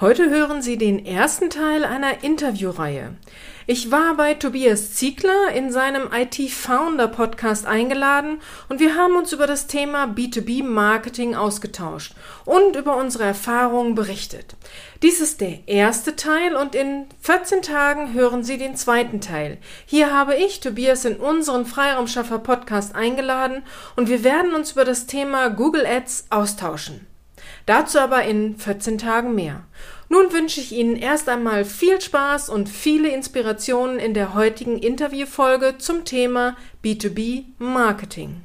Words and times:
Heute 0.00 0.30
hören 0.30 0.62
Sie 0.62 0.78
den 0.78 1.04
ersten 1.04 1.50
Teil 1.50 1.84
einer 1.84 2.22
Interviewreihe. 2.22 3.16
Ich 3.66 3.90
war 3.90 4.14
bei 4.16 4.34
Tobias 4.34 4.94
Ziegler 4.94 5.50
in 5.52 5.72
seinem 5.72 6.10
IT 6.12 6.36
Founder 6.52 7.08
Podcast 7.08 7.66
eingeladen 7.66 8.40
und 8.68 8.78
wir 8.78 8.94
haben 8.94 9.16
uns 9.16 9.32
über 9.32 9.48
das 9.48 9.66
Thema 9.66 10.04
B2B 10.04 10.62
Marketing 10.62 11.34
ausgetauscht 11.34 12.14
und 12.44 12.76
über 12.76 12.96
unsere 12.96 13.24
Erfahrungen 13.24 13.96
berichtet. 13.96 14.54
Dies 15.02 15.20
ist 15.20 15.40
der 15.40 15.66
erste 15.66 16.14
Teil 16.14 16.54
und 16.54 16.76
in 16.76 17.06
14 17.22 17.62
Tagen 17.62 18.12
hören 18.12 18.44
Sie 18.44 18.56
den 18.56 18.76
zweiten 18.76 19.20
Teil. 19.20 19.58
Hier 19.84 20.14
habe 20.14 20.36
ich 20.36 20.60
Tobias 20.60 21.06
in 21.06 21.16
unseren 21.16 21.66
Freiraumschaffer 21.66 22.38
Podcast 22.38 22.94
eingeladen 22.94 23.64
und 23.96 24.08
wir 24.08 24.22
werden 24.22 24.54
uns 24.54 24.70
über 24.70 24.84
das 24.84 25.06
Thema 25.06 25.48
Google 25.48 25.84
Ads 25.84 26.26
austauschen. 26.30 27.08
Dazu 27.68 27.98
aber 27.98 28.22
in 28.24 28.56
14 28.56 28.96
Tagen 28.96 29.34
mehr. 29.34 29.62
Nun 30.08 30.32
wünsche 30.32 30.58
ich 30.58 30.72
Ihnen 30.72 30.96
erst 30.96 31.28
einmal 31.28 31.66
viel 31.66 32.00
Spaß 32.00 32.48
und 32.48 32.66
viele 32.66 33.10
Inspirationen 33.10 33.98
in 33.98 34.14
der 34.14 34.32
heutigen 34.32 34.78
Interviewfolge 34.78 35.76
zum 35.76 36.06
Thema 36.06 36.56
B2B 36.82 37.44
Marketing. 37.58 38.40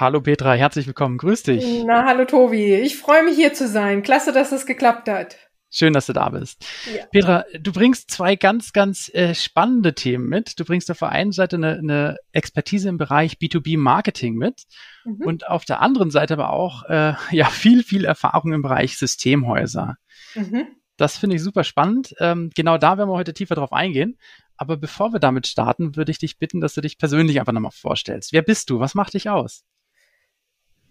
Hallo 0.00 0.22
Petra, 0.22 0.54
herzlich 0.54 0.86
willkommen. 0.86 1.18
Grüß 1.18 1.42
dich. 1.42 1.84
Na, 1.84 2.06
hallo 2.06 2.24
Tobi. 2.24 2.76
Ich 2.76 2.96
freue 2.96 3.24
mich 3.24 3.36
hier 3.36 3.52
zu 3.52 3.68
sein. 3.68 4.02
Klasse, 4.02 4.32
dass 4.32 4.50
es 4.50 4.64
geklappt 4.64 5.10
hat. 5.10 5.36
Schön, 5.76 5.92
dass 5.92 6.06
du 6.06 6.12
da 6.12 6.28
bist. 6.28 6.64
Ja. 6.86 7.04
Petra, 7.06 7.44
du 7.58 7.72
bringst 7.72 8.08
zwei 8.08 8.36
ganz, 8.36 8.72
ganz 8.72 9.12
äh, 9.12 9.34
spannende 9.34 9.92
Themen 9.92 10.28
mit. 10.28 10.60
Du 10.60 10.64
bringst 10.64 10.88
auf 10.88 11.00
der 11.00 11.08
einen 11.08 11.32
Seite 11.32 11.56
eine, 11.56 11.78
eine 11.78 12.16
Expertise 12.30 12.88
im 12.88 12.96
Bereich 12.96 13.38
B2B 13.38 13.76
Marketing 13.76 14.36
mit 14.36 14.62
mhm. 15.04 15.22
und 15.26 15.48
auf 15.48 15.64
der 15.64 15.80
anderen 15.80 16.12
Seite 16.12 16.34
aber 16.34 16.50
auch 16.50 16.84
äh, 16.84 17.14
ja 17.32 17.46
viel, 17.46 17.82
viel 17.82 18.04
Erfahrung 18.04 18.52
im 18.52 18.62
Bereich 18.62 18.96
Systemhäuser. 18.96 19.96
Mhm. 20.36 20.68
Das 20.96 21.18
finde 21.18 21.34
ich 21.34 21.42
super 21.42 21.64
spannend. 21.64 22.14
Ähm, 22.20 22.52
genau 22.54 22.78
da 22.78 22.96
werden 22.96 23.08
wir 23.08 23.16
heute 23.16 23.34
tiefer 23.34 23.56
drauf 23.56 23.72
eingehen. 23.72 24.16
Aber 24.56 24.76
bevor 24.76 25.12
wir 25.12 25.18
damit 25.18 25.48
starten, 25.48 25.96
würde 25.96 26.12
ich 26.12 26.18
dich 26.18 26.38
bitten, 26.38 26.60
dass 26.60 26.74
du 26.74 26.82
dich 26.82 26.98
persönlich 26.98 27.40
einfach 27.40 27.52
nochmal 27.52 27.72
vorstellst. 27.72 28.32
Wer 28.32 28.42
bist 28.42 28.70
du? 28.70 28.78
Was 28.78 28.94
macht 28.94 29.14
dich 29.14 29.28
aus? 29.28 29.64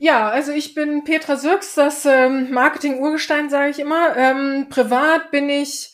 Ja, 0.03 0.27
also 0.27 0.51
ich 0.51 0.75
bin 0.75 1.05
Petra 1.05 1.37
Sürks, 1.37 1.75
das 1.75 2.05
ähm, 2.05 2.51
Marketing-Urgestein, 2.51 3.49
sage 3.49 3.69
ich 3.69 3.79
immer. 3.79 4.17
Ähm, 4.17 4.67
privat 4.69 5.31
bin 5.31 5.47
ich 5.47 5.93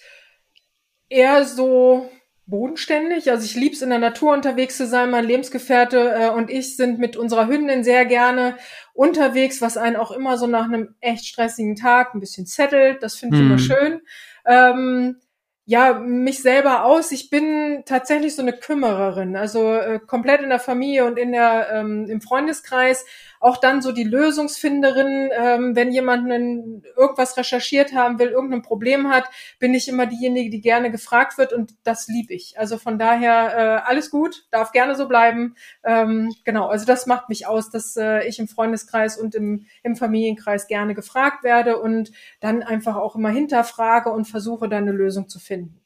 eher 1.10 1.46
so 1.46 2.10
bodenständig. 2.48 3.30
Also 3.30 3.46
ich 3.46 3.54
lieb's 3.54 3.84
in 3.84 3.92
der 3.92 4.00
Natur 4.00 4.34
unterwegs 4.34 4.78
zu 4.78 4.88
sein. 4.88 5.12
Mein 5.12 5.26
Lebensgefährte 5.26 6.16
äh, 6.22 6.30
und 6.30 6.50
ich 6.50 6.76
sind 6.76 6.98
mit 6.98 7.18
unserer 7.18 7.46
Hündin 7.46 7.84
sehr 7.84 8.04
gerne 8.06 8.58
unterwegs, 8.96 9.62
was 9.62 9.78
einen 9.78 9.96
auch 9.96 10.10
immer 10.10 10.40
so 10.40 10.48
nach 10.48 10.66
einem 10.66 10.96
echt 11.02 11.28
stressigen 11.28 11.76
Tag 11.76 12.16
ein 12.16 12.20
bisschen 12.20 12.48
zettelt. 12.48 13.04
Das 13.04 13.14
finde 13.14 13.38
ich 13.38 13.44
mhm. 13.44 13.48
immer 13.48 13.60
schön. 13.60 14.02
Ähm, 14.44 15.18
ja, 15.66 15.94
mich 15.94 16.42
selber 16.42 16.84
aus. 16.84 17.12
Ich 17.12 17.30
bin 17.30 17.84
tatsächlich 17.86 18.36
so 18.36 18.42
eine 18.42 18.54
Kümmererin, 18.54 19.36
also 19.36 19.72
äh, 19.72 20.00
komplett 20.00 20.42
in 20.42 20.50
der 20.50 20.58
Familie 20.58 21.06
und 21.06 21.20
in 21.20 21.32
der 21.32 21.70
ähm, 21.72 22.08
im 22.10 22.22
Freundeskreis 22.22 23.06
auch 23.40 23.58
dann 23.58 23.82
so 23.82 23.92
die 23.92 24.04
Lösungsfinderin, 24.04 25.30
ähm, 25.34 25.76
wenn 25.76 25.92
jemand 25.92 26.26
einen, 26.26 26.84
irgendwas 26.98 27.38
recherchiert 27.38 27.94
haben 27.94 28.20
will, 28.20 28.30
irgendein 28.30 28.62
Problem 28.62 29.09
hat, 29.09 29.30
bin 29.59 29.73
ich 29.73 29.88
immer 29.88 30.06
diejenige, 30.06 30.50
die 30.50 30.62
gerne 30.62 30.92
gefragt 30.92 31.38
wird 31.38 31.54
und 31.54 31.73
das 31.84 32.08
liebe 32.08 32.34
ich. 32.34 32.59
Also 32.59 32.78
von 32.78 33.00
daher 33.00 33.58
äh, 33.58 33.90
alles 33.90 34.12
gut, 34.12 34.46
darf 34.52 34.72
gerne 34.72 34.96
so 34.96 35.08
bleiben. 35.08 35.56
Ähm, 35.84 36.34
genau, 36.44 36.68
also 36.68 36.86
das 36.86 37.06
macht 37.06 37.30
mich 37.30 37.48
aus, 37.48 37.70
dass 37.70 37.96
äh, 37.96 38.28
ich 38.28 38.40
im 38.40 38.48
Freundeskreis 38.48 39.18
und 39.18 39.36
im, 39.36 39.66
im 39.84 39.96
Familienkreis 39.96 40.68
gerne 40.68 40.94
gefragt 40.94 41.44
werde 41.44 41.78
und 41.78 42.12
dann 42.42 42.62
einfach 42.62 42.98
auch 42.98 43.16
immer 43.16 43.30
hinterfrage 43.30 44.12
und 44.12 44.26
versuche 44.26 44.68
dann 44.68 44.84
eine 44.84 44.92
Lösung 44.92 45.30
zu 45.30 45.40
finden. 45.40 45.80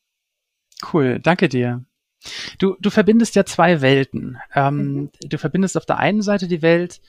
Cool, 0.92 1.20
danke 1.20 1.50
dir. 1.50 1.86
Du, 2.58 2.76
du 2.80 2.89
verbindest 2.89 3.36
ja 3.36 3.45
zwei 3.45 3.82
Welten. 3.82 4.38
Ähm, 4.56 4.94
mhm. 4.94 5.11
Du 5.27 5.38
verbindest 5.38 5.77
auf 5.77 5.86
der 5.86 5.98
einen 5.98 6.22
Seite 6.22 6.48
die 6.48 6.61
Welt 6.61 7.02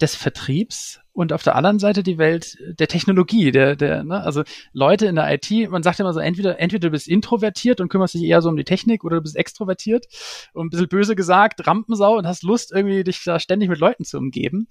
des 0.00 0.14
Vertriebs 0.14 1.00
und 1.12 1.32
auf 1.32 1.42
der 1.42 1.56
anderen 1.56 1.78
Seite 1.78 2.02
die 2.02 2.16
Welt 2.16 2.56
der 2.78 2.88
Technologie, 2.88 3.50
der, 3.50 3.76
der, 3.76 4.02
ne, 4.02 4.22
also 4.22 4.42
Leute 4.72 5.06
in 5.06 5.16
der 5.16 5.32
IT, 5.32 5.70
man 5.70 5.82
sagt 5.82 6.00
immer 6.00 6.12
so, 6.12 6.20
entweder, 6.20 6.58
entweder 6.58 6.88
du 6.88 6.92
bist 6.92 7.06
introvertiert 7.06 7.80
und 7.80 7.88
kümmerst 7.88 8.14
dich 8.14 8.22
eher 8.22 8.40
so 8.40 8.48
um 8.48 8.56
die 8.56 8.64
Technik 8.64 9.04
oder 9.04 9.16
du 9.16 9.22
bist 9.22 9.36
extrovertiert 9.36 10.06
und 10.54 10.66
ein 10.66 10.70
bisschen 10.70 10.88
böse 10.88 11.14
gesagt, 11.14 11.66
Rampensau 11.66 12.16
und 12.16 12.26
hast 12.26 12.42
Lust, 12.42 12.72
irgendwie 12.72 13.04
dich 13.04 13.22
da 13.24 13.38
ständig 13.38 13.68
mit 13.68 13.78
Leuten 13.78 14.04
zu 14.04 14.16
umgeben. 14.16 14.68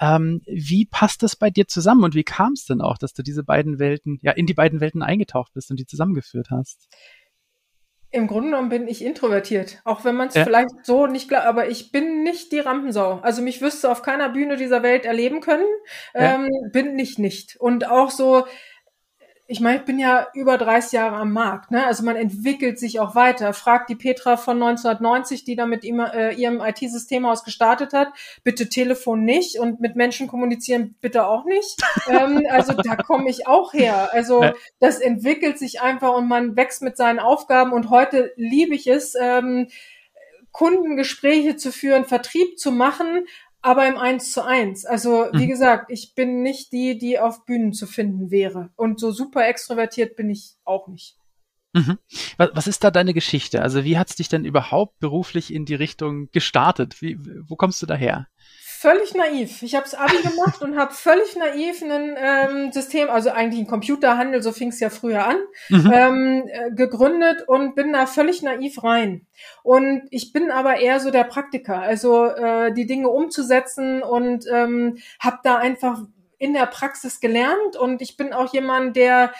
Ähm, 0.00 0.40
wie 0.46 0.86
passt 0.86 1.22
das 1.22 1.36
bei 1.36 1.50
dir 1.50 1.68
zusammen 1.68 2.04
und 2.04 2.14
wie 2.14 2.24
kam 2.24 2.54
es 2.54 2.64
denn 2.64 2.80
auch, 2.80 2.96
dass 2.96 3.12
du 3.12 3.22
diese 3.22 3.44
beiden 3.44 3.78
Welten, 3.78 4.18
ja, 4.22 4.32
in 4.32 4.46
die 4.46 4.54
beiden 4.54 4.80
Welten 4.80 5.02
eingetaucht 5.02 5.52
bist 5.52 5.70
und 5.70 5.78
die 5.78 5.86
zusammengeführt 5.86 6.48
hast? 6.50 6.88
Im 8.14 8.26
Grunde 8.26 8.50
genommen 8.50 8.68
bin 8.68 8.88
ich 8.88 9.02
introvertiert, 9.02 9.80
auch 9.84 10.04
wenn 10.04 10.14
man 10.14 10.28
es 10.28 10.34
ja. 10.34 10.44
vielleicht 10.44 10.68
so 10.82 11.06
nicht 11.06 11.28
glaubt, 11.28 11.46
aber 11.46 11.68
ich 11.68 11.92
bin 11.92 12.22
nicht 12.22 12.52
die 12.52 12.60
Rampensau. 12.60 13.20
Also 13.22 13.40
mich 13.40 13.62
wüsste 13.62 13.90
auf 13.90 14.02
keiner 14.02 14.28
Bühne 14.28 14.58
dieser 14.58 14.82
Welt 14.82 15.06
erleben 15.06 15.40
können, 15.40 15.66
ja. 16.14 16.34
ähm, 16.34 16.48
bin 16.72 16.98
ich 16.98 17.18
nicht. 17.18 17.56
Und 17.56 17.88
auch 17.88 18.10
so, 18.10 18.44
ich 19.52 19.60
meine, 19.60 19.80
ich 19.80 19.84
bin 19.84 19.98
ja 19.98 20.28
über 20.32 20.56
30 20.56 20.92
Jahre 20.92 21.16
am 21.16 21.30
Markt, 21.30 21.70
ne? 21.70 21.84
Also 21.84 22.02
man 22.04 22.16
entwickelt 22.16 22.78
sich 22.78 23.00
auch 23.00 23.14
weiter. 23.14 23.52
Fragt 23.52 23.90
die 23.90 23.96
Petra 23.96 24.38
von 24.38 24.62
1990, 24.62 25.44
die 25.44 25.56
da 25.56 25.66
mit 25.66 25.84
ihm, 25.84 26.00
äh, 26.00 26.32
ihrem 26.32 26.62
IT-Systemhaus 26.62 27.44
gestartet 27.44 27.92
hat, 27.92 28.08
bitte 28.44 28.70
Telefon 28.70 29.24
nicht 29.24 29.58
und 29.58 29.78
mit 29.78 29.94
Menschen 29.94 30.26
kommunizieren 30.26 30.94
bitte 31.02 31.26
auch 31.26 31.44
nicht. 31.44 31.82
ähm, 32.08 32.46
also 32.48 32.72
da 32.72 32.96
komme 32.96 33.28
ich 33.28 33.46
auch 33.46 33.74
her. 33.74 34.08
Also 34.12 34.42
das 34.80 35.00
entwickelt 35.00 35.58
sich 35.58 35.82
einfach 35.82 36.14
und 36.14 36.28
man 36.28 36.56
wächst 36.56 36.80
mit 36.80 36.96
seinen 36.96 37.18
Aufgaben 37.18 37.72
und 37.72 37.90
heute 37.90 38.32
liebe 38.36 38.74
ich 38.74 38.86
es, 38.86 39.14
ähm, 39.20 39.68
Kundengespräche 40.50 41.56
zu 41.56 41.72
führen, 41.72 42.06
Vertrieb 42.06 42.58
zu 42.58 42.72
machen, 42.72 43.26
aber 43.62 43.86
im 43.86 43.96
Eins 43.96 44.32
zu 44.32 44.44
eins. 44.44 44.84
Also 44.84 45.28
wie 45.32 45.46
mhm. 45.46 45.48
gesagt, 45.48 45.90
ich 45.90 46.14
bin 46.14 46.42
nicht 46.42 46.72
die, 46.72 46.98
die 46.98 47.18
auf 47.18 47.44
Bühnen 47.44 47.72
zu 47.72 47.86
finden 47.86 48.30
wäre. 48.30 48.70
Und 48.76 49.00
so 49.00 49.12
super 49.12 49.46
extrovertiert 49.46 50.16
bin 50.16 50.28
ich 50.30 50.56
auch 50.64 50.88
nicht. 50.88 51.16
Mhm. 51.72 51.98
Was, 52.36 52.50
was 52.52 52.66
ist 52.66 52.84
da 52.84 52.90
deine 52.90 53.14
Geschichte? 53.14 53.62
Also 53.62 53.84
wie 53.84 53.96
hat's 53.96 54.16
dich 54.16 54.28
denn 54.28 54.44
überhaupt 54.44 54.98
beruflich 54.98 55.52
in 55.52 55.64
die 55.64 55.74
Richtung 55.74 56.28
gestartet? 56.30 57.00
Wie, 57.00 57.18
wo 57.48 57.56
kommst 57.56 57.80
du 57.80 57.86
daher? 57.86 58.28
Völlig 58.82 59.14
naiv. 59.14 59.62
Ich 59.62 59.76
habe 59.76 59.86
Abi 59.96 60.16
gemacht 60.22 60.60
und 60.60 60.76
habe 60.76 60.92
völlig 60.92 61.36
naiv 61.36 61.82
ein 61.82 62.16
ähm, 62.18 62.72
System, 62.72 63.10
also 63.10 63.30
eigentlich 63.30 63.60
ein 63.60 63.68
Computerhandel, 63.68 64.42
so 64.42 64.50
fing 64.50 64.70
es 64.70 64.80
ja 64.80 64.90
früher 64.90 65.24
an, 65.24 65.36
mhm. 65.68 65.92
ähm, 65.94 66.48
äh, 66.48 66.70
gegründet 66.72 67.44
und 67.46 67.76
bin 67.76 67.92
da 67.92 68.06
völlig 68.06 68.42
naiv 68.42 68.82
rein. 68.82 69.26
Und 69.62 70.02
ich 70.10 70.32
bin 70.32 70.50
aber 70.50 70.80
eher 70.80 70.98
so 70.98 71.12
der 71.12 71.22
Praktiker, 71.22 71.80
also 71.80 72.26
äh, 72.26 72.74
die 72.74 72.86
Dinge 72.86 73.08
umzusetzen 73.08 74.02
und 74.02 74.46
ähm, 74.52 74.98
habe 75.20 75.38
da 75.44 75.58
einfach 75.58 76.00
in 76.38 76.52
der 76.52 76.66
Praxis 76.66 77.20
gelernt 77.20 77.76
und 77.76 78.02
ich 78.02 78.16
bin 78.16 78.32
auch 78.32 78.52
jemand, 78.52 78.96
der 78.96 79.32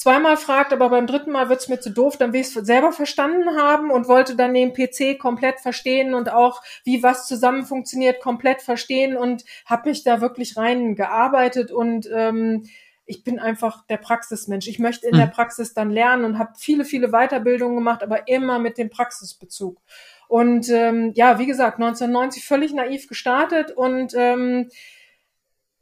zweimal 0.00 0.38
fragt, 0.38 0.72
aber 0.72 0.88
beim 0.88 1.06
dritten 1.06 1.30
Mal 1.30 1.50
wird's 1.50 1.68
mir 1.68 1.78
zu 1.78 1.90
doof, 1.90 2.16
dann 2.16 2.32
will 2.32 2.40
ich 2.40 2.46
es 2.46 2.54
selber 2.54 2.90
verstanden 2.90 3.58
haben 3.58 3.90
und 3.90 4.08
wollte 4.08 4.34
dann 4.34 4.54
den 4.54 4.72
PC 4.72 5.18
komplett 5.18 5.60
verstehen 5.60 6.14
und 6.14 6.32
auch, 6.32 6.62
wie 6.84 7.02
was 7.02 7.26
zusammen 7.26 7.66
funktioniert, 7.66 8.22
komplett 8.22 8.62
verstehen 8.62 9.14
und 9.14 9.44
habe 9.66 9.90
mich 9.90 10.02
da 10.02 10.22
wirklich 10.22 10.56
rein 10.56 10.94
gearbeitet 10.94 11.70
und 11.70 12.08
ähm, 12.10 12.66
ich 13.04 13.24
bin 13.24 13.38
einfach 13.38 13.84
der 13.88 13.98
Praxismensch. 13.98 14.68
Ich 14.68 14.78
möchte 14.78 15.06
in 15.06 15.16
mhm. 15.16 15.18
der 15.18 15.26
Praxis 15.26 15.74
dann 15.74 15.90
lernen 15.90 16.24
und 16.24 16.38
habe 16.38 16.52
viele, 16.56 16.86
viele 16.86 17.08
Weiterbildungen 17.08 17.76
gemacht, 17.76 18.02
aber 18.02 18.26
immer 18.26 18.58
mit 18.58 18.78
dem 18.78 18.88
Praxisbezug. 18.88 19.82
Und 20.28 20.70
ähm, 20.70 21.12
ja, 21.14 21.38
wie 21.38 21.46
gesagt, 21.46 21.78
1990 21.78 22.46
völlig 22.46 22.72
naiv 22.72 23.06
gestartet 23.06 23.72
und 23.72 24.14
ähm, 24.16 24.70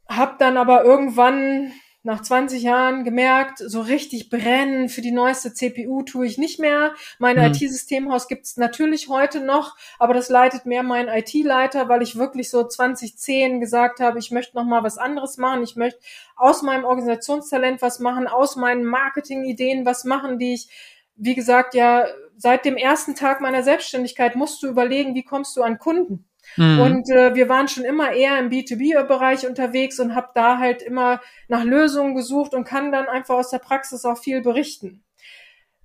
habe 0.09 0.35
dann 0.39 0.57
aber 0.57 0.83
irgendwann 0.83 1.71
nach 2.01 2.21
20 2.21 2.63
Jahren 2.63 3.03
gemerkt, 3.03 3.57
so 3.57 3.81
richtig 3.81 4.29
brennen 4.29 4.87
für 4.87 5.01
die 5.01 5.11
neueste 5.11 5.53
CPU 5.53 6.03
tue 6.03 6.25
ich 6.25 6.37
nicht 6.37 6.57
mehr. 6.57 6.93
Mein 7.19 7.35
mhm. 7.35 7.53
IT-Systemhaus 7.53 8.29
gibt's 8.29 8.55
natürlich 8.55 9.09
heute 9.09 9.41
noch, 9.41 9.75
aber 9.97 10.13
das 10.13 10.29
leitet 10.29 10.65
mehr 10.65 10.83
mein 10.83 11.09
IT-Leiter, 11.09 11.89
weil 11.89 12.01
ich 12.01 12.15
wirklich 12.15 12.49
so 12.49 12.65
2010 12.65 13.59
gesagt 13.59 13.99
habe, 13.99 14.17
ich 14.17 14.31
möchte 14.31 14.55
noch 14.55 14.63
mal 14.63 14.83
was 14.83 14.97
anderes 14.97 15.37
machen. 15.37 15.61
Ich 15.61 15.75
möchte 15.75 15.99
aus 16.37 16.61
meinem 16.61 16.85
Organisationstalent 16.85 17.81
was 17.81 17.99
machen, 17.99 18.27
aus 18.27 18.55
meinen 18.55 18.85
Marketing-Ideen 18.85 19.85
was 19.85 20.05
machen, 20.05 20.39
die 20.39 20.53
ich, 20.53 20.69
wie 21.17 21.35
gesagt, 21.35 21.73
ja, 21.73 22.07
seit 22.37 22.63
dem 22.63 22.77
ersten 22.77 23.13
Tag 23.15 23.41
meiner 23.41 23.63
Selbstständigkeit 23.63 24.37
musst 24.37 24.63
du 24.63 24.67
überlegen, 24.67 25.15
wie 25.15 25.23
kommst 25.23 25.57
du 25.57 25.63
an 25.63 25.79
Kunden? 25.79 26.28
Mhm. 26.57 26.79
Und 26.79 27.09
äh, 27.09 27.35
wir 27.35 27.49
waren 27.49 27.67
schon 27.67 27.85
immer 27.85 28.11
eher 28.11 28.37
im 28.39 28.49
B2B-Bereich 28.49 29.47
unterwegs 29.47 29.99
und 29.99 30.15
habe 30.15 30.29
da 30.33 30.57
halt 30.57 30.81
immer 30.81 31.21
nach 31.47 31.63
Lösungen 31.63 32.15
gesucht 32.15 32.53
und 32.53 32.63
kann 32.63 32.91
dann 32.91 33.07
einfach 33.07 33.35
aus 33.35 33.49
der 33.49 33.59
Praxis 33.59 34.05
auch 34.05 34.17
viel 34.17 34.41
berichten. 34.41 35.03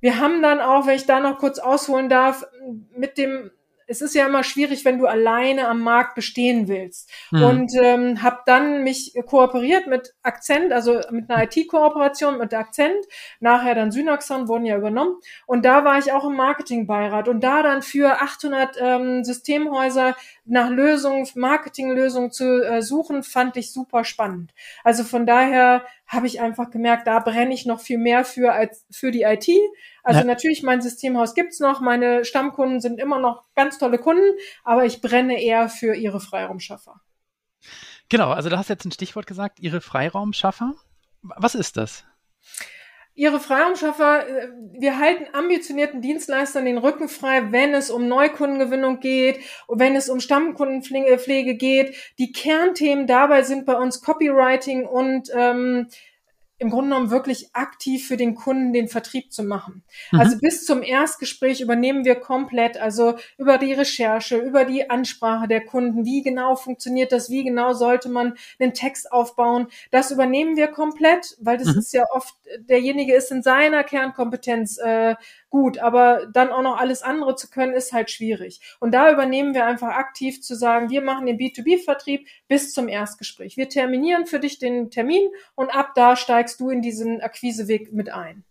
Wir 0.00 0.20
haben 0.20 0.42
dann 0.42 0.60
auch, 0.60 0.86
wenn 0.86 0.96
ich 0.96 1.06
da 1.06 1.20
noch 1.20 1.38
kurz 1.38 1.58
ausholen 1.58 2.08
darf, 2.08 2.46
mit 2.96 3.16
dem 3.16 3.50
es 3.86 4.00
ist 4.00 4.14
ja 4.14 4.26
immer 4.26 4.42
schwierig, 4.42 4.84
wenn 4.84 4.98
du 4.98 5.06
alleine 5.06 5.68
am 5.68 5.80
Markt 5.80 6.14
bestehen 6.14 6.68
willst. 6.68 7.10
Mhm. 7.30 7.42
Und 7.42 7.72
ähm, 7.80 8.22
habe 8.22 8.40
dann 8.46 8.82
mich 8.82 9.14
kooperiert 9.26 9.86
mit 9.86 10.14
Akzent, 10.22 10.72
also 10.72 11.00
mit 11.10 11.30
einer 11.30 11.44
IT-Kooperation 11.44 12.38
mit 12.38 12.54
Akzent, 12.54 13.04
nachher 13.40 13.74
dann 13.74 13.92
Synaxon 13.92 14.48
wurden 14.48 14.66
ja 14.66 14.76
übernommen. 14.76 15.16
Und 15.46 15.64
da 15.64 15.84
war 15.84 15.98
ich 15.98 16.12
auch 16.12 16.24
im 16.24 16.36
Marketingbeirat 16.36 17.28
und 17.28 17.42
da 17.42 17.62
dann 17.62 17.82
für 17.82 18.20
800 18.20 18.76
ähm, 18.80 19.24
Systemhäuser 19.24 20.16
nach 20.44 20.70
Lösungen, 20.70 21.26
Marketinglösungen 21.34 22.30
zu 22.30 22.62
äh, 22.62 22.82
suchen, 22.82 23.22
fand 23.22 23.56
ich 23.56 23.72
super 23.72 24.04
spannend. 24.04 24.52
Also 24.82 25.04
von 25.04 25.26
daher 25.26 25.84
habe 26.06 26.26
ich 26.26 26.40
einfach 26.40 26.70
gemerkt, 26.70 27.06
da 27.06 27.18
brenne 27.18 27.54
ich 27.54 27.66
noch 27.66 27.80
viel 27.80 27.98
mehr 27.98 28.24
für 28.24 28.52
als 28.52 28.84
für 28.90 29.10
die 29.10 29.22
IT. 29.22 29.48
Also 30.02 30.20
ja. 30.20 30.26
natürlich, 30.26 30.62
mein 30.62 30.82
Systemhaus 30.82 31.34
gibt's 31.34 31.60
noch, 31.60 31.80
meine 31.80 32.24
Stammkunden 32.24 32.80
sind 32.80 33.00
immer 33.00 33.18
noch 33.18 33.44
ganz 33.54 33.78
tolle 33.78 33.98
Kunden, 33.98 34.38
aber 34.64 34.84
ich 34.84 35.00
brenne 35.00 35.42
eher 35.42 35.68
für 35.68 35.94
ihre 35.94 36.20
Freiraumschaffer. 36.20 37.00
Genau, 38.08 38.30
also 38.30 38.50
du 38.50 38.58
hast 38.58 38.68
jetzt 38.68 38.84
ein 38.84 38.92
Stichwort 38.92 39.26
gesagt, 39.26 39.60
ihre 39.60 39.80
Freiraumschaffer. 39.80 40.74
Was 41.22 41.54
ist 41.54 41.76
das? 41.78 42.04
Ihre 43.16 43.38
Freiraumschaffer, 43.38 44.28
äh, 44.28 44.48
wir 44.72 44.98
halten 44.98 45.26
ambitionierten 45.32 46.00
Dienstleistern 46.00 46.64
den 46.64 46.78
Rücken 46.78 47.08
frei, 47.08 47.52
wenn 47.52 47.72
es 47.72 47.90
um 47.90 48.08
Neukundengewinnung 48.08 48.98
geht, 48.98 49.38
wenn 49.68 49.94
es 49.94 50.08
um 50.08 50.18
Stammkundenpflege 50.18 51.54
geht. 51.54 51.94
Die 52.18 52.32
Kernthemen 52.32 53.06
dabei 53.06 53.42
sind 53.42 53.66
bei 53.66 53.74
uns 53.74 54.00
Copywriting 54.00 54.84
und 54.86 55.30
ähm, 55.32 55.88
im 56.64 56.70
Grunde 56.70 56.90
genommen 56.90 57.10
wirklich 57.10 57.50
aktiv 57.52 58.08
für 58.08 58.16
den 58.16 58.34
Kunden 58.34 58.72
den 58.72 58.88
Vertrieb 58.88 59.32
zu 59.32 59.42
machen. 59.42 59.84
Mhm. 60.10 60.20
Also 60.20 60.38
bis 60.38 60.64
zum 60.64 60.82
Erstgespräch 60.82 61.60
übernehmen 61.60 62.04
wir 62.04 62.14
komplett, 62.16 62.78
also 62.78 63.16
über 63.36 63.58
die 63.58 63.74
Recherche, 63.74 64.38
über 64.38 64.64
die 64.64 64.88
Ansprache 64.88 65.46
der 65.46 65.64
Kunden, 65.64 66.04
wie 66.06 66.22
genau 66.22 66.56
funktioniert 66.56 67.12
das, 67.12 67.28
wie 67.28 67.44
genau 67.44 67.74
sollte 67.74 68.08
man 68.08 68.34
einen 68.58 68.72
Text 68.72 69.12
aufbauen. 69.12 69.66
Das 69.90 70.10
übernehmen 70.10 70.56
wir 70.56 70.68
komplett, 70.68 71.36
weil 71.38 71.58
das 71.58 71.68
mhm. 71.68 71.78
ist 71.78 71.92
ja 71.92 72.06
oft, 72.12 72.34
derjenige 72.58 73.14
ist 73.14 73.30
in 73.30 73.42
seiner 73.42 73.84
Kernkompetenz 73.84 74.78
äh, 74.78 75.16
gut, 75.54 75.78
aber 75.78 76.26
dann 76.32 76.50
auch 76.50 76.62
noch 76.62 76.78
alles 76.78 77.02
andere 77.02 77.36
zu 77.36 77.48
können, 77.48 77.74
ist 77.74 77.92
halt 77.92 78.10
schwierig. 78.10 78.60
Und 78.80 78.90
da 78.90 79.12
übernehmen 79.12 79.54
wir 79.54 79.64
einfach 79.64 79.90
aktiv 79.90 80.42
zu 80.42 80.56
sagen, 80.56 80.90
wir 80.90 81.00
machen 81.00 81.26
den 81.26 81.38
B2B-Vertrieb 81.38 82.26
bis 82.48 82.72
zum 82.72 82.88
Erstgespräch. 82.88 83.56
Wir 83.56 83.68
terminieren 83.68 84.26
für 84.26 84.40
dich 84.40 84.58
den 84.58 84.90
Termin 84.90 85.22
und 85.54 85.72
ab 85.72 85.92
da 85.94 86.16
steigst 86.16 86.58
du 86.58 86.70
in 86.70 86.82
diesen 86.82 87.20
Akquiseweg 87.20 87.92
mit 87.92 88.10
ein. 88.10 88.42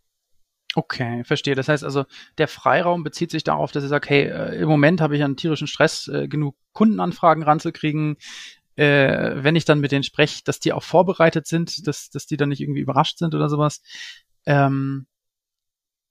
Okay, 0.75 1.25
verstehe. 1.25 1.55
Das 1.55 1.67
heißt 1.67 1.83
also, 1.83 2.05
der 2.37 2.47
Freiraum 2.47 3.03
bezieht 3.03 3.31
sich 3.31 3.43
darauf, 3.43 3.73
dass 3.73 3.83
ich 3.83 3.89
sage, 3.89 4.07
hey, 4.07 4.23
äh, 4.29 4.61
im 4.61 4.69
Moment 4.69 5.01
habe 5.01 5.17
ich 5.17 5.23
einen 5.25 5.35
tierischen 5.35 5.67
Stress, 5.67 6.07
äh, 6.07 6.29
genug 6.29 6.55
Kundenanfragen 6.71 7.43
ranzukriegen. 7.43 8.15
Äh, 8.77 9.43
wenn 9.43 9.57
ich 9.57 9.65
dann 9.65 9.81
mit 9.81 9.91
denen 9.91 10.05
spreche, 10.05 10.41
dass 10.45 10.61
die 10.61 10.71
auch 10.71 10.83
vorbereitet 10.83 11.47
sind, 11.47 11.85
dass, 11.85 12.09
dass 12.11 12.27
die 12.27 12.37
dann 12.37 12.47
nicht 12.47 12.61
irgendwie 12.61 12.79
überrascht 12.79 13.17
sind 13.17 13.35
oder 13.35 13.49
sowas. 13.49 13.81
Ähm, 14.45 15.05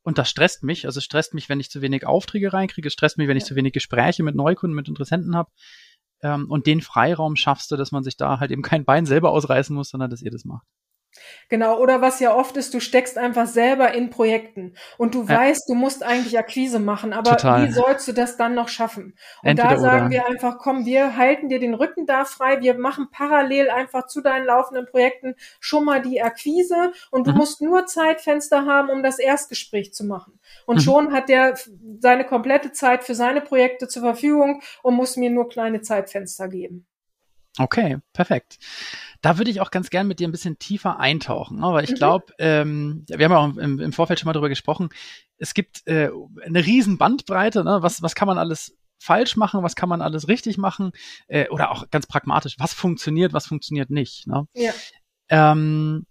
und 0.02 0.18
das 0.18 0.28
stresst 0.28 0.62
mich. 0.62 0.86
Also 0.86 1.00
stresst 1.00 1.34
mich, 1.34 1.48
wenn 1.48 1.60
ich 1.60 1.70
zu 1.70 1.80
wenig 1.80 2.06
Aufträge 2.06 2.52
reinkriege. 2.52 2.88
Es 2.88 2.92
stresst 2.92 3.18
mich, 3.18 3.28
wenn 3.28 3.36
ich 3.36 3.44
zu 3.44 3.54
wenig 3.54 3.72
Gespräche 3.72 4.22
mit 4.22 4.34
Neukunden, 4.34 4.74
mit 4.74 4.88
Interessenten 4.88 5.36
habe. 5.36 5.50
Ähm, 6.22 6.50
und 6.50 6.66
den 6.66 6.80
Freiraum 6.80 7.36
schaffst 7.36 7.70
du, 7.70 7.76
dass 7.76 7.92
man 7.92 8.02
sich 8.02 8.16
da 8.16 8.40
halt 8.40 8.50
eben 8.50 8.62
kein 8.62 8.84
Bein 8.84 9.06
selber 9.06 9.30
ausreißen 9.30 9.74
muss, 9.74 9.90
sondern 9.90 10.10
dass 10.10 10.22
ihr 10.22 10.30
das 10.30 10.44
macht. 10.44 10.66
Genau, 11.48 11.78
oder 11.78 12.00
was 12.00 12.20
ja 12.20 12.34
oft 12.34 12.56
ist, 12.56 12.72
du 12.72 12.80
steckst 12.80 13.18
einfach 13.18 13.46
selber 13.46 13.92
in 13.92 14.10
Projekten 14.10 14.74
und 14.96 15.14
du 15.14 15.22
ja. 15.24 15.38
weißt, 15.38 15.68
du 15.68 15.74
musst 15.74 16.02
eigentlich 16.02 16.38
Akquise 16.38 16.78
machen, 16.78 17.12
aber 17.12 17.32
Total. 17.32 17.66
wie 17.66 17.72
sollst 17.72 18.08
du 18.08 18.12
das 18.12 18.36
dann 18.36 18.54
noch 18.54 18.68
schaffen? 18.68 19.14
Und 19.42 19.50
Entweder 19.50 19.74
da 19.74 19.78
sagen 19.78 20.06
oder. 20.06 20.10
wir 20.10 20.26
einfach, 20.26 20.58
komm, 20.58 20.86
wir 20.86 21.16
halten 21.16 21.48
dir 21.48 21.58
den 21.58 21.74
Rücken 21.74 22.06
da 22.06 22.24
frei, 22.24 22.60
wir 22.60 22.78
machen 22.78 23.08
parallel 23.10 23.70
einfach 23.70 24.06
zu 24.06 24.22
deinen 24.22 24.46
laufenden 24.46 24.86
Projekten 24.86 25.34
schon 25.60 25.84
mal 25.84 26.00
die 26.00 26.22
Akquise 26.22 26.92
und 27.10 27.26
du 27.26 27.32
mhm. 27.32 27.38
musst 27.38 27.60
nur 27.60 27.86
Zeitfenster 27.86 28.64
haben, 28.64 28.88
um 28.88 29.02
das 29.02 29.18
Erstgespräch 29.18 29.92
zu 29.92 30.04
machen. 30.04 30.38
Und 30.66 30.76
mhm. 30.76 30.80
schon 30.80 31.12
hat 31.12 31.28
der 31.28 31.54
seine 32.00 32.24
komplette 32.24 32.72
Zeit 32.72 33.04
für 33.04 33.14
seine 33.14 33.42
Projekte 33.42 33.88
zur 33.88 34.02
Verfügung 34.02 34.62
und 34.82 34.94
muss 34.94 35.16
mir 35.16 35.30
nur 35.30 35.48
kleine 35.48 35.82
Zeitfenster 35.82 36.48
geben. 36.48 36.86
Okay, 37.58 37.98
perfekt. 38.14 38.58
Da 39.22 39.38
würde 39.38 39.50
ich 39.50 39.60
auch 39.60 39.70
ganz 39.70 39.88
gern 39.88 40.08
mit 40.08 40.18
dir 40.18 40.28
ein 40.28 40.32
bisschen 40.32 40.58
tiefer 40.58 40.98
eintauchen, 40.98 41.60
ne? 41.60 41.72
weil 41.72 41.84
ich 41.84 41.92
mhm. 41.92 41.94
glaube, 41.94 42.26
ähm, 42.38 43.04
wir 43.08 43.24
haben 43.24 43.32
ja 43.32 43.38
auch 43.38 43.56
im, 43.56 43.78
im, 43.78 43.92
Vorfeld 43.92 44.18
schon 44.20 44.26
mal 44.26 44.32
drüber 44.32 44.48
gesprochen, 44.48 44.90
es 45.38 45.54
gibt 45.54 45.86
äh, 45.86 46.10
eine 46.44 46.66
riesen 46.66 46.98
Bandbreite, 46.98 47.64
ne? 47.64 47.78
was, 47.80 48.02
was 48.02 48.14
kann 48.14 48.26
man 48.26 48.38
alles 48.38 48.76
falsch 48.98 49.36
machen, 49.36 49.62
was 49.62 49.76
kann 49.76 49.88
man 49.88 50.02
alles 50.02 50.28
richtig 50.28 50.58
machen 50.58 50.92
äh, 51.28 51.48
oder 51.48 51.70
auch 51.70 51.88
ganz 51.90 52.06
pragmatisch, 52.06 52.56
was 52.58 52.74
funktioniert, 52.74 53.32
was 53.32 53.46
funktioniert 53.46 53.90
nicht. 53.90 54.26
Ne? 54.26 54.46
Ja. 54.54 54.72
Ähm, 55.28 56.06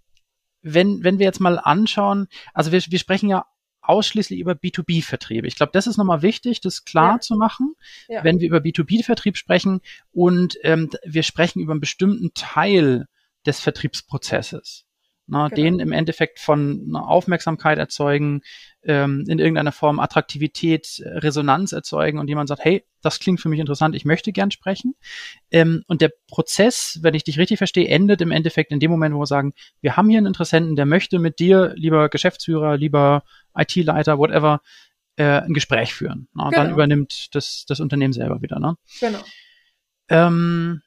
wenn, 0.61 1.03
wenn 1.03 1.19
wir 1.19 1.25
jetzt 1.25 1.39
mal 1.39 1.59
anschauen, 1.59 2.27
also 2.53 2.71
wir, 2.71 2.81
wir 2.81 2.99
sprechen 2.99 3.29
ja 3.29 3.45
ausschließlich 3.81 4.39
über 4.39 4.53
B2B-Vertriebe. 4.53 5.47
Ich 5.47 5.55
glaube, 5.55 5.71
das 5.73 5.87
ist 5.87 5.97
nochmal 5.97 6.21
wichtig, 6.21 6.61
das 6.61 6.85
klar 6.85 7.13
ja. 7.13 7.19
zu 7.19 7.35
machen, 7.35 7.73
ja. 8.07 8.23
wenn 8.23 8.39
wir 8.39 8.47
über 8.47 8.59
B2B-Vertrieb 8.59 9.37
sprechen 9.37 9.81
und 10.11 10.57
ähm, 10.63 10.89
wir 11.03 11.23
sprechen 11.23 11.61
über 11.61 11.73
einen 11.73 11.81
bestimmten 11.81 12.33
Teil 12.33 13.07
des 13.45 13.59
Vertriebsprozesses. 13.59 14.85
Na, 15.27 15.47
genau. 15.47 15.55
Den 15.55 15.79
im 15.79 15.91
Endeffekt 15.93 16.39
von 16.39 16.87
einer 16.89 17.07
Aufmerksamkeit 17.07 17.77
erzeugen, 17.77 18.41
ähm, 18.83 19.23
in 19.29 19.39
irgendeiner 19.39 19.71
Form 19.71 19.99
Attraktivität, 19.99 21.01
Resonanz 21.05 21.71
erzeugen 21.71 22.19
und 22.19 22.27
jemand 22.27 22.49
sagt, 22.49 22.65
hey, 22.65 22.83
das 23.01 23.19
klingt 23.19 23.39
für 23.39 23.47
mich 23.47 23.59
interessant, 23.59 23.95
ich 23.95 24.03
möchte 24.03 24.33
gern 24.33 24.51
sprechen. 24.51 24.95
Ähm, 25.49 25.83
und 25.87 26.01
der 26.01 26.11
Prozess, 26.27 26.99
wenn 27.01 27.13
ich 27.13 27.23
dich 27.23 27.37
richtig 27.37 27.59
verstehe, 27.59 27.87
endet 27.87 28.19
im 28.19 28.31
Endeffekt 28.31 28.73
in 28.73 28.81
dem 28.81 28.91
Moment, 28.91 29.15
wo 29.15 29.19
wir 29.19 29.25
sagen, 29.25 29.53
wir 29.79 29.95
haben 29.95 30.09
hier 30.09 30.17
einen 30.17 30.27
Interessenten, 30.27 30.75
der 30.75 30.85
möchte 30.85 31.17
mit 31.17 31.39
dir, 31.39 31.73
lieber 31.77 32.09
Geschäftsführer, 32.09 32.75
lieber 32.75 33.23
IT-Leiter, 33.55 34.17
whatever, 34.17 34.61
äh, 35.15 35.41
ein 35.41 35.53
Gespräch 35.53 35.93
führen. 35.93 36.27
Na, 36.33 36.49
genau. 36.49 36.63
Dann 36.63 36.71
übernimmt 36.71 37.35
das, 37.35 37.65
das 37.67 37.79
Unternehmen 37.79 38.13
selber 38.13 38.41
wieder. 38.41 38.59
Ne? 38.59 38.75
Genau. 38.99 39.23
Ähm, 40.09 40.81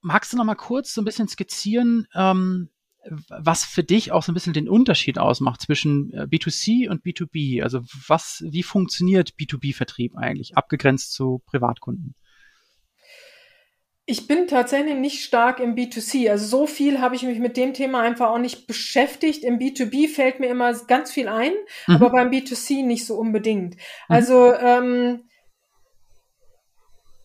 magst 0.00 0.32
du 0.32 0.36
noch 0.36 0.44
mal 0.44 0.54
kurz 0.54 0.94
so 0.94 1.00
ein 1.00 1.04
bisschen 1.04 1.28
skizzieren, 1.28 2.06
ähm, 2.14 2.70
was 3.28 3.64
für 3.64 3.84
dich 3.84 4.12
auch 4.12 4.22
so 4.22 4.32
ein 4.32 4.34
bisschen 4.34 4.52
den 4.52 4.68
Unterschied 4.68 5.18
ausmacht 5.18 5.60
zwischen 5.60 6.12
äh, 6.12 6.22
B2C 6.22 6.88
und 6.88 7.04
B2B? 7.04 7.62
Also 7.62 7.80
was, 8.06 8.42
wie 8.48 8.62
funktioniert 8.62 9.34
B2B-Vertrieb 9.38 10.16
eigentlich, 10.16 10.56
abgegrenzt 10.56 11.12
zu 11.12 11.42
Privatkunden? 11.46 12.14
Ich 14.08 14.28
bin 14.28 14.46
tatsächlich 14.46 14.94
nicht 14.94 15.24
stark 15.24 15.58
im 15.58 15.74
B2C. 15.74 16.30
Also 16.30 16.46
so 16.46 16.66
viel 16.66 17.00
habe 17.00 17.16
ich 17.16 17.24
mich 17.24 17.40
mit 17.40 17.56
dem 17.56 17.74
Thema 17.74 18.00
einfach 18.00 18.30
auch 18.30 18.38
nicht 18.38 18.68
beschäftigt. 18.68 19.42
Im 19.42 19.58
B2B 19.58 20.08
fällt 20.08 20.38
mir 20.38 20.46
immer 20.46 20.72
ganz 20.86 21.10
viel 21.10 21.26
ein, 21.26 21.52
mhm. 21.88 21.96
aber 21.96 22.10
beim 22.10 22.30
B2C 22.30 22.84
nicht 22.84 23.04
so 23.04 23.16
unbedingt. 23.16 23.74
Mhm. 23.74 23.80
Also 24.08 24.54
ähm, 24.54 25.24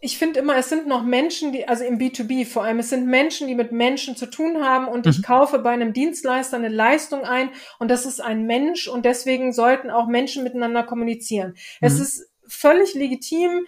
ich 0.04 0.18
finde 0.18 0.40
immer, 0.40 0.58
es 0.58 0.70
sind 0.70 0.88
noch 0.88 1.04
Menschen, 1.04 1.52
die, 1.52 1.68
also 1.68 1.84
im 1.84 2.00
B2B 2.00 2.48
vor 2.48 2.64
allem, 2.64 2.80
es 2.80 2.90
sind 2.90 3.06
Menschen, 3.06 3.48
die 3.48 3.54
mit 3.54 3.72
Menschen 3.72 4.16
zu 4.16 4.26
tun 4.26 4.64
haben 4.64 4.88
und 4.88 5.06
mhm. 5.06 5.12
ich 5.12 5.22
kaufe 5.22 5.60
bei 5.60 5.70
einem 5.70 5.94
Dienstleister 5.94 6.58
eine 6.58 6.70
Leistung 6.70 7.24
ein 7.24 7.52
und 7.78 7.92
das 7.92 8.08
ist 8.08 8.20
ein 8.20 8.48
Mensch 8.48 8.88
und 8.88 9.06
deswegen 9.06 9.54
sollten 9.54 9.92
auch 9.92 10.08
Menschen 10.08 10.44
miteinander 10.44 10.82
kommunizieren. 10.82 11.52
Mhm. 11.52 11.56
Es 11.82 12.00
ist 12.00 12.32
völlig 12.48 12.96
legitim, 12.96 13.66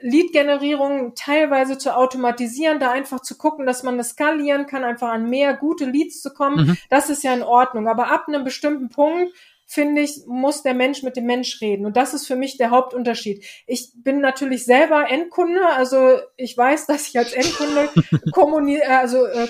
Lead-Generierung 0.00 1.14
teilweise 1.14 1.78
zu 1.78 1.96
automatisieren, 1.96 2.80
da 2.80 2.90
einfach 2.90 3.20
zu 3.20 3.36
gucken, 3.36 3.66
dass 3.66 3.82
man 3.82 3.96
das 3.96 4.10
skalieren 4.10 4.66
kann, 4.66 4.84
einfach 4.84 5.08
an 5.08 5.28
mehr 5.28 5.54
gute 5.54 5.84
Leads 5.84 6.20
zu 6.22 6.32
kommen. 6.32 6.66
Mhm. 6.66 6.76
Das 6.90 7.10
ist 7.10 7.24
ja 7.24 7.32
in 7.34 7.42
Ordnung. 7.42 7.88
Aber 7.88 8.10
ab 8.10 8.28
einem 8.28 8.44
bestimmten 8.44 8.88
Punkt 8.88 9.32
finde 9.66 10.02
ich, 10.02 10.22
muss 10.26 10.62
der 10.62 10.74
Mensch 10.74 11.02
mit 11.02 11.16
dem 11.16 11.26
Mensch 11.26 11.60
reden. 11.60 11.86
Und 11.86 11.96
das 11.96 12.14
ist 12.14 12.26
für 12.26 12.36
mich 12.36 12.56
der 12.56 12.70
Hauptunterschied. 12.70 13.44
Ich 13.66 13.90
bin 13.96 14.20
natürlich 14.20 14.64
selber 14.64 15.10
Endkunde, 15.10 15.60
also 15.66 16.18
ich 16.36 16.56
weiß, 16.56 16.86
dass 16.86 17.08
ich 17.08 17.18
als 17.18 17.32
Endkunde 17.32 17.90
kommuniziere, 18.32 18.98
also 18.98 19.24
äh, 19.26 19.48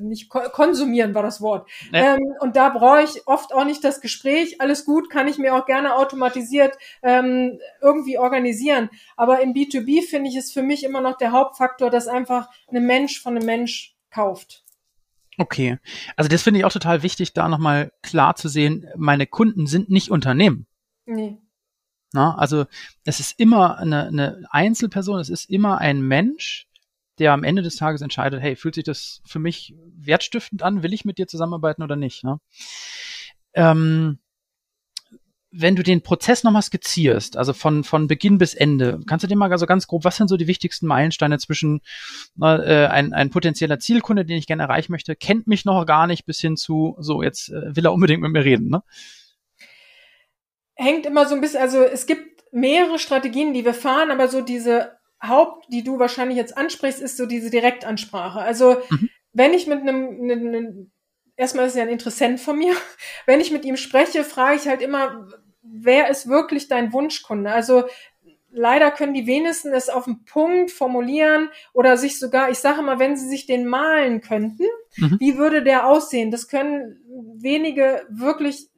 nicht 0.00 0.30
konsumieren 0.30 1.14
war 1.14 1.22
das 1.22 1.42
Wort. 1.42 1.68
Nee. 1.92 2.00
Ähm, 2.00 2.34
und 2.40 2.56
da 2.56 2.70
brauche 2.70 3.02
ich 3.02 3.26
oft 3.26 3.52
auch 3.52 3.64
nicht 3.64 3.84
das 3.84 4.00
Gespräch. 4.00 4.60
Alles 4.60 4.86
gut, 4.86 5.10
kann 5.10 5.28
ich 5.28 5.36
mir 5.36 5.54
auch 5.54 5.66
gerne 5.66 5.96
automatisiert 5.96 6.76
ähm, 7.02 7.60
irgendwie 7.82 8.18
organisieren. 8.18 8.88
Aber 9.16 9.40
im 9.40 9.52
B2B 9.52 10.02
finde 10.08 10.30
ich 10.30 10.36
es 10.36 10.50
für 10.50 10.62
mich 10.62 10.82
immer 10.82 11.02
noch 11.02 11.18
der 11.18 11.32
Hauptfaktor, 11.32 11.90
dass 11.90 12.08
einfach 12.08 12.48
ein 12.72 12.86
Mensch 12.86 13.20
von 13.20 13.36
einem 13.36 13.44
Mensch 13.44 13.94
kauft. 14.10 14.64
Okay. 15.38 15.78
Also 16.16 16.28
das 16.28 16.42
finde 16.42 16.60
ich 16.60 16.64
auch 16.66 16.72
total 16.72 17.02
wichtig, 17.02 17.32
da 17.32 17.48
nochmal 17.48 17.92
klar 18.02 18.34
zu 18.34 18.48
sehen, 18.48 18.86
meine 18.96 19.26
Kunden 19.26 19.66
sind 19.66 19.88
nicht 19.88 20.10
Unternehmen. 20.10 20.66
Nee. 21.06 21.38
Na, 22.12 22.36
also 22.36 22.66
es 23.04 23.20
ist 23.20 23.38
immer 23.38 23.78
eine, 23.78 24.08
eine 24.08 24.44
Einzelperson, 24.50 25.20
es 25.20 25.28
ist 25.28 25.48
immer 25.48 25.78
ein 25.78 26.00
Mensch, 26.00 26.66
der 27.18 27.32
am 27.32 27.44
Ende 27.44 27.62
des 27.62 27.76
Tages 27.76 28.00
entscheidet, 28.00 28.40
hey, 28.40 28.56
fühlt 28.56 28.74
sich 28.74 28.84
das 28.84 29.20
für 29.24 29.38
mich 29.38 29.74
wertstiftend 29.96 30.62
an, 30.62 30.82
will 30.82 30.92
ich 30.92 31.04
mit 31.04 31.18
dir 31.18 31.26
zusammenarbeiten 31.26 31.82
oder 31.82 31.96
nicht? 31.96 32.24
Ne? 32.24 32.40
Ähm, 33.54 34.18
wenn 35.50 35.76
du 35.76 35.82
den 35.82 36.02
Prozess 36.02 36.44
nochmal 36.44 36.62
skizzierst, 36.62 37.36
also 37.36 37.52
von, 37.52 37.82
von 37.82 38.06
Beginn 38.06 38.38
bis 38.38 38.54
Ende, 38.54 39.00
kannst 39.06 39.22
du 39.22 39.28
dir 39.28 39.36
mal 39.36 39.56
so 39.58 39.66
ganz 39.66 39.86
grob, 39.86 40.04
was 40.04 40.16
sind 40.16 40.28
so 40.28 40.36
die 40.36 40.46
wichtigsten 40.46 40.86
Meilensteine 40.86 41.38
zwischen 41.38 41.80
äh, 42.40 42.86
ein, 42.86 43.12
ein 43.14 43.30
potenzieller 43.30 43.78
Zielkunde, 43.78 44.24
den 44.24 44.36
ich 44.36 44.46
gerne 44.46 44.64
erreichen 44.64 44.92
möchte, 44.92 45.16
kennt 45.16 45.46
mich 45.46 45.64
noch 45.64 45.86
gar 45.86 46.06
nicht, 46.06 46.26
bis 46.26 46.40
hin 46.40 46.56
zu, 46.56 46.96
so, 46.98 47.22
jetzt 47.22 47.48
äh, 47.48 47.74
will 47.74 47.86
er 47.86 47.92
unbedingt 47.92 48.20
mit 48.22 48.32
mir 48.32 48.44
reden, 48.44 48.68
ne? 48.68 48.82
Hängt 50.74 51.06
immer 51.06 51.26
so 51.26 51.34
ein 51.34 51.40
bisschen, 51.40 51.60
also 51.60 51.82
es 51.82 52.06
gibt 52.06 52.44
mehrere 52.52 52.98
Strategien, 52.98 53.52
die 53.52 53.64
wir 53.64 53.74
fahren, 53.74 54.10
aber 54.10 54.28
so 54.28 54.42
diese 54.42 54.92
Haupt, 55.22 55.66
die 55.72 55.82
du 55.82 55.98
wahrscheinlich 55.98 56.36
jetzt 56.36 56.56
ansprichst, 56.56 57.00
ist 57.00 57.16
so 57.16 57.26
diese 57.26 57.50
Direktansprache. 57.50 58.38
Also 58.38 58.76
mhm. 58.90 59.08
wenn 59.32 59.54
ich 59.54 59.66
mit 59.66 59.80
einem, 59.80 60.20
einem, 60.22 60.46
einem 60.46 60.92
erstmal 61.38 61.66
ist 61.66 61.76
er 61.76 61.84
ein 61.84 61.88
Interessent 61.88 62.40
von 62.40 62.58
mir. 62.58 62.74
Wenn 63.26 63.40
ich 63.40 63.50
mit 63.50 63.64
ihm 63.64 63.78
spreche, 63.78 64.24
frage 64.24 64.56
ich 64.56 64.68
halt 64.68 64.82
immer, 64.82 65.26
wer 65.62 66.10
ist 66.10 66.28
wirklich 66.28 66.68
dein 66.68 66.92
Wunschkunde? 66.92 67.50
Also 67.50 67.84
leider 68.50 68.90
können 68.90 69.14
die 69.14 69.26
wenigsten 69.26 69.72
es 69.72 69.88
auf 69.88 70.04
den 70.04 70.24
Punkt 70.24 70.70
formulieren 70.70 71.48
oder 71.72 71.96
sich 71.96 72.18
sogar, 72.18 72.50
ich 72.50 72.58
sage 72.58 72.82
mal, 72.82 72.98
wenn 72.98 73.16
sie 73.16 73.28
sich 73.28 73.46
den 73.46 73.66
malen 73.66 74.20
könnten, 74.20 74.64
mhm. 74.96 75.16
wie 75.20 75.38
würde 75.38 75.62
der 75.62 75.86
aussehen? 75.86 76.30
Das 76.30 76.48
können 76.48 77.00
wenige 77.36 78.06
wirklich 78.10 78.68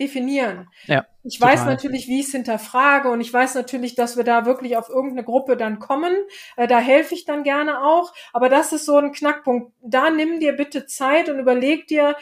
definieren. 0.00 0.68
Ja, 0.86 1.06
ich 1.22 1.38
total. 1.38 1.52
weiß 1.52 1.64
natürlich, 1.66 2.08
wie 2.08 2.20
ich 2.20 2.26
es 2.26 2.32
hinterfrage 2.32 3.10
und 3.10 3.20
ich 3.20 3.32
weiß 3.32 3.54
natürlich, 3.54 3.94
dass 3.94 4.16
wir 4.16 4.24
da 4.24 4.44
wirklich 4.46 4.76
auf 4.76 4.88
irgendeine 4.88 5.24
Gruppe 5.24 5.56
dann 5.56 5.78
kommen. 5.78 6.14
Äh, 6.56 6.66
da 6.66 6.78
helfe 6.78 7.14
ich 7.14 7.24
dann 7.24 7.44
gerne 7.44 7.82
auch. 7.84 8.12
Aber 8.32 8.48
das 8.48 8.72
ist 8.72 8.86
so 8.86 8.96
ein 8.96 9.12
Knackpunkt. 9.12 9.72
Da 9.82 10.10
nimm 10.10 10.40
dir 10.40 10.54
bitte 10.54 10.86
Zeit 10.86 11.28
und 11.28 11.38
überleg 11.38 11.86
dir, 11.86 12.16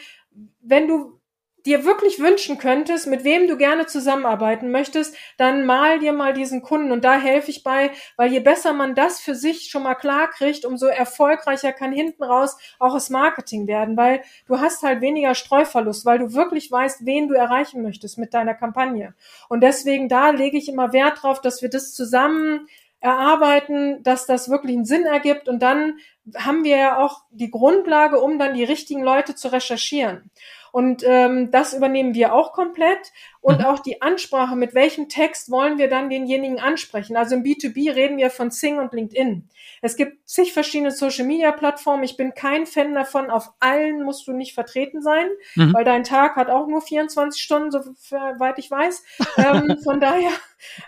wenn 0.61 0.87
du 0.87 1.19
dir 1.65 1.85
wirklich 1.85 2.19
wünschen 2.19 2.57
könntest, 2.57 3.07
mit 3.07 3.23
wem 3.23 3.47
du 3.47 3.57
gerne 3.57 3.85
zusammenarbeiten 3.85 4.71
möchtest, 4.71 5.15
dann 5.37 5.65
mal 5.65 5.99
dir 5.99 6.13
mal 6.13 6.33
diesen 6.33 6.61
Kunden 6.61 6.91
und 6.91 7.03
da 7.03 7.15
helfe 7.15 7.51
ich 7.51 7.63
bei, 7.63 7.91
weil 8.17 8.31
je 8.31 8.39
besser 8.39 8.73
man 8.73 8.95
das 8.95 9.19
für 9.19 9.35
sich 9.35 9.69
schon 9.69 9.83
mal 9.83 9.95
klar 9.95 10.29
kriegt, 10.29 10.65
umso 10.65 10.87
erfolgreicher 10.87 11.71
kann 11.71 11.93
hinten 11.93 12.23
raus 12.23 12.57
auch 12.79 12.93
das 12.93 13.09
Marketing 13.09 13.67
werden, 13.67 13.95
weil 13.97 14.21
du 14.47 14.59
hast 14.59 14.83
halt 14.83 15.01
weniger 15.01 15.35
Streuverlust, 15.35 16.05
weil 16.05 16.19
du 16.19 16.33
wirklich 16.33 16.71
weißt, 16.71 17.05
wen 17.05 17.27
du 17.27 17.35
erreichen 17.35 17.81
möchtest 17.81 18.17
mit 18.17 18.33
deiner 18.33 18.53
Kampagne. 18.53 19.13
Und 19.47 19.61
deswegen 19.61 20.09
da 20.09 20.31
lege 20.31 20.57
ich 20.57 20.69
immer 20.69 20.93
Wert 20.93 21.23
drauf, 21.23 21.41
dass 21.41 21.61
wir 21.61 21.69
das 21.69 21.93
zusammen 21.93 22.67
erarbeiten, 23.03 24.01
dass 24.01 24.25
das 24.25 24.49
wirklich 24.49 24.77
einen 24.77 24.85
Sinn 24.85 25.05
ergibt 25.05 25.49
und 25.49 25.61
dann 25.61 25.99
haben 26.35 26.63
wir 26.63 26.77
ja 26.77 26.97
auch 26.97 27.21
die 27.31 27.51
Grundlage, 27.51 28.19
um 28.19 28.39
dann 28.39 28.53
die 28.53 28.63
richtigen 28.63 29.03
Leute 29.03 29.35
zu 29.35 29.51
recherchieren. 29.51 30.31
Und 30.73 31.03
ähm, 31.05 31.51
das 31.51 31.75
übernehmen 31.75 32.15
wir 32.15 32.33
auch 32.33 32.51
komplett. 32.51 33.11
Und 33.41 33.59
mhm. 33.59 33.65
auch 33.65 33.79
die 33.79 34.01
Ansprache, 34.01 34.55
mit 34.55 34.73
welchem 34.73 35.07
Text 35.07 35.51
wollen 35.51 35.77
wir 35.77 35.87
dann 35.87 36.09
denjenigen 36.09 36.59
ansprechen. 36.59 37.15
Also 37.15 37.35
im 37.35 37.43
B2B 37.43 37.93
reden 37.93 38.17
wir 38.17 38.31
von 38.31 38.49
Sing 38.49 38.79
und 38.79 38.91
LinkedIn. 38.91 39.47
Es 39.83 39.97
gibt 39.97 40.27
zig 40.27 40.51
verschiedene 40.51 40.89
Social-Media-Plattformen. 40.89 42.03
Ich 42.03 42.17
bin 42.17 42.33
kein 42.33 42.65
Fan 42.65 42.95
davon. 42.95 43.29
Auf 43.29 43.51
allen 43.59 44.01
musst 44.01 44.25
du 44.27 44.31
nicht 44.33 44.55
vertreten 44.55 45.03
sein, 45.03 45.27
mhm. 45.53 45.75
weil 45.75 45.83
dein 45.83 46.03
Tag 46.03 46.37
hat 46.37 46.49
auch 46.49 46.65
nur 46.67 46.81
24 46.81 47.39
Stunden, 47.39 47.69
soweit 47.69 48.57
ich 48.57 48.71
weiß. 48.71 49.03
ähm, 49.37 49.77
von 49.83 49.99
daher 49.99 50.31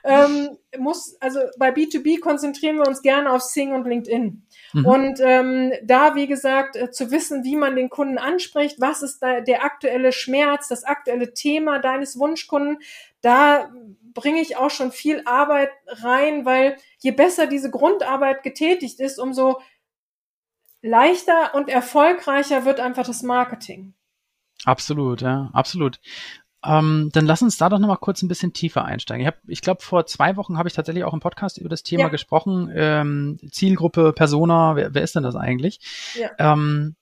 ähm, 0.03 0.57
muss, 0.77 1.15
also 1.19 1.39
bei 1.57 1.69
B2B 1.69 2.19
konzentrieren 2.19 2.77
wir 2.77 2.87
uns 2.87 3.01
gerne 3.01 3.31
auf 3.31 3.41
Sing 3.41 3.73
und 3.73 3.87
LinkedIn. 3.87 4.45
Mhm. 4.73 4.85
Und 4.85 5.19
ähm, 5.21 5.73
da, 5.83 6.15
wie 6.15 6.27
gesagt, 6.27 6.75
äh, 6.75 6.91
zu 6.91 7.11
wissen, 7.11 7.43
wie 7.43 7.55
man 7.55 7.75
den 7.75 7.89
Kunden 7.89 8.17
anspricht, 8.17 8.79
was 8.79 9.01
ist 9.01 9.19
da 9.19 9.41
der 9.41 9.63
aktuelle 9.63 10.11
Schmerz, 10.11 10.67
das 10.67 10.83
aktuelle 10.83 11.33
Thema 11.33 11.79
deines 11.79 12.17
Wunschkunden, 12.19 12.79
da 13.21 13.71
bringe 14.13 14.41
ich 14.41 14.57
auch 14.57 14.69
schon 14.69 14.91
viel 14.91 15.21
Arbeit 15.25 15.71
rein, 15.87 16.45
weil 16.45 16.77
je 16.99 17.11
besser 17.11 17.47
diese 17.47 17.69
Grundarbeit 17.69 18.43
getätigt 18.43 18.99
ist, 18.99 19.19
umso 19.19 19.61
leichter 20.81 21.53
und 21.55 21.69
erfolgreicher 21.69 22.65
wird 22.65 22.79
einfach 22.79 23.05
das 23.05 23.23
Marketing. 23.23 23.93
Absolut, 24.63 25.21
ja, 25.21 25.49
absolut. 25.53 25.99
Ähm, 26.65 27.09
dann 27.13 27.25
lass 27.25 27.41
uns 27.41 27.57
da 27.57 27.69
doch 27.69 27.79
nochmal 27.79 27.97
kurz 27.97 28.21
ein 28.21 28.27
bisschen 28.27 28.53
tiefer 28.53 28.85
einsteigen. 28.85 29.21
Ich, 29.21 29.27
hab, 29.27 29.37
ich 29.47 29.61
glaube, 29.61 29.81
vor 29.81 30.05
zwei 30.05 30.35
Wochen 30.37 30.57
habe 30.57 30.67
ich 30.67 30.73
tatsächlich 30.73 31.03
auch 31.03 31.13
im 31.13 31.19
Podcast 31.19 31.57
über 31.57 31.69
das 31.69 31.83
Thema 31.83 32.03
ja. 32.03 32.09
gesprochen. 32.09 32.71
Ähm, 32.73 33.37
Zielgruppe, 33.51 34.13
Persona, 34.13 34.75
wer, 34.75 34.93
wer 34.93 35.03
ist 35.03 35.15
denn 35.15 35.23
das 35.23 35.35
eigentlich? 35.35 35.79
Ja. 36.15 36.31
Ähm, 36.39 36.95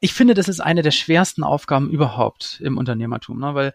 ich 0.00 0.14
finde, 0.14 0.34
das 0.34 0.48
ist 0.48 0.58
eine 0.58 0.82
der 0.82 0.90
schwersten 0.90 1.44
Aufgaben 1.44 1.88
überhaupt 1.88 2.60
im 2.60 2.76
Unternehmertum, 2.76 3.38
ne? 3.38 3.54
weil 3.54 3.72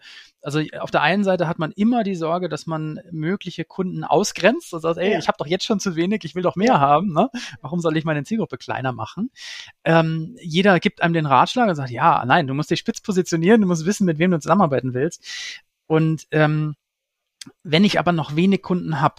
also 0.48 0.62
auf 0.80 0.90
der 0.90 1.02
einen 1.02 1.24
Seite 1.24 1.46
hat 1.46 1.58
man 1.58 1.72
immer 1.72 2.04
die 2.04 2.14
Sorge, 2.14 2.48
dass 2.48 2.66
man 2.66 3.00
mögliche 3.10 3.66
Kunden 3.66 4.02
ausgrenzt 4.02 4.72
und 4.72 4.80
sagt, 4.80 4.96
ey, 4.96 5.12
ja. 5.12 5.18
ich 5.18 5.28
habe 5.28 5.36
doch 5.36 5.46
jetzt 5.46 5.64
schon 5.64 5.78
zu 5.78 5.94
wenig, 5.94 6.24
ich 6.24 6.34
will 6.34 6.42
doch 6.42 6.56
mehr 6.56 6.74
ja. 6.74 6.80
haben, 6.80 7.12
ne? 7.12 7.28
Warum 7.60 7.80
soll 7.80 7.98
ich 7.98 8.06
meine 8.06 8.24
Zielgruppe 8.24 8.56
kleiner 8.56 8.92
machen? 8.92 9.30
Ähm, 9.84 10.36
jeder 10.40 10.80
gibt 10.80 11.02
einem 11.02 11.12
den 11.12 11.26
Ratschlag 11.26 11.68
und 11.68 11.74
sagt, 11.74 11.90
ja, 11.90 12.24
nein, 12.24 12.46
du 12.46 12.54
musst 12.54 12.70
dich 12.70 12.80
spitz 12.80 13.02
positionieren, 13.02 13.60
du 13.60 13.66
musst 13.66 13.84
wissen, 13.84 14.06
mit 14.06 14.18
wem 14.18 14.30
du 14.30 14.40
zusammenarbeiten 14.40 14.94
willst. 14.94 15.22
Und 15.86 16.26
ähm, 16.30 16.76
wenn 17.62 17.84
ich 17.84 17.98
aber 17.98 18.12
noch 18.12 18.34
wenig 18.34 18.62
Kunden 18.62 19.02
habe, 19.02 19.16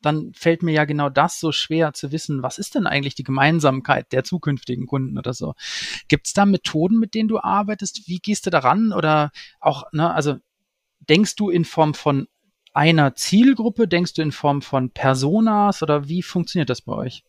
dann 0.00 0.32
fällt 0.34 0.62
mir 0.62 0.72
ja 0.72 0.84
genau 0.84 1.08
das 1.08 1.40
so 1.40 1.52
schwer 1.52 1.92
zu 1.92 2.12
wissen, 2.12 2.42
was 2.42 2.58
ist 2.58 2.74
denn 2.74 2.86
eigentlich 2.86 3.14
die 3.14 3.24
Gemeinsamkeit 3.24 4.12
der 4.12 4.24
zukünftigen 4.24 4.86
Kunden 4.86 5.18
oder 5.18 5.34
so. 5.34 5.54
Gibt 6.08 6.26
es 6.26 6.32
da 6.32 6.46
Methoden, 6.46 6.98
mit 6.98 7.14
denen 7.14 7.28
du 7.28 7.40
arbeitest? 7.40 8.06
Wie 8.06 8.18
gehst 8.18 8.46
du 8.46 8.50
daran? 8.50 8.92
Oder 8.92 9.30
auch, 9.60 9.84
ne, 9.92 10.12
also 10.12 10.36
denkst 11.00 11.36
du 11.36 11.50
in 11.50 11.64
Form 11.64 11.94
von 11.94 12.28
einer 12.72 13.14
Zielgruppe, 13.14 13.88
denkst 13.88 14.14
du 14.14 14.22
in 14.22 14.32
Form 14.32 14.62
von 14.62 14.90
Personas 14.90 15.82
oder 15.82 16.08
wie 16.08 16.22
funktioniert 16.22 16.70
das 16.70 16.82
bei 16.82 16.92
euch? 16.92 17.24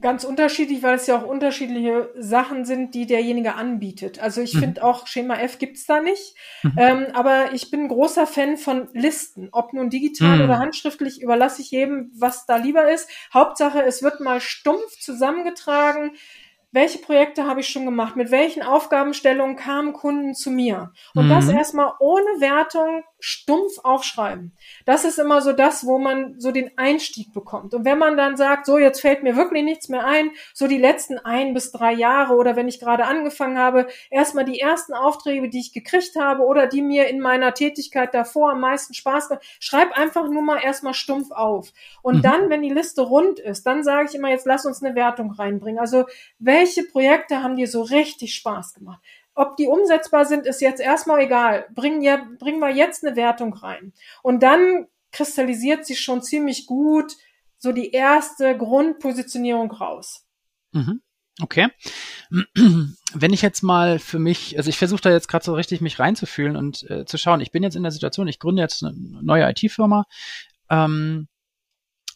Ganz 0.00 0.24
unterschiedlich, 0.24 0.82
weil 0.82 0.96
es 0.96 1.06
ja 1.06 1.16
auch 1.16 1.24
unterschiedliche 1.24 2.10
Sachen 2.18 2.64
sind, 2.64 2.94
die 2.94 3.06
derjenige 3.06 3.54
anbietet. 3.54 4.18
Also 4.18 4.42
ich 4.42 4.52
mhm. 4.54 4.58
finde 4.58 4.84
auch 4.84 5.06
Schema 5.06 5.36
F 5.36 5.58
gibt's 5.58 5.86
da 5.86 6.00
nicht. 6.00 6.34
Mhm. 6.62 6.72
Ähm, 6.76 7.06
aber 7.14 7.54
ich 7.54 7.70
bin 7.70 7.88
großer 7.88 8.26
Fan 8.26 8.56
von 8.56 8.88
Listen. 8.92 9.48
Ob 9.52 9.72
nun 9.72 9.90
digital 9.90 10.38
mhm. 10.38 10.44
oder 10.44 10.58
handschriftlich, 10.58 11.22
überlasse 11.22 11.62
ich 11.62 11.70
jedem, 11.70 12.10
was 12.14 12.44
da 12.44 12.56
lieber 12.56 12.92
ist. 12.92 13.08
Hauptsache, 13.32 13.82
es 13.82 14.02
wird 14.02 14.20
mal 14.20 14.40
stumpf 14.40 14.98
zusammengetragen 15.00 16.12
welche 16.74 16.98
Projekte 16.98 17.46
habe 17.46 17.60
ich 17.60 17.68
schon 17.68 17.84
gemacht, 17.84 18.16
mit 18.16 18.32
welchen 18.32 18.62
Aufgabenstellungen 18.62 19.54
kamen 19.54 19.92
Kunden 19.92 20.34
zu 20.34 20.50
mir. 20.50 20.92
Und 21.14 21.26
mhm. 21.26 21.30
das 21.30 21.48
erstmal 21.48 21.92
ohne 22.00 22.40
Wertung 22.40 23.04
stumpf 23.24 23.78
aufschreiben. 23.84 24.52
Das 24.84 25.06
ist 25.06 25.18
immer 25.18 25.40
so 25.40 25.54
das, 25.54 25.86
wo 25.86 25.98
man 25.98 26.38
so 26.38 26.52
den 26.52 26.76
Einstieg 26.76 27.32
bekommt. 27.32 27.72
Und 27.72 27.86
wenn 27.86 27.96
man 27.96 28.18
dann 28.18 28.36
sagt, 28.36 28.66
so 28.66 28.76
jetzt 28.76 29.00
fällt 29.00 29.22
mir 29.22 29.34
wirklich 29.34 29.64
nichts 29.64 29.88
mehr 29.88 30.04
ein, 30.04 30.30
so 30.52 30.66
die 30.66 30.76
letzten 30.76 31.18
ein 31.18 31.54
bis 31.54 31.72
drei 31.72 31.94
Jahre 31.94 32.34
oder 32.34 32.54
wenn 32.54 32.68
ich 32.68 32.80
gerade 32.80 33.06
angefangen 33.06 33.58
habe, 33.58 33.86
erstmal 34.10 34.44
die 34.44 34.60
ersten 34.60 34.92
Aufträge, 34.92 35.48
die 35.48 35.60
ich 35.60 35.72
gekriegt 35.72 36.16
habe 36.16 36.42
oder 36.42 36.66
die 36.66 36.82
mir 36.82 37.08
in 37.08 37.18
meiner 37.18 37.54
Tätigkeit 37.54 38.12
davor 38.12 38.50
am 38.50 38.60
meisten 38.60 38.92
Spaß 38.92 39.28
gemacht, 39.28 39.44
schreib 39.58 39.96
einfach 39.96 40.28
nur 40.28 40.42
mal 40.42 40.58
erstmal 40.62 40.92
stumpf 40.92 41.30
auf. 41.30 41.72
Und 42.02 42.16
mhm. 42.16 42.22
dann, 42.22 42.50
wenn 42.50 42.60
die 42.60 42.74
Liste 42.74 43.00
rund 43.00 43.38
ist, 43.38 43.64
dann 43.64 43.82
sage 43.82 44.08
ich 44.10 44.14
immer, 44.14 44.28
jetzt 44.28 44.44
lass 44.44 44.66
uns 44.66 44.82
eine 44.82 44.94
Wertung 44.94 45.32
reinbringen. 45.32 45.80
Also 45.80 46.04
welche 46.38 46.82
Projekte 46.82 47.42
haben 47.42 47.56
dir 47.56 47.68
so 47.68 47.80
richtig 47.80 48.34
Spaß 48.34 48.74
gemacht? 48.74 49.00
Ob 49.34 49.56
die 49.56 49.66
umsetzbar 49.66 50.26
sind, 50.26 50.46
ist 50.46 50.60
jetzt 50.60 50.80
erstmal 50.80 51.20
egal. 51.20 51.66
Bringen, 51.74 52.02
ja, 52.02 52.24
bringen 52.38 52.60
wir 52.60 52.70
jetzt 52.70 53.04
eine 53.04 53.16
Wertung 53.16 53.52
rein. 53.54 53.92
Und 54.22 54.42
dann 54.42 54.86
kristallisiert 55.10 55.86
sich 55.86 56.00
schon 56.00 56.22
ziemlich 56.22 56.66
gut 56.66 57.16
so 57.58 57.72
die 57.72 57.90
erste 57.90 58.56
Grundpositionierung 58.56 59.70
raus. 59.70 60.26
Mhm. 60.72 61.00
Okay. 61.40 61.68
Wenn 62.54 63.32
ich 63.32 63.42
jetzt 63.42 63.62
mal 63.62 63.98
für 63.98 64.18
mich, 64.18 64.56
also 64.56 64.70
ich 64.70 64.78
versuche 64.78 65.02
da 65.02 65.10
jetzt 65.10 65.28
gerade 65.28 65.44
so 65.44 65.54
richtig 65.54 65.80
mich 65.80 65.98
reinzufühlen 65.98 66.56
und 66.56 66.88
äh, 66.88 67.04
zu 67.04 67.18
schauen, 67.18 67.40
ich 67.40 67.50
bin 67.50 67.62
jetzt 67.62 67.74
in 67.74 67.82
der 67.82 67.92
Situation, 67.92 68.28
ich 68.28 68.38
gründe 68.38 68.62
jetzt 68.62 68.84
eine 68.84 68.94
neue 68.94 69.48
IT-Firma 69.50 70.04
ähm, 70.70 71.26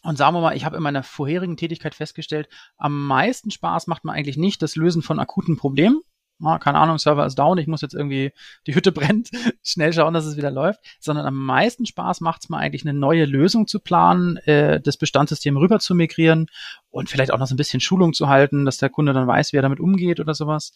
und 0.03 0.17
sagen 0.17 0.35
wir 0.35 0.41
mal, 0.41 0.55
ich 0.55 0.63
habe 0.63 0.77
in 0.77 0.83
meiner 0.83 1.03
vorherigen 1.03 1.57
Tätigkeit 1.57 1.95
festgestellt, 1.95 2.47
am 2.77 3.07
meisten 3.07 3.51
Spaß 3.51 3.87
macht 3.87 4.05
mir 4.05 4.13
eigentlich 4.13 4.37
nicht 4.37 4.61
das 4.61 4.77
Lösen 4.77 5.01
von 5.01 5.19
akuten 5.19 5.57
Problemen, 5.57 6.01
ah, 6.43 6.59
keine 6.59 6.79
Ahnung, 6.79 6.97
Server 6.97 7.25
ist 7.25 7.35
down, 7.35 7.57
ich 7.57 7.67
muss 7.67 7.81
jetzt 7.81 7.93
irgendwie, 7.93 8.31
die 8.67 8.75
Hütte 8.75 8.91
brennt, 8.93 9.29
schnell 9.63 9.93
schauen, 9.93 10.13
dass 10.13 10.25
es 10.25 10.37
wieder 10.37 10.51
läuft, 10.51 10.79
sondern 10.99 11.25
am 11.25 11.35
meisten 11.35 11.85
Spaß 11.85 12.21
macht 12.21 12.43
es 12.43 12.49
mir 12.49 12.57
eigentlich 12.57 12.83
eine 12.83 12.97
neue 12.97 13.25
Lösung 13.25 13.67
zu 13.67 13.79
planen, 13.79 14.37
äh, 14.37 14.79
das 14.81 14.97
Bestandssystem 14.97 15.57
rüber 15.57 15.79
zu 15.79 15.95
migrieren 15.95 16.47
und 16.89 17.09
vielleicht 17.09 17.31
auch 17.31 17.39
noch 17.39 17.47
so 17.47 17.53
ein 17.53 17.57
bisschen 17.57 17.79
Schulung 17.79 18.13
zu 18.13 18.29
halten, 18.29 18.65
dass 18.65 18.77
der 18.77 18.89
Kunde 18.89 19.13
dann 19.13 19.27
weiß, 19.27 19.53
wie 19.53 19.57
er 19.57 19.63
damit 19.63 19.79
umgeht 19.79 20.19
oder 20.19 20.33
sowas. 20.33 20.73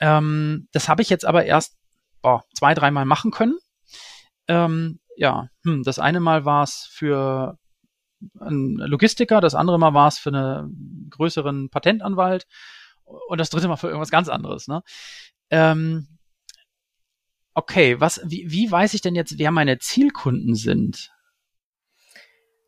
Ähm, 0.00 0.68
das 0.72 0.88
habe 0.88 1.02
ich 1.02 1.10
jetzt 1.10 1.24
aber 1.24 1.44
erst 1.44 1.76
boah, 2.22 2.44
zwei, 2.54 2.74
dreimal 2.74 3.04
machen 3.04 3.30
können. 3.30 3.58
Ähm, 4.48 5.00
ja, 5.16 5.48
hm, 5.64 5.82
das 5.82 5.98
eine 5.98 6.20
Mal 6.20 6.44
war 6.44 6.62
es 6.62 6.88
für 6.90 7.58
einen 8.40 8.76
Logistiker, 8.76 9.40
das 9.40 9.54
andere 9.54 9.78
Mal 9.78 9.94
war 9.94 10.08
es 10.08 10.18
für 10.18 10.30
einen 10.30 11.08
größeren 11.10 11.70
Patentanwalt 11.70 12.46
und 13.06 13.40
das 13.40 13.50
dritte 13.50 13.68
Mal 13.68 13.76
für 13.76 13.88
irgendwas 13.88 14.10
ganz 14.10 14.28
anderes. 14.28 14.68
Ne? 14.68 14.82
Ähm, 15.50 16.08
okay, 17.54 18.00
was, 18.00 18.20
wie, 18.24 18.50
wie 18.50 18.70
weiß 18.70 18.94
ich 18.94 19.00
denn 19.00 19.14
jetzt, 19.14 19.38
wer 19.38 19.50
meine 19.50 19.78
Zielkunden 19.78 20.54
sind? 20.54 21.12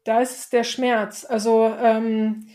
Da 0.04 0.20
ist 0.20 0.38
es 0.38 0.48
der 0.48 0.64
Schmerz. 0.64 1.26
Also, 1.28 1.74
ähm, 1.80 2.48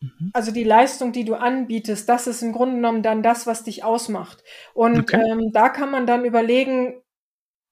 mhm. 0.00 0.30
also 0.32 0.50
die 0.52 0.64
Leistung, 0.64 1.12
die 1.12 1.24
du 1.24 1.34
anbietest, 1.34 2.08
das 2.08 2.26
ist 2.26 2.42
im 2.42 2.52
Grunde 2.52 2.76
genommen 2.76 3.02
dann 3.02 3.22
das, 3.22 3.46
was 3.46 3.64
dich 3.64 3.84
ausmacht. 3.84 4.42
Und 4.72 5.00
okay. 5.00 5.22
ähm, 5.30 5.50
da 5.52 5.68
kann 5.68 5.90
man 5.90 6.06
dann 6.06 6.24
überlegen, 6.24 7.02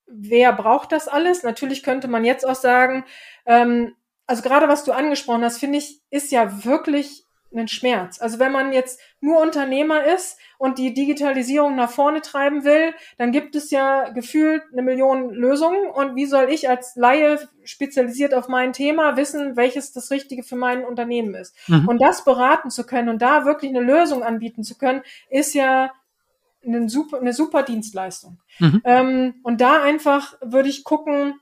wer 0.07 0.53
braucht 0.53 0.93
das 0.93 1.09
alles? 1.09 1.43
Natürlich 1.43 1.83
könnte 1.83 2.09
man 2.09 2.25
jetzt 2.25 2.47
auch 2.47 2.55
sagen, 2.55 3.05
ähm, 3.47 3.95
also 4.27 4.43
gerade 4.43 4.69
was 4.69 4.85
du 4.85 4.93
angesprochen 4.93 5.45
hast, 5.45 5.59
finde 5.59 5.79
ich, 5.79 6.01
ist 6.11 6.33
ja 6.33 6.65
wirklich 6.65 7.25
ein 7.55 7.69
Schmerz. 7.69 8.21
Also 8.21 8.39
wenn 8.39 8.53
man 8.53 8.73
jetzt 8.73 9.01
nur 9.21 9.41
Unternehmer 9.41 10.05
ist 10.05 10.39
und 10.59 10.79
die 10.79 10.95
Digitalisierung 10.95 11.77
nach 11.77 11.91
vorne 11.91 12.21
treiben 12.21 12.65
will, 12.65 12.95
dann 13.19 13.33
gibt 13.33 13.55
es 13.55 13.71
ja 13.71 14.11
gefühlt 14.11 14.63
eine 14.73 14.83
Million 14.83 15.31
Lösungen. 15.31 15.87
Und 15.91 16.17
wie 16.17 16.27
soll 16.27 16.51
ich 16.51 16.69
als 16.69 16.97
Laie 16.97 17.39
spezialisiert 17.65 18.35
auf 18.35 18.49
mein 18.49 18.73
Thema 18.73 19.17
wissen, 19.17 19.57
welches 19.57 19.93
das 19.93 20.11
Richtige 20.11 20.43
für 20.43 20.57
mein 20.57 20.85
Unternehmen 20.85 21.35
ist? 21.35 21.55
Mhm. 21.69 21.89
Und 21.89 22.03
das 22.03 22.25
beraten 22.25 22.71
zu 22.71 22.85
können 22.85 23.09
und 23.09 23.23
da 23.23 23.45
wirklich 23.45 23.71
eine 23.71 23.85
Lösung 23.85 24.23
anbieten 24.23 24.65
zu 24.65 24.77
können, 24.77 25.03
ist 25.31 25.55
ja 25.55 25.93
eine 26.65 26.89
super, 26.89 27.19
eine 27.19 27.33
super 27.33 27.63
Dienstleistung. 27.63 28.39
Mhm. 28.59 28.83
Ähm, 28.85 29.35
und 29.43 29.61
da 29.61 29.83
einfach 29.83 30.35
würde 30.41 30.69
ich 30.69 30.85
gucken, 30.85 31.35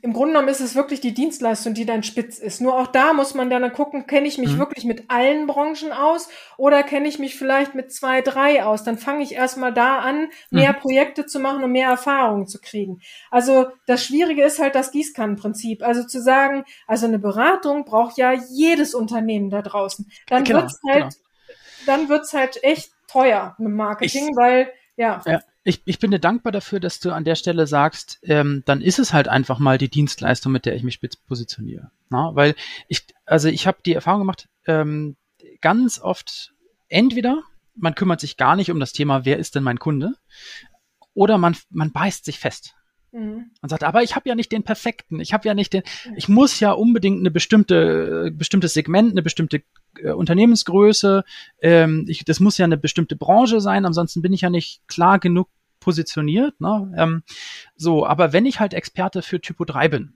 im 0.00 0.12
Grunde 0.12 0.34
genommen 0.34 0.48
ist 0.48 0.60
es 0.60 0.74
wirklich 0.74 1.00
die 1.00 1.14
Dienstleistung, 1.14 1.74
die 1.74 1.84
dann 1.84 2.02
spitz 2.02 2.38
ist. 2.38 2.60
Nur 2.60 2.76
auch 2.76 2.86
da 2.86 3.12
muss 3.12 3.34
man 3.34 3.50
dann 3.50 3.72
gucken, 3.72 4.06
kenne 4.06 4.28
ich 4.28 4.38
mich 4.38 4.54
mhm. 4.54 4.58
wirklich 4.58 4.84
mit 4.84 5.10
allen 5.10 5.46
Branchen 5.46 5.92
aus 5.92 6.28
oder 6.56 6.82
kenne 6.82 7.08
ich 7.08 7.18
mich 7.18 7.36
vielleicht 7.36 7.74
mit 7.74 7.92
zwei, 7.92 8.20
drei 8.20 8.64
aus. 8.64 8.84
Dann 8.84 8.98
fange 8.98 9.22
ich 9.22 9.34
erstmal 9.34 9.72
da 9.72 9.98
an, 9.98 10.28
mehr 10.50 10.72
mhm. 10.72 10.76
Projekte 10.76 11.26
zu 11.26 11.40
machen 11.40 11.62
und 11.62 11.72
mehr 11.72 11.88
Erfahrungen 11.88 12.46
zu 12.46 12.60
kriegen. 12.60 13.00
Also 13.30 13.66
das 13.86 14.04
Schwierige 14.04 14.42
ist 14.42 14.58
halt 14.58 14.74
das 14.74 14.90
Gießkannenprinzip. 14.90 15.82
Also 15.82 16.04
zu 16.04 16.20
sagen, 16.20 16.64
also 16.86 17.06
eine 17.06 17.18
Beratung 17.18 17.84
braucht 17.84 18.18
ja 18.18 18.32
jedes 18.32 18.94
Unternehmen 18.94 19.50
da 19.50 19.62
draußen. 19.62 20.10
Dann 20.28 20.44
genau, 20.44 20.60
wird's 20.60 20.80
halt, 20.88 21.02
genau. 21.02 21.14
dann 21.86 22.08
wird's 22.08 22.32
halt 22.32 22.62
echt 22.64 22.92
teuer 23.06 23.54
mit 23.58 23.72
Marketing, 23.72 24.30
ich, 24.30 24.36
weil 24.36 24.72
ja. 24.96 25.22
ja 25.26 25.40
ich, 25.64 25.82
ich 25.84 25.98
bin 25.98 26.10
dir 26.10 26.18
dankbar 26.18 26.52
dafür, 26.52 26.80
dass 26.80 27.00
du 27.00 27.12
an 27.12 27.24
der 27.24 27.36
Stelle 27.36 27.66
sagst, 27.66 28.18
ähm, 28.22 28.62
dann 28.66 28.80
ist 28.80 28.98
es 28.98 29.12
halt 29.12 29.28
einfach 29.28 29.58
mal 29.58 29.78
die 29.78 29.88
Dienstleistung, 29.88 30.52
mit 30.52 30.66
der 30.66 30.74
ich 30.74 30.82
mich 30.82 31.00
positioniere. 31.26 31.90
Na? 32.10 32.34
Weil 32.34 32.54
ich, 32.88 33.06
also 33.24 33.48
ich 33.48 33.66
habe 33.66 33.78
die 33.84 33.94
Erfahrung 33.94 34.22
gemacht, 34.22 34.48
ähm, 34.66 35.16
ganz 35.60 36.00
oft 36.00 36.52
entweder 36.88 37.42
man 37.74 37.94
kümmert 37.94 38.20
sich 38.20 38.36
gar 38.36 38.56
nicht 38.56 38.70
um 38.70 38.80
das 38.80 38.92
Thema, 38.92 39.24
wer 39.24 39.38
ist 39.38 39.54
denn 39.54 39.62
mein 39.62 39.78
Kunde, 39.78 40.14
oder 41.14 41.38
man, 41.38 41.56
man 41.70 41.92
beißt 41.92 42.24
sich 42.24 42.38
fest. 42.38 42.74
Mhm. 43.12 43.50
Und 43.60 43.68
sagt, 43.68 43.84
aber 43.84 44.02
ich 44.02 44.16
habe 44.16 44.28
ja 44.28 44.34
nicht 44.34 44.52
den 44.52 44.62
perfekten, 44.62 45.20
ich 45.20 45.32
habe 45.32 45.46
ja 45.46 45.54
nicht 45.54 45.72
den, 45.72 45.82
ich 46.16 46.28
muss 46.28 46.60
ja 46.60 46.72
unbedingt 46.72 47.20
eine 47.20 47.30
bestimmte, 47.30 48.30
bestimmtes 48.32 48.74
Segment, 48.74 49.12
eine 49.12 49.22
bestimmte 49.22 49.58
äh, 49.58 49.62
Unternehmensgröße, 50.14 51.24
ähm, 51.60 52.06
ich, 52.08 52.24
das 52.24 52.40
muss 52.40 52.58
ja 52.58 52.64
eine 52.64 52.78
bestimmte 52.78 53.16
Branche 53.16 53.60
sein, 53.60 53.84
ansonsten 53.84 54.22
bin 54.22 54.32
ich 54.32 54.42
ja 54.42 54.50
nicht 54.50 54.86
klar 54.88 55.18
genug 55.18 55.48
positioniert. 55.80 56.60
Ne? 56.60 56.92
Ähm, 56.96 57.22
so, 57.76 58.06
aber 58.06 58.32
wenn 58.32 58.46
ich 58.46 58.60
halt 58.60 58.72
Experte 58.72 59.22
für 59.22 59.40
Typo 59.40 59.64
3 59.64 59.88
bin, 59.88 60.14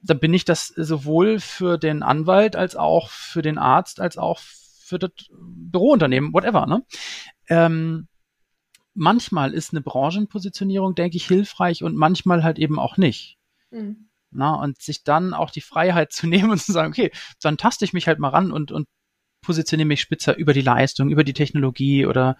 dann 0.00 0.20
bin 0.20 0.34
ich 0.34 0.44
das 0.44 0.68
sowohl 0.68 1.40
für 1.40 1.78
den 1.78 2.02
Anwalt 2.02 2.56
als 2.56 2.76
auch 2.76 3.08
für 3.08 3.42
den 3.42 3.58
Arzt 3.58 4.00
als 4.00 4.18
auch 4.18 4.40
für 4.40 4.98
das 4.98 5.12
Bürounternehmen, 5.30 6.32
whatever. 6.32 6.66
Ne? 6.66 6.84
Ähm, 7.48 8.08
manchmal 8.94 9.54
ist 9.54 9.72
eine 9.72 9.80
Branchenpositionierung, 9.80 10.94
denke 10.94 11.16
ich, 11.16 11.26
hilfreich 11.26 11.82
und 11.82 11.96
manchmal 11.96 12.42
halt 12.42 12.58
eben 12.58 12.78
auch 12.78 12.96
nicht. 12.96 13.38
Mhm. 13.70 14.08
Na, 14.32 14.54
und 14.54 14.80
sich 14.80 15.04
dann 15.04 15.34
auch 15.34 15.50
die 15.50 15.60
Freiheit 15.60 16.12
zu 16.12 16.26
nehmen 16.28 16.50
und 16.50 16.58
zu 16.58 16.72
sagen, 16.72 16.90
okay, 16.90 17.10
dann 17.40 17.56
taste 17.56 17.84
ich 17.84 17.92
mich 17.92 18.08
halt 18.08 18.18
mal 18.18 18.30
ran 18.30 18.52
und, 18.52 18.72
und 18.72 18.88
positioniere 19.42 19.88
mich 19.88 20.00
spitzer 20.00 20.36
über 20.36 20.52
die 20.52 20.60
Leistung, 20.60 21.10
über 21.10 21.24
die 21.24 21.32
Technologie 21.32 22.06
oder 22.06 22.36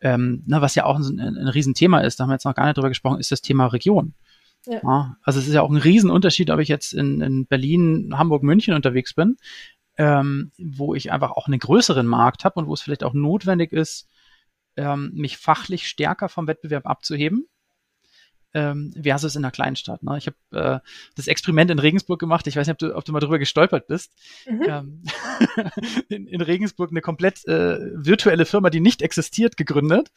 ähm, 0.00 0.42
na, 0.46 0.60
was 0.60 0.74
ja 0.74 0.84
auch 0.84 0.96
ein, 0.96 1.18
ein, 1.18 1.36
ein 1.36 1.48
Riesenthema 1.48 2.00
ist, 2.00 2.18
da 2.18 2.24
haben 2.24 2.30
wir 2.30 2.34
jetzt 2.34 2.44
noch 2.44 2.54
gar 2.54 2.66
nicht 2.66 2.76
drüber 2.76 2.88
gesprochen, 2.88 3.20
ist 3.20 3.32
das 3.32 3.40
Thema 3.40 3.66
Region. 3.66 4.14
Ja. 4.66 4.80
ja. 4.82 5.16
also 5.22 5.40
es 5.40 5.48
ist 5.48 5.54
ja 5.54 5.62
auch 5.62 5.70
ein 5.70 5.76
Riesenunterschied, 5.76 6.50
ob 6.50 6.60
ich 6.60 6.68
jetzt 6.68 6.92
in, 6.92 7.20
in 7.20 7.46
Berlin, 7.46 8.12
Hamburg, 8.16 8.42
München 8.42 8.74
unterwegs 8.74 9.14
bin, 9.14 9.36
ähm, 9.96 10.52
wo 10.58 10.94
ich 10.94 11.12
einfach 11.12 11.32
auch 11.32 11.46
einen 11.46 11.58
größeren 11.58 12.06
Markt 12.06 12.44
habe 12.44 12.60
und 12.60 12.66
wo 12.66 12.74
es 12.74 12.82
vielleicht 12.82 13.04
auch 13.04 13.14
notwendig 13.14 13.72
ist, 13.72 14.08
ähm, 14.76 15.12
mich 15.14 15.36
fachlich 15.36 15.88
stärker 15.88 16.28
vom 16.28 16.46
Wettbewerb 16.46 16.86
abzuheben 16.86 17.46
ähm, 18.54 18.92
versus 19.00 19.36
in 19.36 19.44
einer 19.44 19.50
Kleinstadt. 19.50 20.02
Ne? 20.02 20.18
Ich 20.18 20.26
habe 20.26 20.80
äh, 20.82 20.88
das 21.14 21.26
Experiment 21.26 21.70
in 21.70 21.78
Regensburg 21.78 22.20
gemacht. 22.20 22.46
Ich 22.46 22.56
weiß 22.56 22.66
nicht, 22.66 22.74
ob 22.74 22.78
du, 22.78 22.96
ob 22.96 23.04
du 23.04 23.12
mal 23.12 23.20
drüber 23.20 23.38
gestolpert 23.38 23.86
bist. 23.86 24.12
Mhm. 24.46 24.62
Ähm, 24.68 25.02
in, 26.08 26.26
in, 26.26 26.40
Regensburg 26.40 26.90
eine 26.90 27.00
komplett 27.00 27.46
äh, 27.46 27.78
virtuelle 27.94 28.44
Firma, 28.44 28.70
die 28.70 28.80
nicht 28.80 29.02
existiert, 29.02 29.56
gegründet, 29.56 30.10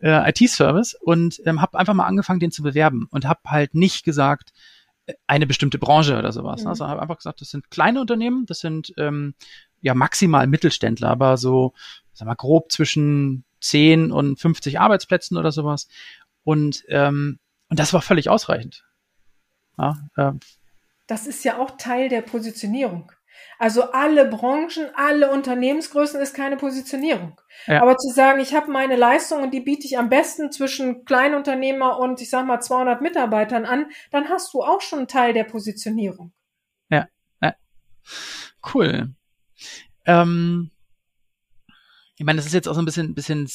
äh, 0.00 0.30
IT-Service 0.30 0.94
und 1.00 1.40
ähm, 1.44 1.60
habe 1.62 1.78
einfach 1.78 1.94
mal 1.94 2.06
angefangen, 2.06 2.40
den 2.40 2.50
zu 2.50 2.62
bewerben 2.62 3.06
und 3.10 3.24
habe 3.24 3.40
halt 3.46 3.74
nicht 3.74 4.04
gesagt, 4.04 4.52
äh, 5.06 5.14
eine 5.26 5.46
bestimmte 5.46 5.78
Branche 5.78 6.18
oder 6.18 6.32
sowas. 6.32 6.60
Ne? 6.60 6.64
Mhm. 6.64 6.70
Also 6.70 6.88
habe 6.88 7.02
einfach 7.02 7.18
gesagt, 7.18 7.40
das 7.40 7.50
sind 7.50 7.70
kleine 7.70 8.00
Unternehmen, 8.00 8.46
das 8.46 8.60
sind 8.60 8.92
ähm, 8.96 9.34
ja 9.80 9.94
maximal 9.94 10.46
Mittelständler, 10.46 11.10
aber 11.10 11.36
so, 11.36 11.72
sag 12.12 12.26
mal, 12.26 12.34
grob 12.34 12.72
zwischen 12.72 13.44
10 13.60 14.10
und 14.10 14.40
50 14.40 14.80
Arbeitsplätzen 14.80 15.36
oder 15.36 15.52
sowas. 15.52 15.88
Und, 16.42 16.84
ähm, 16.88 17.38
und 17.68 17.78
das 17.78 17.92
war 17.92 18.02
völlig 18.02 18.28
ausreichend. 18.28 18.84
Ja, 19.78 19.96
äh, 20.16 20.32
das 21.06 21.26
ist 21.26 21.44
ja 21.44 21.58
auch 21.58 21.72
Teil 21.76 22.08
der 22.08 22.22
Positionierung. 22.22 23.12
Also 23.58 23.92
alle 23.92 24.26
Branchen, 24.26 24.90
alle 24.94 25.30
Unternehmensgrößen 25.30 26.20
ist 26.20 26.34
keine 26.34 26.56
Positionierung. 26.56 27.40
Ja. 27.66 27.82
Aber 27.82 27.96
zu 27.96 28.10
sagen, 28.10 28.40
ich 28.40 28.54
habe 28.54 28.70
meine 28.70 28.96
Leistung 28.96 29.42
und 29.42 29.52
die 29.52 29.60
biete 29.60 29.86
ich 29.86 29.98
am 29.98 30.08
besten 30.08 30.52
zwischen 30.52 31.04
Kleinunternehmer 31.04 31.98
und 31.98 32.20
ich 32.20 32.30
sag 32.30 32.46
mal 32.46 32.60
200 32.60 33.00
Mitarbeitern 33.00 33.64
an, 33.64 33.86
dann 34.10 34.28
hast 34.28 34.52
du 34.52 34.62
auch 34.62 34.80
schon 34.80 35.00
einen 35.00 35.08
Teil 35.08 35.32
der 35.32 35.44
Positionierung. 35.44 36.32
Ja, 36.90 37.08
ja. 37.42 37.54
cool. 38.74 39.14
Ähm, 40.04 40.70
ich 42.16 42.24
meine, 42.24 42.36
das 42.36 42.46
ist 42.46 42.54
jetzt 42.54 42.68
auch 42.68 42.74
so 42.74 42.80
ein 42.80 42.86
bisschen, 42.86 43.14
bisschen 43.14 43.46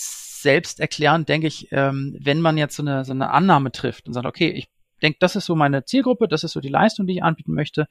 selbsterklärend, 0.41 1.29
denke 1.29 1.47
ich, 1.47 1.67
ähm, 1.71 2.15
wenn 2.19 2.41
man 2.41 2.57
jetzt 2.57 2.75
so 2.75 2.83
eine, 2.83 3.05
so 3.05 3.13
eine 3.13 3.31
Annahme 3.31 3.71
trifft 3.71 4.07
und 4.07 4.13
sagt, 4.13 4.25
okay, 4.25 4.49
ich 4.49 4.69
denke, 5.01 5.17
das 5.19 5.35
ist 5.35 5.45
so 5.45 5.55
meine 5.55 5.83
Zielgruppe, 5.83 6.27
das 6.27 6.43
ist 6.43 6.51
so 6.51 6.59
die 6.59 6.69
Leistung, 6.69 7.07
die 7.07 7.13
ich 7.13 7.23
anbieten 7.23 7.53
möchte, 7.53 7.87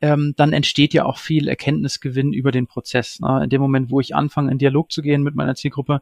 ähm, 0.00 0.34
dann 0.36 0.52
entsteht 0.52 0.92
ja 0.94 1.04
auch 1.04 1.18
viel 1.18 1.48
Erkenntnisgewinn 1.48 2.32
über 2.32 2.52
den 2.52 2.66
Prozess. 2.66 3.20
Ne? 3.20 3.42
In 3.44 3.50
dem 3.50 3.60
Moment, 3.60 3.90
wo 3.90 4.00
ich 4.00 4.14
anfange, 4.14 4.50
in 4.50 4.58
Dialog 4.58 4.90
zu 4.92 5.02
gehen 5.02 5.22
mit 5.22 5.34
meiner 5.34 5.54
Zielgruppe. 5.54 6.00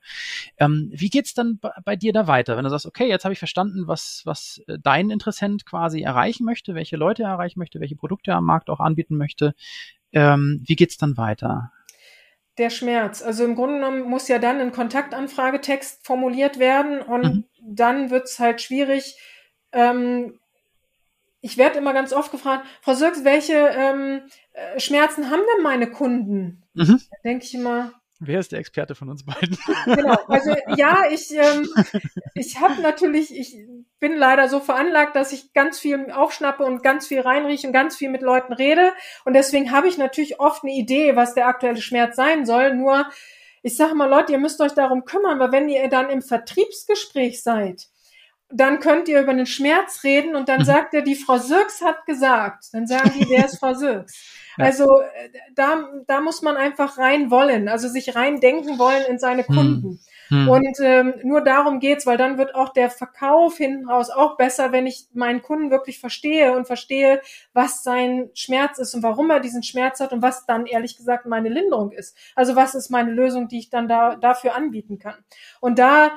Ähm, 0.59 0.91
wie 0.93 1.11
geht's 1.11 1.35
dann 1.35 1.59
bei, 1.85 1.97
dir 1.97 2.13
da 2.13 2.27
weiter? 2.27 2.57
Wenn 2.57 2.65
du 2.65 2.71
sagst, 2.71 2.87
okay, 2.87 3.09
jetzt 3.09 3.25
habe 3.25 3.33
ich 3.33 3.39
verstanden, 3.39 3.87
was, 3.87 4.23
was 4.25 4.63
dein 4.83 5.11
Interessent 5.11 5.67
quasi 5.67 6.03
erreichen 6.03 6.45
möchte, 6.45 6.75
welche 6.75 6.97
Leute 6.97 7.23
er 7.23 7.31
erreichen 7.31 7.59
möchte, 7.59 7.81
welche 7.81 7.97
Produkte 7.97 8.33
er 8.33 8.39
am 8.39 8.45
Markt 8.45 8.71
auch 8.71 8.81
anbieten 8.81 9.17
möchte. 9.17 9.55
Ähm, 10.13 10.63
wie 10.65 10.77
geht's 10.77 10.97
dann 10.97 11.17
weiter? 11.17 11.73
Der 12.59 12.71
Schmerz. 12.71 13.23
Also 13.23 13.45
im 13.45 13.55
Grunde 13.55 13.77
genommen 13.77 14.03
muss 14.03 14.29
ja 14.29 14.39
dann 14.39 14.61
ein 14.61 14.73
Kontaktanfragetext 14.73 16.07
formuliert 16.07 16.59
werden 16.59 17.01
und 17.03 17.23
mhm. 17.23 17.45
dann 17.61 18.11
wird's 18.11 18.39
halt 18.39 18.63
schwierig. 18.63 19.19
Ähm, 19.73 20.39
ich 21.41 21.59
werde 21.59 21.79
immer 21.79 21.93
ganz 21.93 22.13
oft 22.13 22.31
gefragt, 22.31 22.67
Frau 22.81 22.95
Sirks, 22.95 23.25
welche 23.25 23.55
ähm, 23.55 24.23
äh, 24.53 24.81
Schmerzen 24.81 25.31
haben 25.31 25.43
denn 25.55 25.63
meine 25.63 25.91
Kunden? 25.91 26.63
Mhm. 26.75 27.01
Da 27.11 27.17
denke 27.25 27.45
ich 27.45 27.55
immer, 27.55 27.93
Wer 28.19 28.41
ist 28.41 28.53
der 28.53 28.61
Experte 28.61 28.95
von 28.95 29.11
uns 29.11 29.25
beiden? 29.25 29.59
Genau, 29.85 30.17
also 30.27 30.55
ja, 30.77 31.05
ich, 31.11 31.33
ähm, 31.33 31.69
ich 32.35 32.61
habe 32.61 32.81
natürlich, 32.81 33.37
ich 33.37 33.57
bin 34.01 34.17
leider 34.17 34.49
so 34.49 34.61
veranlagt, 34.61 35.17
dass 35.17 35.33
ich 35.33 35.53
ganz 35.53 35.79
viel 35.79 36.11
aufschnappe 36.11 36.65
und 36.65 36.83
ganz 36.83 37.07
viel 37.07 37.21
reinrieche 37.21 37.67
und 37.67 37.73
ganz 37.73 37.97
viel 37.97 38.11
mit 38.11 38.23
Leuten 38.23 38.53
rede. 38.53 38.93
Und 39.25 39.35
deswegen 39.35 39.71
habe 39.71 39.89
ich 39.89 39.99
natürlich 39.99 40.41
oft 40.41 40.65
eine 40.65 40.73
Idee, 40.73 41.15
was 41.15 41.35
der 41.35 41.47
aktuelle 41.47 41.81
Schmerz 41.83 42.17
sein 42.17 42.47
soll. 42.47 42.75
Nur, 42.75 43.07
ich 43.63 43.77
sage 43.77 43.95
mal, 43.95 44.09
Leute, 44.09 44.33
ihr 44.33 44.39
müsst 44.39 44.61
euch 44.61 44.73
darum 44.73 45.05
kümmern, 45.05 45.39
weil 45.39 45.53
wenn 45.53 45.69
ihr 45.69 45.89
dann 45.89 46.09
im 46.09 46.23
Vertriebsgespräch 46.23 47.43
seid, 47.43 47.89
dann 48.51 48.79
könnt 48.81 49.09
ihr 49.09 49.21
über 49.21 49.35
den 49.35 49.47
Schmerz 49.47 50.05
reden 50.05 50.37
und 50.37 50.49
dann 50.49 50.61
mhm. 50.61 50.65
sagt 50.65 50.95
er, 50.95 51.03
die 51.03 51.17
Frau 51.17 51.39
Sirks 51.39 51.83
hat 51.83 52.07
gesagt. 52.07 52.67
Dann 52.73 52.87
sagen 52.87 53.13
die, 53.19 53.29
wer 53.29 53.45
ist 53.47 53.59
Frau 53.59 53.75
Sirks? 53.75 54.15
Ja. 54.59 54.65
Also 54.65 54.87
äh, 55.03 55.29
da, 55.55 55.85
da 56.07 56.23
muss 56.23 56.41
man 56.41 56.57
einfach 56.57 56.97
rein 56.97 57.31
wollen, 57.31 57.69
also 57.69 57.89
sich 57.89 58.17
rein 58.17 58.41
denken 58.41 58.79
wollen 58.79 59.05
in 59.07 59.19
seine 59.19 59.45
mhm. 59.47 59.55
Kunden. 59.55 60.01
Hm. 60.29 60.49
Und 60.49 60.77
ähm, 60.81 61.15
nur 61.23 61.41
darum 61.41 61.79
geht's, 61.79 62.07
weil 62.07 62.17
dann 62.17 62.39
wird 62.39 62.55
auch 62.55 62.71
der 62.71 62.91
Verkauf 62.91 63.59
hinten 63.59 63.89
raus 63.89 64.11
auch 64.11 64.37
besser, 64.37 64.73
wenn 64.73 64.87
ich 64.87 65.07
meinen 65.13 65.43
Kunden 65.43 65.71
wirklich 65.71 66.01
verstehe 66.01 66.57
und 66.57 66.67
verstehe, 66.67 67.21
was 67.53 67.83
sein 67.85 68.31
Schmerz 68.35 68.79
ist 68.79 68.95
und 68.95 69.03
warum 69.03 69.31
er 69.31 69.41
diesen 69.41 69.63
Schmerz 69.63 70.01
hat 70.01 70.13
und 70.13 70.23
was 70.23 70.47
dann 70.47 70.67
ehrlich 70.67 70.97
gesagt 70.97 71.27
meine 71.27 71.49
Linderung 71.49 71.93
ist. 71.93 72.17
Also 72.35 72.57
was 72.57 72.75
ist 72.75 72.91
meine 72.91 73.13
Lösung, 73.13 73.49
die 73.49 73.59
ich 73.59 73.71
dann 73.71 73.89
da 73.89 74.17
dafür 74.17 74.55
anbieten 74.57 74.99
kann. 74.99 75.17
Und 75.61 75.79
da 75.79 76.11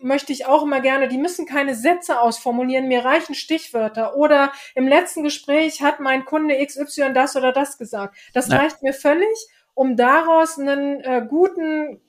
möchte 0.00 0.32
ich 0.32 0.46
auch 0.46 0.62
immer 0.62 0.80
gerne, 0.80 1.08
die 1.08 1.18
müssen 1.18 1.46
keine 1.46 1.74
Sätze 1.74 2.20
ausformulieren, 2.20 2.88
mir 2.88 3.04
reichen 3.04 3.34
Stichwörter. 3.34 4.16
Oder 4.16 4.52
im 4.74 4.86
letzten 4.88 5.22
Gespräch 5.22 5.82
hat 5.82 6.00
mein 6.00 6.24
Kunde 6.24 6.54
XY 6.64 7.12
das 7.12 7.36
oder 7.36 7.52
das 7.52 7.78
gesagt. 7.78 8.16
Das 8.34 8.48
ja. 8.48 8.56
reicht 8.56 8.82
mir 8.82 8.92
völlig, 8.92 9.36
um 9.74 9.96
daraus 9.96 10.58
einen 10.58 11.00
äh, 11.00 11.26
guten 11.28 12.00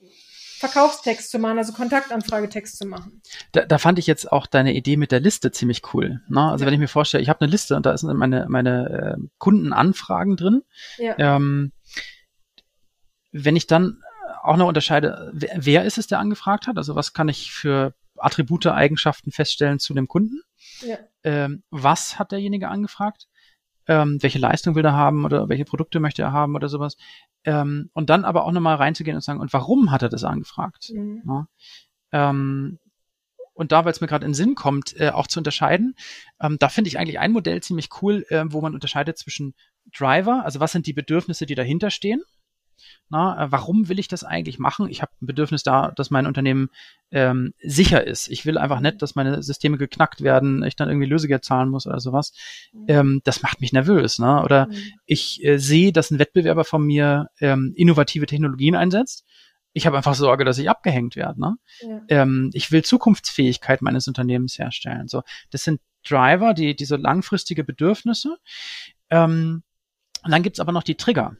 Verkaufstext 0.61 1.31
zu 1.31 1.39
machen, 1.39 1.57
also 1.57 1.73
Kontaktanfragetext 1.73 2.77
zu 2.77 2.85
machen. 2.85 3.21
Da, 3.51 3.65
da 3.65 3.79
fand 3.79 3.97
ich 3.97 4.05
jetzt 4.05 4.31
auch 4.31 4.45
deine 4.45 4.73
Idee 4.75 4.95
mit 4.95 5.11
der 5.11 5.19
Liste 5.19 5.51
ziemlich 5.51 5.81
cool. 5.93 6.21
Ne? 6.29 6.51
Also 6.51 6.63
ja. 6.63 6.67
wenn 6.67 6.73
ich 6.75 6.79
mir 6.79 6.87
vorstelle, 6.87 7.23
ich 7.23 7.29
habe 7.29 7.41
eine 7.41 7.51
Liste 7.51 7.75
und 7.75 7.85
da 7.85 7.97
sind 7.97 8.15
meine, 8.15 8.45
meine 8.47 9.17
äh, 9.17 9.27
Kundenanfragen 9.39 10.37
drin. 10.37 10.61
Ja. 10.97 11.15
Ähm, 11.17 11.71
wenn 13.31 13.55
ich 13.55 13.65
dann 13.65 14.03
auch 14.43 14.57
noch 14.57 14.67
unterscheide, 14.67 15.31
wer, 15.33 15.51
wer 15.55 15.85
ist 15.85 15.97
es, 15.97 16.07
der 16.07 16.19
angefragt 16.19 16.67
hat? 16.67 16.77
Also 16.77 16.95
was 16.95 17.13
kann 17.13 17.29
ich 17.29 17.51
für 17.51 17.93
Attribute, 18.17 18.67
Eigenschaften 18.67 19.31
feststellen 19.31 19.79
zu 19.79 19.93
dem 19.93 20.07
Kunden? 20.07 20.41
Ja. 20.81 20.97
Ähm, 21.23 21.63
was 21.69 22.19
hat 22.19 22.31
derjenige 22.31 22.69
angefragt? 22.69 23.27
Ähm, 23.87 24.21
welche 24.21 24.39
Leistung 24.39 24.75
will 24.75 24.85
er 24.85 24.93
haben 24.93 25.25
oder 25.25 25.49
welche 25.49 25.65
Produkte 25.65 25.99
möchte 25.99 26.21
er 26.21 26.31
haben 26.31 26.55
oder 26.55 26.69
sowas? 26.69 26.97
Ähm, 27.43 27.89
und 27.93 28.09
dann 28.09 28.25
aber 28.25 28.45
auch 28.45 28.51
nochmal 28.51 28.75
reinzugehen 28.75 29.15
und 29.15 29.21
sagen, 29.21 29.39
und 29.39 29.53
warum 29.53 29.91
hat 29.91 30.03
er 30.03 30.09
das 30.09 30.23
angefragt? 30.23 30.91
Mhm. 30.93 31.23
Ja? 31.25 31.47
Ähm, 32.11 32.79
und 33.53 33.71
da, 33.71 33.83
weil 33.85 33.91
es 33.91 34.01
mir 34.01 34.07
gerade 34.07 34.25
in 34.25 34.31
den 34.31 34.35
Sinn 34.35 34.55
kommt, 34.55 34.99
äh, 34.99 35.09
auch 35.09 35.27
zu 35.27 35.39
unterscheiden, 35.39 35.95
ähm, 36.39 36.57
da 36.59 36.69
finde 36.69 36.87
ich 36.87 36.97
eigentlich 36.97 37.19
ein 37.19 37.31
Modell 37.31 37.61
ziemlich 37.61 37.89
cool, 38.01 38.25
äh, 38.29 38.45
wo 38.47 38.61
man 38.61 38.73
unterscheidet 38.73 39.17
zwischen 39.17 39.53
Driver, 39.95 40.45
also 40.45 40.59
was 40.59 40.71
sind 40.71 40.85
die 40.85 40.93
Bedürfnisse, 40.93 41.45
die 41.45 41.55
dahinter 41.55 41.89
stehen, 41.89 42.23
na, 43.09 43.43
äh, 43.43 43.51
warum 43.51 43.89
will 43.89 43.99
ich 43.99 44.07
das 44.07 44.23
eigentlich 44.23 44.59
machen? 44.59 44.89
Ich 44.89 45.01
habe 45.01 45.11
ein 45.21 45.25
Bedürfnis 45.25 45.63
da, 45.63 45.91
dass 45.91 46.11
mein 46.11 46.25
Unternehmen 46.25 46.69
ähm, 47.11 47.53
sicher 47.61 48.05
ist. 48.05 48.29
Ich 48.29 48.45
will 48.45 48.57
einfach 48.57 48.79
nicht, 48.79 49.01
dass 49.01 49.15
meine 49.15 49.43
Systeme 49.43 49.77
geknackt 49.77 50.21
werden, 50.21 50.63
ich 50.63 50.75
dann 50.75 50.89
irgendwie 50.89 51.07
Lösegeld 51.07 51.43
zahlen 51.43 51.69
muss 51.69 51.85
oder 51.85 51.99
sowas. 51.99 52.33
Mhm. 52.71 52.85
Ähm, 52.87 53.21
das 53.23 53.43
macht 53.43 53.61
mich 53.61 53.73
nervös. 53.73 54.17
Ne? 54.19 54.41
Oder 54.43 54.67
mhm. 54.67 54.75
ich 55.05 55.43
äh, 55.43 55.57
sehe, 55.57 55.91
dass 55.91 56.11
ein 56.11 56.19
Wettbewerber 56.19 56.63
von 56.63 56.83
mir 56.85 57.27
ähm, 57.39 57.73
innovative 57.75 58.25
Technologien 58.25 58.75
einsetzt. 58.75 59.25
Ich 59.73 59.85
habe 59.85 59.97
einfach 59.97 60.15
Sorge, 60.15 60.45
dass 60.45 60.57
ich 60.57 60.69
abgehängt 60.69 61.15
werde. 61.15 61.39
Ne? 61.39 61.55
Ja. 61.81 62.01
Ähm, 62.09 62.49
ich 62.53 62.71
will 62.71 62.83
Zukunftsfähigkeit 62.83 63.81
meines 63.81 64.07
Unternehmens 64.07 64.57
herstellen. 64.57 65.07
So, 65.07 65.23
das 65.49 65.63
sind 65.63 65.81
Driver, 66.07 66.53
die 66.53 66.75
diese 66.75 66.95
langfristige 66.95 67.63
Bedürfnisse. 67.63 68.37
Ähm, 69.09 69.63
und 70.23 70.31
dann 70.31 70.43
gibt's 70.43 70.59
aber 70.59 70.71
noch 70.71 70.83
die 70.83 70.95
Trigger. 70.95 71.35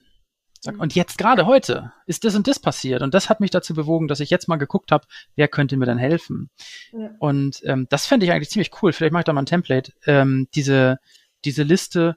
Sag, 0.63 0.79
und 0.79 0.93
jetzt 0.93 1.17
gerade 1.17 1.47
heute 1.47 1.91
ist 2.05 2.23
das 2.23 2.35
und 2.35 2.47
das 2.47 2.59
passiert 2.59 3.01
und 3.01 3.15
das 3.15 3.29
hat 3.29 3.39
mich 3.39 3.49
dazu 3.49 3.73
bewogen, 3.73 4.07
dass 4.07 4.19
ich 4.19 4.29
jetzt 4.29 4.47
mal 4.47 4.57
geguckt 4.57 4.91
habe, 4.91 5.07
wer 5.35 5.47
könnte 5.47 5.75
mir 5.75 5.87
dann 5.87 5.97
helfen. 5.97 6.51
Ja. 6.93 7.09
Und 7.17 7.61
ähm, 7.65 7.87
das 7.89 8.05
fände 8.05 8.27
ich 8.27 8.31
eigentlich 8.31 8.51
ziemlich 8.51 8.69
cool. 8.81 8.93
Vielleicht 8.93 9.11
mache 9.11 9.21
ich 9.21 9.25
da 9.25 9.33
mal 9.33 9.41
ein 9.41 9.47
Template, 9.47 9.91
ähm, 10.05 10.47
diese 10.53 10.99
diese 11.43 11.63
Liste 11.63 12.15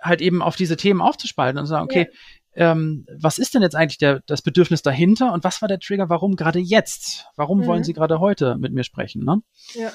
halt 0.00 0.20
eben 0.20 0.42
auf 0.42 0.56
diese 0.56 0.76
Themen 0.76 1.00
aufzuspalten 1.00 1.58
und 1.58 1.66
sagen, 1.66 1.84
okay, 1.84 2.10
ja. 2.54 2.72
ähm, 2.72 3.06
was 3.18 3.38
ist 3.38 3.54
denn 3.54 3.62
jetzt 3.62 3.76
eigentlich 3.76 3.98
der, 3.98 4.20
das 4.26 4.42
Bedürfnis 4.42 4.82
dahinter 4.82 5.32
und 5.32 5.44
was 5.44 5.62
war 5.62 5.68
der 5.68 5.78
Trigger, 5.78 6.08
warum 6.08 6.36
gerade 6.36 6.58
jetzt? 6.58 7.26
Warum 7.36 7.60
mhm. 7.60 7.66
wollen 7.66 7.84
Sie 7.84 7.92
gerade 7.94 8.20
heute 8.20 8.56
mit 8.58 8.72
mir 8.72 8.84
sprechen? 8.84 9.24
Ne? 9.24 9.40
Ja. 9.74 9.92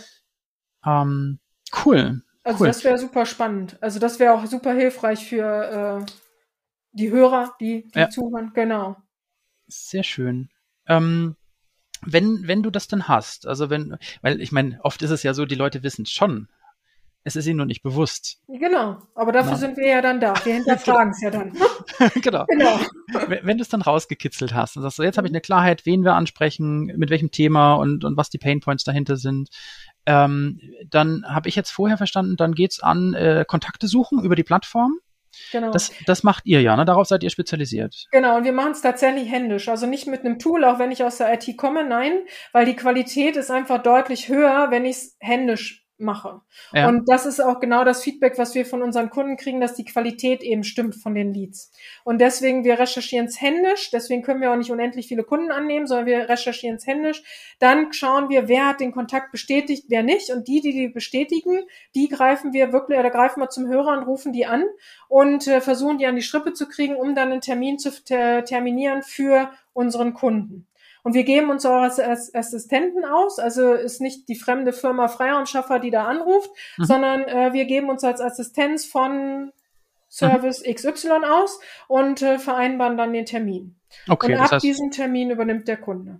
Ähm, 0.85 1.39
cool. 1.85 2.23
Also 2.43 2.61
cool. 2.61 2.67
das 2.67 2.83
wäre 2.83 2.97
super 2.97 3.25
spannend. 3.25 3.77
Also 3.81 3.99
das 3.99 4.19
wäre 4.19 4.33
auch 4.33 4.45
super 4.45 4.73
hilfreich 4.73 5.27
für 5.27 6.05
äh, 6.07 6.11
die 6.91 7.11
Hörer, 7.11 7.55
die, 7.59 7.89
die 7.93 7.99
ja. 7.99 8.09
zuhören, 8.09 8.51
genau. 8.53 8.97
Sehr 9.67 10.03
schön. 10.03 10.49
Ähm, 10.87 11.35
wenn, 12.05 12.47
wenn 12.47 12.63
du 12.63 12.69
das 12.69 12.87
dann 12.87 13.07
hast, 13.07 13.47
also 13.47 13.69
wenn, 13.69 13.97
weil 14.21 14.41
ich 14.41 14.51
meine, 14.51 14.79
oft 14.83 15.01
ist 15.01 15.11
es 15.11 15.23
ja 15.23 15.33
so, 15.33 15.45
die 15.45 15.55
Leute 15.55 15.83
wissen 15.83 16.03
es 16.03 16.11
schon. 16.11 16.47
Es 17.23 17.35
ist 17.35 17.45
ihnen 17.45 17.57
nur 17.57 17.65
nicht 17.65 17.83
bewusst. 17.83 18.41
Genau, 18.47 19.01
aber 19.13 19.33
dafür 19.33 19.51
Na. 19.51 19.57
sind 19.57 19.75
wir 19.75 19.87
ja 19.87 20.01
dann 20.01 20.21
da. 20.21 20.33
Wir 20.45 20.53
hinterfragen 20.53 21.11
es 21.11 21.21
ja 21.21 21.29
dann. 21.29 21.51
genau. 22.21 22.45
genau. 22.45 22.79
Wenn, 23.27 23.45
wenn 23.45 23.57
du 23.57 23.63
es 23.63 23.67
dann 23.69 23.81
rausgekitzelt 23.81 24.53
hast 24.53 24.77
und 24.77 24.83
sagst, 24.83 24.95
so 24.95 25.03
jetzt 25.03 25.17
habe 25.17 25.27
ich 25.27 25.33
eine 25.33 25.41
Klarheit, 25.41 25.85
wen 25.85 26.05
wir 26.05 26.13
ansprechen, 26.13 26.85
mit 26.85 27.09
welchem 27.09 27.29
Thema 27.29 27.73
und, 27.73 28.05
und 28.05 28.15
was 28.15 28.29
die 28.29 28.37
Painpoints 28.37 28.85
dahinter 28.85 29.17
sind, 29.17 29.49
ähm, 30.05 30.61
dann 30.89 31.25
habe 31.27 31.49
ich 31.49 31.57
jetzt 31.57 31.71
vorher 31.71 31.97
verstanden, 31.97 32.37
dann 32.37 32.53
geht's 32.53 32.79
an 32.79 33.13
äh, 33.13 33.43
Kontakte 33.45 33.89
suchen 33.89 34.23
über 34.23 34.37
die 34.37 34.43
Plattform 34.43 34.97
Genau. 35.51 35.71
Das, 35.71 35.91
das 36.05 36.23
macht 36.23 36.45
ihr 36.45 36.61
ja, 36.61 36.75
ne? 36.75 36.85
Darauf 36.85 37.07
seid 37.07 37.23
ihr 37.23 37.29
spezialisiert. 37.29 38.07
Genau, 38.11 38.37
und 38.37 38.43
wir 38.43 38.53
machen 38.53 38.71
es 38.71 38.81
tatsächlich 38.81 39.29
händisch. 39.31 39.69
Also 39.69 39.87
nicht 39.87 40.07
mit 40.07 40.21
einem 40.21 40.39
Tool, 40.39 40.63
auch 40.63 40.79
wenn 40.79 40.91
ich 40.91 41.03
aus 41.03 41.17
der 41.17 41.33
IT 41.33 41.57
komme, 41.57 41.87
nein, 41.87 42.19
weil 42.51 42.65
die 42.65 42.75
Qualität 42.75 43.35
ist 43.35 43.51
einfach 43.51 43.81
deutlich 43.81 44.29
höher, 44.29 44.67
wenn 44.71 44.85
ich 44.85 44.97
es 44.97 45.17
händisch 45.19 45.86
mache. 45.97 46.41
Ja. 46.73 46.87
Und 46.87 47.09
das 47.09 47.25
ist 47.25 47.39
auch 47.39 47.59
genau 47.59 47.83
das 47.83 48.03
Feedback, 48.03 48.37
was 48.37 48.53
wir 48.55 48.65
von 48.65 48.81
unseren 48.81 49.09
Kunden 49.09 49.35
kriegen, 49.37 49.59
dass 49.59 49.73
die 49.73 49.85
Qualität 49.85 50.43
eben 50.43 50.63
stimmt 50.63 50.95
von 50.95 51.15
den 51.15 51.33
Leads. 51.33 51.71
Und 52.03 52.19
deswegen, 52.19 52.63
wir 52.63 52.79
recherchieren 52.79 53.27
es 53.27 53.41
händisch, 53.41 53.89
deswegen 53.91 54.21
können 54.21 54.41
wir 54.41 54.51
auch 54.51 54.57
nicht 54.57 54.71
unendlich 54.71 55.07
viele 55.07 55.23
Kunden 55.23 55.51
annehmen, 55.51 55.87
sondern 55.87 56.05
wir 56.05 56.29
recherchieren 56.29 56.77
es 56.77 56.85
händisch. 56.85 57.23
Dann 57.59 57.93
schauen 57.93 58.29
wir, 58.29 58.47
wer 58.47 58.67
hat 58.67 58.79
den 58.79 58.91
Kontakt 58.91 59.31
bestätigt, 59.31 59.85
wer 59.89 60.03
nicht. 60.03 60.31
Und 60.31 60.47
die, 60.47 60.61
die 60.61 60.73
die 60.73 60.87
bestätigen, 60.89 61.59
die 61.95 62.09
greifen 62.09 62.53
wir 62.53 62.71
wirklich, 62.71 62.99
oder 62.99 63.09
greifen 63.09 63.41
wir 63.41 63.49
zum 63.49 63.67
Hörer 63.67 63.97
und 63.97 64.03
rufen 64.03 64.33
die 64.33 64.45
an 64.45 64.63
und 65.07 65.47
äh, 65.47 65.61
versuchen 65.61 65.97
die 65.97 66.05
an 66.05 66.15
die 66.15 66.21
Strippe 66.21 66.53
zu 66.53 66.67
kriegen, 66.67 66.95
um 66.95 67.15
dann 67.15 67.31
einen 67.31 67.41
Termin 67.41 67.79
zu 67.79 67.91
ter 68.03 68.45
terminieren 68.45 69.03
für 69.03 69.49
unseren 69.73 70.13
Kunden. 70.13 70.67
Und 71.07 71.13
wir 71.13 71.23
geben 71.23 71.49
uns 71.49 71.65
auch 71.65 71.83
als, 71.83 71.99
als 71.99 72.35
Assistenten 72.35 73.05
aus, 73.05 73.39
also 73.39 73.71
ist 73.71 74.01
nicht 74.01 74.27
die 74.27 74.35
fremde 74.35 74.73
Firma 74.73 75.07
Freiraumschaffer, 75.07 75.79
die 75.79 75.89
da 75.89 76.05
anruft, 76.05 76.49
mhm. 76.75 76.83
sondern 76.83 77.21
äh, 77.21 77.53
wir 77.53 77.63
geben 77.63 77.89
uns 77.89 78.03
als 78.03 78.19
Assistenz 78.19 78.85
von 78.85 79.53
Service 80.09 80.65
mhm. 80.67 80.75
XY 80.75 81.09
aus 81.23 81.61
und 81.87 82.21
äh, 82.21 82.39
vereinbaren 82.39 82.97
dann 82.97 83.13
den 83.13 83.25
Termin. 83.25 83.79
Okay, 84.09 84.33
und 84.33 84.41
ab 84.41 84.51
heißt, 84.51 84.65
diesem 84.65 84.91
Termin 84.91 85.31
übernimmt 85.31 85.69
der 85.69 85.77
Kunde. 85.77 86.19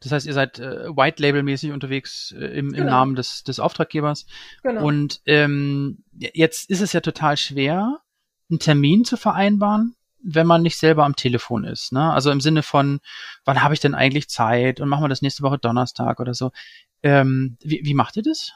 Das 0.00 0.12
heißt, 0.12 0.26
ihr 0.26 0.34
seid 0.34 0.58
äh, 0.58 0.94
White 0.94 1.22
Label 1.22 1.42
mäßig 1.42 1.72
unterwegs 1.72 2.34
äh, 2.38 2.44
im, 2.44 2.66
im 2.66 2.72
genau. 2.74 2.90
Namen 2.90 3.14
des, 3.14 3.42
des 3.42 3.58
Auftraggebers. 3.58 4.26
Genau. 4.64 4.84
Und 4.84 5.22
ähm, 5.24 6.04
jetzt 6.12 6.68
ist 6.68 6.82
es 6.82 6.92
ja 6.92 7.00
total 7.00 7.38
schwer, 7.38 8.02
einen 8.50 8.58
Termin 8.58 9.06
zu 9.06 9.16
vereinbaren 9.16 9.94
wenn 10.22 10.46
man 10.46 10.62
nicht 10.62 10.76
selber 10.76 11.04
am 11.04 11.16
Telefon 11.16 11.64
ist. 11.64 11.92
Ne? 11.92 12.12
Also 12.12 12.30
im 12.30 12.40
Sinne 12.40 12.62
von, 12.62 13.00
wann 13.44 13.62
habe 13.62 13.74
ich 13.74 13.80
denn 13.80 13.94
eigentlich 13.94 14.28
Zeit 14.28 14.80
und 14.80 14.88
machen 14.88 15.04
wir 15.04 15.08
das 15.08 15.22
nächste 15.22 15.42
Woche 15.42 15.58
Donnerstag 15.58 16.20
oder 16.20 16.34
so. 16.34 16.50
Ähm, 17.02 17.56
wie, 17.62 17.80
wie 17.84 17.94
macht 17.94 18.16
ihr 18.16 18.22
das? 18.22 18.52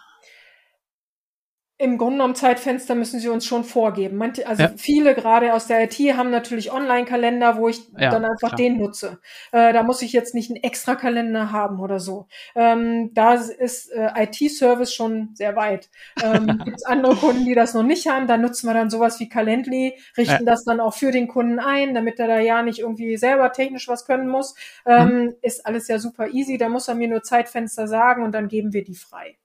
Im 1.83 1.99
Grunde 1.99 2.19
genommen 2.19 2.37
Zeitfenster 2.37 2.95
müssen 2.95 3.19
sie 3.19 3.29
uns 3.29 3.45
schon 3.45 3.65
vorgeben. 3.65 4.17
Manche, 4.17 4.47
also 4.47 4.63
ja. 4.63 4.71
viele 4.77 5.17
gerade 5.17 5.53
aus 5.53 5.67
der 5.67 5.83
IT 5.83 5.99
haben 6.17 6.31
natürlich 6.31 6.73
Online-Kalender, 6.73 7.57
wo 7.57 7.69
ich 7.69 7.81
ja, 7.99 8.09
dann 8.09 8.25
einfach 8.25 8.51
klar. 8.51 8.57
den 8.57 8.79
nutze. 8.79 9.19
Äh, 9.51 9.73
da 9.73 9.83
muss 9.83 10.01
ich 10.01 10.13
jetzt 10.13 10.33
nicht 10.33 10.49
einen 10.49 10.63
extra 10.63 10.95
Kalender 10.95 11.51
haben 11.51 11.81
oder 11.81 11.99
so. 11.99 12.29
Ähm, 12.55 13.11
da 13.15 13.35
ist 13.35 13.91
äh, 13.91 14.11
IT-Service 14.15 14.95
schon 14.95 15.31
sehr 15.35 15.57
weit. 15.57 15.91
Ähm, 16.23 16.47
Gibt 16.65 16.77
es 16.77 16.85
andere 16.85 17.17
Kunden, 17.17 17.45
die 17.47 17.57
das 17.57 17.75
noch 17.75 17.83
nicht 17.83 18.07
haben, 18.07 18.29
da 18.29 18.37
nutzen 18.37 18.69
wir 18.69 18.75
dann 18.75 18.89
sowas 18.89 19.19
wie 19.19 19.29
Calendly, 19.29 19.99
richten 20.17 20.45
ja. 20.45 20.51
das 20.53 20.63
dann 20.63 20.79
auch 20.79 20.95
für 20.95 21.11
den 21.11 21.27
Kunden 21.27 21.59
ein, 21.59 21.95
damit 21.95 22.21
er 22.21 22.29
da 22.29 22.39
ja 22.39 22.63
nicht 22.63 22.79
irgendwie 22.79 23.17
selber 23.17 23.51
technisch 23.51 23.89
was 23.89 24.07
können 24.07 24.29
muss. 24.29 24.55
Ähm, 24.87 25.09
mhm. 25.09 25.35
Ist 25.43 25.67
alles 25.67 25.89
ja 25.89 25.99
super 25.99 26.29
easy. 26.29 26.59
Da 26.59 26.69
muss 26.69 26.87
er 26.87 26.95
mir 26.95 27.09
nur 27.09 27.25
Zeitfenster 27.25 27.89
sagen 27.89 28.23
und 28.23 28.31
dann 28.31 28.47
geben 28.47 28.73
wir 28.73 28.85
die 28.85 28.95
frei. 28.95 29.37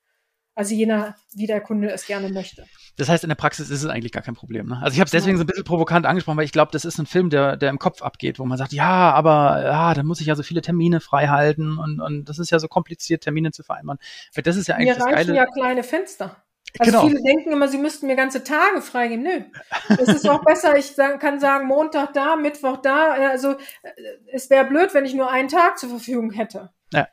Also 0.58 0.74
je 0.74 0.88
nach, 0.88 1.14
wie 1.36 1.46
der 1.46 1.62
Kunde 1.62 1.92
es 1.92 2.08
gerne 2.08 2.30
möchte. 2.30 2.66
Das 2.98 3.10
heißt, 3.10 3.24
in 3.24 3.30
der 3.30 3.36
Praxis 3.36 3.70
ist 3.70 3.84
es 3.84 3.90
eigentlich 3.92 4.12
gar 4.12 4.24
kein 4.24 4.34
Problem. 4.34 4.66
Ne? 4.66 4.80
Also 4.82 4.96
ich 4.96 5.00
habe 5.00 5.06
es 5.06 5.12
deswegen 5.12 5.38
so 5.38 5.44
ein 5.44 5.46
bisschen 5.46 5.64
provokant 5.64 6.08
angesprochen, 6.08 6.36
weil 6.36 6.46
ich 6.46 6.52
glaube, 6.52 6.72
das 6.72 6.84
ist 6.84 6.98
ein 6.98 7.06
Film, 7.06 7.30
der, 7.30 7.58
der 7.58 7.70
im 7.70 7.78
Kopf 7.78 8.02
abgeht, 8.02 8.40
wo 8.40 8.46
man 8.46 8.58
sagt, 8.58 8.74
ja, 8.74 9.12
aber 9.12 9.62
ja, 9.64 9.94
dann 9.94 10.08
muss 10.08 10.20
ich 10.20 10.26
ja 10.26 10.36
so 10.36 10.42
viele 10.42 10.64
Termine 10.64 11.00
frei 11.00 11.28
halten 11.28 11.78
und, 11.78 12.02
und 12.02 12.26
das 12.28 12.40
ist 12.40 12.50
ja 12.50 12.58
so 12.58 12.68
kompliziert, 12.68 13.22
Termine 13.22 13.52
zu 13.52 13.62
vereinbaren. 13.62 14.00
Weil 14.34 14.42
das 14.42 14.56
ist 14.56 14.68
ja 14.68 14.74
eigentlich 14.74 14.96
Mir 14.96 14.96
das 14.96 15.06
Geile. 15.06 15.36
ja 15.36 15.46
kleine 15.46 15.84
Fenster. 15.84 16.38
Also 16.80 16.92
genau. 16.92 17.08
viele 17.08 17.22
denken 17.22 17.52
immer, 17.52 17.68
sie 17.68 17.78
müssten 17.78 18.08
mir 18.08 18.16
ganze 18.16 18.44
Tage 18.44 18.82
freigeben. 18.82 19.26
Nö. 19.26 19.42
Es 19.90 20.08
ist 20.08 20.28
auch 20.28 20.44
besser, 20.44 20.76
ich 20.76 20.96
kann 20.96 21.40
sagen, 21.40 21.68
Montag 21.68 22.14
da, 22.14 22.36
Mittwoch 22.36 22.78
da. 22.78 23.12
Also 23.12 23.52
äh, 23.52 23.92
es 24.34 24.50
wäre 24.50 24.66
blöd, 24.66 24.96
wenn 24.96 25.06
ich 25.06 25.14
nur 25.14 25.30
einen 25.30 25.50
Tag 25.50 25.78
zur 25.78 25.90
Verfügung 25.90 26.32
hätte. 26.32 26.72
Ja. 26.92 27.08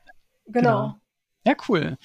Genau. 0.46 0.70
genau. 0.70 0.94
Ja, 1.46 1.54
cool. 1.68 1.98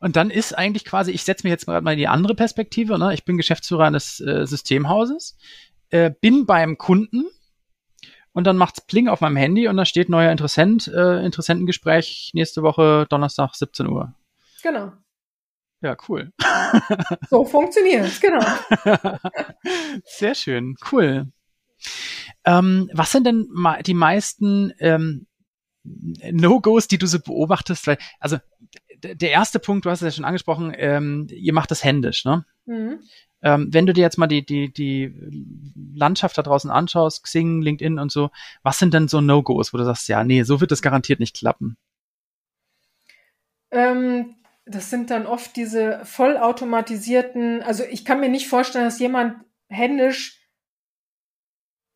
Und 0.00 0.16
dann 0.16 0.30
ist 0.30 0.56
eigentlich 0.56 0.84
quasi, 0.84 1.12
ich 1.12 1.24
setze 1.24 1.46
mich 1.46 1.50
jetzt 1.50 1.66
gerade 1.66 1.84
mal 1.84 1.92
in 1.92 1.98
die 1.98 2.08
andere 2.08 2.34
Perspektive, 2.34 2.98
ne? 2.98 3.12
ich 3.12 3.24
bin 3.24 3.36
Geschäftsführer 3.36 3.84
eines 3.84 4.20
äh, 4.20 4.46
Systemhauses, 4.46 5.36
äh, 5.90 6.10
bin 6.20 6.46
beim 6.46 6.78
Kunden 6.78 7.26
und 8.32 8.46
dann 8.46 8.56
macht's 8.56 8.80
Pling 8.80 9.08
auf 9.08 9.20
meinem 9.20 9.36
Handy 9.36 9.68
und 9.68 9.76
da 9.76 9.84
steht 9.84 10.08
neuer 10.08 10.32
Interessent, 10.32 10.88
äh, 10.88 11.24
Interessentengespräch 11.24 12.30
nächste 12.32 12.62
Woche 12.62 13.06
Donnerstag 13.10 13.54
17 13.54 13.88
Uhr. 13.88 14.14
Genau. 14.62 14.92
Ja, 15.80 15.96
cool. 16.08 16.32
So 17.30 17.44
funktioniert's, 17.44 18.20
genau. 18.20 18.44
Sehr 20.04 20.34
schön, 20.34 20.76
cool. 20.90 21.30
Ähm, 22.44 22.90
was 22.92 23.12
sind 23.12 23.24
denn 23.24 23.48
die 23.86 23.94
meisten 23.94 24.72
ähm, 24.80 25.27
No-Gos, 26.32 26.88
die 26.88 26.98
du 26.98 27.06
so 27.06 27.18
beobachtest? 27.18 27.86
Weil, 27.86 27.98
also 28.20 28.38
der 29.02 29.30
erste 29.30 29.58
Punkt, 29.58 29.84
du 29.84 29.90
hast 29.90 30.02
es 30.02 30.06
ja 30.06 30.16
schon 30.16 30.24
angesprochen, 30.24 30.72
ähm, 30.76 31.26
ihr 31.30 31.52
macht 31.52 31.70
das 31.70 31.84
händisch, 31.84 32.24
ne? 32.24 32.44
Mhm. 32.66 33.00
Ähm, 33.40 33.68
wenn 33.70 33.86
du 33.86 33.92
dir 33.92 34.00
jetzt 34.00 34.18
mal 34.18 34.26
die, 34.26 34.44
die, 34.44 34.72
die 34.72 35.14
Landschaft 35.94 36.36
da 36.36 36.42
draußen 36.42 36.70
anschaust, 36.70 37.22
Xing, 37.22 37.62
LinkedIn 37.62 37.98
und 37.98 38.10
so, 38.10 38.30
was 38.62 38.78
sind 38.78 38.94
denn 38.94 39.06
so 39.06 39.20
No-Gos, 39.20 39.72
wo 39.72 39.78
du 39.78 39.84
sagst, 39.84 40.08
ja, 40.08 40.24
nee, 40.24 40.42
so 40.42 40.60
wird 40.60 40.72
das 40.72 40.82
garantiert 40.82 41.20
nicht 41.20 41.36
klappen? 41.36 41.76
Ähm, 43.70 44.34
das 44.66 44.90
sind 44.90 45.10
dann 45.10 45.26
oft 45.26 45.54
diese 45.56 46.00
vollautomatisierten, 46.04 47.62
also 47.62 47.84
ich 47.84 48.04
kann 48.04 48.20
mir 48.20 48.28
nicht 48.28 48.48
vorstellen, 48.48 48.84
dass 48.84 48.98
jemand 48.98 49.36
händisch 49.68 50.37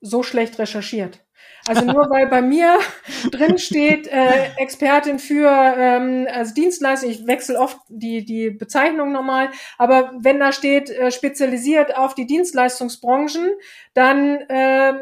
so 0.02 0.22
schlecht 0.22 0.58
recherchiert. 0.58 1.20
Also 1.66 1.84
nur 1.84 2.10
weil 2.10 2.26
bei 2.26 2.42
mir 2.42 2.78
drin 3.30 3.58
steht 3.58 4.08
äh, 4.08 4.50
Expertin 4.56 5.18
für 5.18 5.48
ähm, 5.48 6.26
also 6.30 6.52
Dienstleistung, 6.54 7.10
ich 7.10 7.26
wechsle 7.26 7.58
oft 7.58 7.78
die 7.88 8.24
die 8.24 8.50
Bezeichnung 8.50 9.12
nochmal, 9.12 9.50
aber 9.78 10.12
wenn 10.18 10.40
da 10.40 10.52
steht 10.52 10.90
äh, 10.90 11.12
spezialisiert 11.12 11.96
auf 11.96 12.14
die 12.14 12.26
Dienstleistungsbranchen, 12.26 13.52
dann 13.94 14.38
äh, 14.48 14.94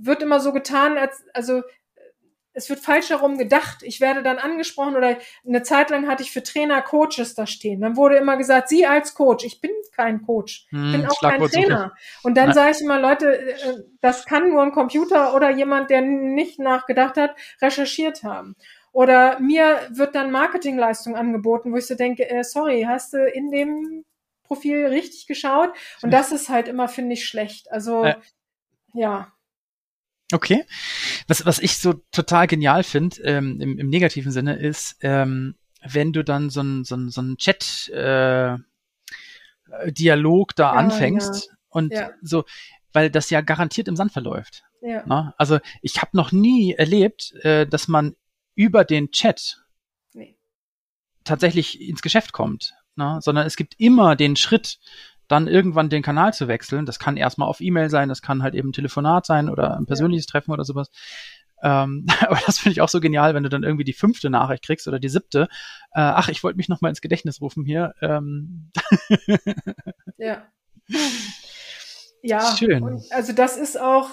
wird 0.00 0.22
immer 0.22 0.40
so 0.40 0.52
getan, 0.52 0.98
als 0.98 1.24
also 1.32 1.62
es 2.58 2.68
wird 2.68 2.80
falsch 2.80 3.10
herum 3.10 3.38
gedacht. 3.38 3.78
Ich 3.82 4.00
werde 4.00 4.22
dann 4.22 4.38
angesprochen 4.38 4.96
oder 4.96 5.16
eine 5.46 5.62
Zeit 5.62 5.90
lang 5.90 6.08
hatte 6.08 6.24
ich 6.24 6.32
für 6.32 6.42
Trainer 6.42 6.82
Coaches 6.82 7.36
da 7.36 7.46
stehen. 7.46 7.80
Dann 7.80 7.96
wurde 7.96 8.16
immer 8.16 8.36
gesagt, 8.36 8.68
Sie 8.68 8.84
als 8.84 9.14
Coach. 9.14 9.44
Ich 9.44 9.60
bin 9.60 9.70
kein 9.94 10.22
Coach. 10.22 10.66
Ich 10.66 10.76
hm, 10.76 10.92
bin 10.92 11.06
auch 11.06 11.20
kein 11.20 11.40
Trainer. 11.40 11.94
Und 12.24 12.36
dann 12.36 12.52
sage 12.52 12.72
ich 12.72 12.80
immer, 12.80 12.98
Leute, 13.00 13.38
äh, 13.38 13.82
das 14.00 14.26
kann 14.26 14.50
nur 14.50 14.62
ein 14.62 14.72
Computer 14.72 15.34
oder 15.34 15.50
jemand, 15.50 15.90
der 15.90 16.00
nicht 16.00 16.58
nachgedacht 16.58 17.16
hat, 17.16 17.36
recherchiert 17.62 18.24
haben. 18.24 18.56
Oder 18.90 19.38
mir 19.38 19.78
wird 19.90 20.16
dann 20.16 20.32
Marketingleistung 20.32 21.14
angeboten, 21.14 21.72
wo 21.72 21.76
ich 21.76 21.86
so 21.86 21.94
denke, 21.94 22.28
äh, 22.28 22.42
sorry, 22.42 22.84
hast 22.88 23.12
du 23.12 23.24
in 23.24 23.52
dem 23.52 24.04
Profil 24.42 24.86
richtig 24.86 25.28
geschaut? 25.28 25.70
Und 26.02 26.10
das 26.10 26.32
ist 26.32 26.48
halt 26.48 26.66
immer, 26.66 26.88
finde 26.88 27.12
ich, 27.12 27.24
schlecht. 27.24 27.70
Also, 27.70 28.02
äh. 28.02 28.16
ja. 28.94 29.32
Okay. 30.32 30.64
Was, 31.26 31.46
was 31.46 31.58
ich 31.58 31.78
so 31.78 31.94
total 32.12 32.46
genial 32.46 32.82
finde, 32.82 33.22
ähm, 33.22 33.60
im, 33.60 33.78
im 33.78 33.88
negativen 33.88 34.32
Sinne, 34.32 34.56
ist, 34.56 34.96
ähm, 35.00 35.54
wenn 35.82 36.12
du 36.12 36.22
dann 36.22 36.50
so 36.50 36.60
ein, 36.60 36.84
so 36.84 36.96
ein, 36.96 37.10
so 37.10 37.22
ein 37.22 37.36
Chat 37.36 37.88
äh, 37.88 38.56
Dialog 39.86 40.54
da 40.56 40.72
ja, 40.72 40.78
anfängst 40.78 41.46
ja. 41.46 41.56
und 41.68 41.92
ja. 41.92 42.10
so, 42.22 42.44
weil 42.92 43.10
das 43.10 43.30
ja 43.30 43.40
garantiert 43.40 43.88
im 43.88 43.96
Sand 43.96 44.12
verläuft. 44.12 44.64
Ja. 44.80 45.02
Na? 45.06 45.22
Ne? 45.22 45.34
Also 45.38 45.58
ich 45.82 46.00
habe 46.00 46.16
noch 46.16 46.32
nie 46.32 46.74
erlebt, 46.74 47.32
äh, 47.42 47.66
dass 47.66 47.88
man 47.88 48.14
über 48.54 48.84
den 48.84 49.10
Chat 49.10 49.64
nee. 50.12 50.36
tatsächlich 51.24 51.80
ins 51.80 52.02
Geschäft 52.02 52.32
kommt, 52.32 52.74
na? 52.96 53.14
Ne? 53.14 53.20
sondern 53.22 53.46
es 53.46 53.56
gibt 53.56 53.74
immer 53.78 54.16
den 54.16 54.36
Schritt, 54.36 54.78
dann 55.28 55.46
irgendwann 55.46 55.90
den 55.90 56.02
Kanal 56.02 56.34
zu 56.34 56.48
wechseln. 56.48 56.86
Das 56.86 56.98
kann 56.98 57.16
erstmal 57.16 57.48
auf 57.48 57.60
E-Mail 57.60 57.90
sein, 57.90 58.08
das 58.08 58.22
kann 58.22 58.42
halt 58.42 58.54
eben 58.54 58.70
ein 58.70 58.72
Telefonat 58.72 59.26
sein 59.26 59.48
oder 59.48 59.76
ein 59.76 59.86
persönliches 59.86 60.26
ja. 60.26 60.32
Treffen 60.32 60.52
oder 60.52 60.64
sowas. 60.64 60.90
Ähm, 61.62 62.06
aber 62.20 62.38
das 62.46 62.58
finde 62.58 62.72
ich 62.72 62.80
auch 62.80 62.88
so 62.88 63.00
genial, 63.00 63.34
wenn 63.34 63.42
du 63.42 63.48
dann 63.48 63.62
irgendwie 63.62 63.84
die 63.84 63.92
fünfte 63.92 64.30
Nachricht 64.30 64.64
kriegst 64.64 64.88
oder 64.88 64.98
die 64.98 65.08
siebte. 65.08 65.48
Äh, 65.92 66.00
ach, 66.00 66.28
ich 66.28 66.42
wollte 66.42 66.56
mich 66.56 66.68
noch 66.68 66.80
mal 66.80 66.88
ins 66.88 67.00
Gedächtnis 67.00 67.40
rufen 67.40 67.64
hier. 67.64 67.94
Ähm. 68.00 68.70
ja. 70.16 70.46
Ja, 72.22 72.56
Schön. 72.56 73.00
also 73.10 73.32
das 73.32 73.56
ist 73.56 73.80
auch, 73.80 74.10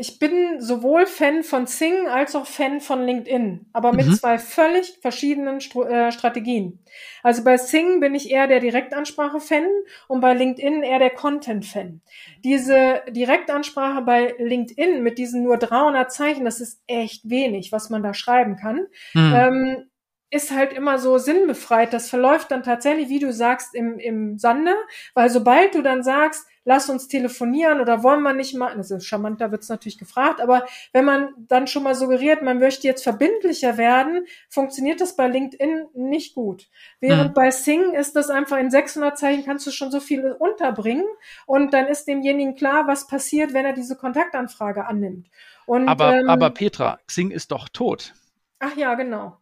ich 0.00 0.20
bin 0.20 0.60
sowohl 0.60 1.06
Fan 1.06 1.42
von 1.42 1.66
Sing 1.66 2.06
als 2.06 2.36
auch 2.36 2.46
Fan 2.46 2.80
von 2.80 3.04
LinkedIn, 3.04 3.66
aber 3.72 3.92
mit 3.92 4.06
mhm. 4.06 4.14
zwei 4.14 4.38
völlig 4.38 4.96
verschiedenen 5.02 5.60
St 5.60 5.74
äh, 5.74 6.12
Strategien. 6.12 6.78
Also 7.24 7.42
bei 7.42 7.56
Sing 7.56 7.98
bin 7.98 8.14
ich 8.14 8.30
eher 8.30 8.46
der 8.46 8.60
Direktansprache-Fan 8.60 9.66
und 10.06 10.20
bei 10.20 10.34
LinkedIn 10.34 10.84
eher 10.84 11.00
der 11.00 11.10
Content-Fan. 11.10 12.00
Diese 12.44 13.02
Direktansprache 13.08 14.02
bei 14.02 14.36
LinkedIn 14.38 15.02
mit 15.02 15.18
diesen 15.18 15.42
nur 15.42 15.56
300 15.56 16.12
Zeichen, 16.12 16.44
das 16.44 16.60
ist 16.60 16.80
echt 16.86 17.28
wenig, 17.28 17.72
was 17.72 17.90
man 17.90 18.04
da 18.04 18.14
schreiben 18.14 18.54
kann. 18.54 18.86
Mhm. 19.14 19.34
Ähm, 19.34 19.90
ist 20.30 20.54
halt 20.54 20.74
immer 20.74 20.98
so 20.98 21.18
sinnbefreit. 21.18 21.92
Das 21.92 22.10
verläuft 22.10 22.50
dann 22.50 22.62
tatsächlich, 22.62 23.08
wie 23.08 23.18
du 23.18 23.32
sagst, 23.32 23.74
im, 23.74 23.98
im 23.98 24.38
Sande, 24.38 24.74
weil 25.14 25.30
sobald 25.30 25.74
du 25.74 25.82
dann 25.82 26.02
sagst, 26.02 26.46
lass 26.68 26.90
uns 26.90 27.08
telefonieren 27.08 27.80
oder 27.80 28.02
wollen 28.02 28.22
wir 28.22 28.34
nicht 28.34 28.54
mal, 28.54 28.70
also 28.76 29.00
charmanter 29.00 29.50
wird's 29.50 29.70
natürlich 29.70 29.96
gefragt, 29.96 30.38
aber 30.42 30.66
wenn 30.92 31.06
man 31.06 31.30
dann 31.38 31.66
schon 31.66 31.82
mal 31.82 31.94
suggeriert, 31.94 32.42
man 32.42 32.58
möchte 32.58 32.86
jetzt 32.86 33.02
verbindlicher 33.02 33.78
werden, 33.78 34.26
funktioniert 34.50 35.00
das 35.00 35.16
bei 35.16 35.28
LinkedIn 35.28 35.86
nicht 35.94 36.34
gut. 36.34 36.68
Während 37.00 37.30
mhm. 37.30 37.34
bei 37.34 37.50
Sing 37.50 37.94
ist 37.94 38.16
das 38.16 38.28
einfach 38.28 38.58
in 38.58 38.70
600 38.70 39.16
Zeichen 39.16 39.46
kannst 39.46 39.66
du 39.66 39.70
schon 39.70 39.90
so 39.90 39.98
viel 39.98 40.30
unterbringen 40.32 41.06
und 41.46 41.72
dann 41.72 41.86
ist 41.86 42.06
demjenigen 42.06 42.54
klar, 42.54 42.86
was 42.86 43.06
passiert, 43.06 43.54
wenn 43.54 43.64
er 43.64 43.72
diese 43.72 43.96
Kontaktanfrage 43.96 44.84
annimmt. 44.84 45.30
Und, 45.64 45.88
aber, 45.88 46.18
ähm, 46.18 46.28
aber 46.28 46.50
Petra, 46.50 46.98
Xing 47.06 47.30
ist 47.30 47.50
doch 47.50 47.70
tot. 47.70 48.12
Ach 48.58 48.76
ja, 48.76 48.92
genau. 48.92 49.38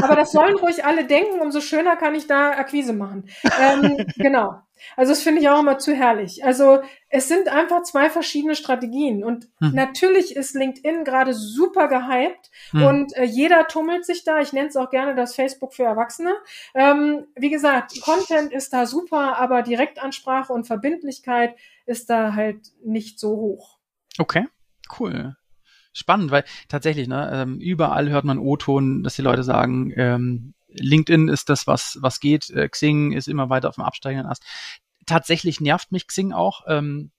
Aber 0.00 0.14
das 0.14 0.30
sollen 0.30 0.56
ruhig 0.56 0.84
alle 0.84 1.06
denken, 1.06 1.40
umso 1.40 1.60
schöner 1.60 1.96
kann 1.96 2.14
ich 2.14 2.28
da 2.28 2.50
Akquise 2.52 2.92
machen. 2.92 3.28
Ähm, 3.60 4.06
genau. 4.16 4.62
Also 4.96 5.12
das 5.12 5.22
finde 5.22 5.40
ich 5.40 5.48
auch 5.48 5.60
immer 5.60 5.78
zu 5.78 5.94
herrlich. 5.94 6.44
Also 6.44 6.80
es 7.08 7.28
sind 7.28 7.48
einfach 7.48 7.82
zwei 7.82 8.10
verschiedene 8.10 8.54
Strategien 8.54 9.24
und 9.24 9.48
hm. 9.60 9.74
natürlich 9.74 10.36
ist 10.36 10.54
LinkedIn 10.54 11.04
gerade 11.04 11.34
super 11.34 11.88
gehypt 11.88 12.50
hm. 12.70 12.82
und 12.82 13.16
äh, 13.16 13.24
jeder 13.24 13.66
tummelt 13.68 14.04
sich 14.04 14.24
da. 14.24 14.40
Ich 14.40 14.52
nenne 14.52 14.68
es 14.68 14.76
auch 14.76 14.90
gerne 14.90 15.14
das 15.14 15.34
Facebook 15.34 15.74
für 15.74 15.84
Erwachsene. 15.84 16.34
Ähm, 16.74 17.26
wie 17.36 17.50
gesagt, 17.50 18.00
Content 18.02 18.52
ist 18.52 18.72
da 18.72 18.86
super, 18.86 19.38
aber 19.38 19.62
Direktansprache 19.62 20.52
und 20.52 20.66
Verbindlichkeit 20.66 21.54
ist 21.86 22.10
da 22.10 22.34
halt 22.34 22.60
nicht 22.84 23.18
so 23.18 23.30
hoch. 23.30 23.78
Okay, 24.18 24.46
cool 24.98 25.36
spannend, 25.92 26.30
weil 26.30 26.44
tatsächlich, 26.68 27.08
ne, 27.08 27.30
ähm, 27.32 27.58
überall 27.60 28.08
hört 28.08 28.24
man 28.24 28.38
O-Ton, 28.38 29.02
dass 29.02 29.16
die 29.16 29.22
Leute 29.22 29.42
sagen, 29.42 29.92
ähm, 29.96 30.54
LinkedIn 30.74 31.28
ist 31.28 31.48
das, 31.48 31.66
was, 31.66 31.98
was 32.00 32.20
geht, 32.20 32.50
äh, 32.50 32.68
Xing 32.68 33.12
ist 33.12 33.28
immer 33.28 33.50
weiter 33.50 33.68
auf 33.68 33.76
dem 33.76 33.84
absteigenden 33.84 34.30
Ast. 34.30 34.44
Tatsächlich 35.06 35.60
nervt 35.60 35.90
mich 35.90 36.06
Xing 36.06 36.32
auch. 36.32 36.62
Ähm, 36.68 37.10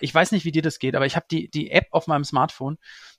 ich 0.00 0.14
weiß 0.14 0.32
nicht, 0.32 0.44
wie 0.44 0.52
dir 0.52 0.62
das 0.62 0.78
geht, 0.78 0.96
aber 0.96 1.06
ich 1.06 1.16
habe 1.16 1.26
die, 1.30 1.48
die 1.48 1.70
App 1.70 1.86
auf 1.92 2.06
meinem 2.06 2.24
Smartphone 2.24 2.78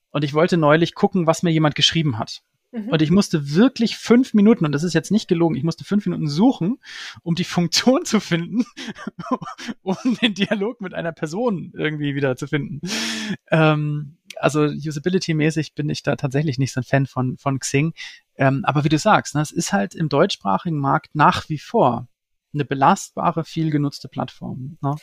und 0.10 0.24
ich 0.24 0.34
wollte 0.34 0.58
neulich 0.58 0.94
gucken, 0.94 1.28
was 1.28 1.44
mir 1.44 1.52
jemand 1.52 1.76
geschrieben 1.76 2.18
hat. 2.20 2.42
Mhm. 2.76 2.90
Und 2.90 3.02
ich 3.02 3.12
musste 3.12 3.56
wirklich 3.56 3.98
fünf 3.98 4.34
Minuten, 4.34 4.66
und 4.66 4.72
das 4.72 4.84
ist 4.84 4.94
jetzt 4.94 5.12
nicht 5.12 5.28
gelogen, 5.28 5.56
ich 5.56 5.64
musste 5.64 5.86
fünf 5.86 6.06
Minuten 6.06 6.28
suchen, 6.28 6.80
um 7.24 7.36
die 7.36 7.44
Funktion 7.46 8.06
zu 8.06 8.20
finden, 8.20 8.66
um 9.82 9.98
den 10.22 10.34
Dialog 10.34 10.82
mit 10.82 10.94
einer 10.94 11.14
Person 11.14 11.72
irgendwie 11.76 12.16
wieder 12.16 12.36
zu 12.36 12.48
finden. 12.48 12.82
Ähm, 13.50 14.18
also 14.38 14.62
usability-mäßig 14.62 15.76
bin 15.76 15.90
ich 15.90 16.04
da 16.04 16.16
tatsächlich 16.16 16.58
nicht 16.58 16.74
so 16.74 16.82
ein 16.82 16.84
Fan 16.84 17.06
von, 17.06 17.38
von 17.38 17.60
Xing. 17.60 17.94
Ähm, 18.38 18.64
aber 18.66 18.84
wie 18.84 18.90
du 18.90 18.98
sagst, 18.98 19.36
ne, 19.36 19.42
es 19.42 19.52
ist 19.52 19.74
halt 19.74 19.96
im 19.96 20.10
deutschsprachigen 20.10 20.78
Markt 20.78 21.16
nach 21.16 21.50
wie 21.50 21.60
vor 21.60 22.08
eine 22.54 22.66
belastbare, 22.66 23.44
viel 23.44 23.70
genutzte 23.70 24.08
Plattform. 24.08 24.78
Ne? 24.82 24.96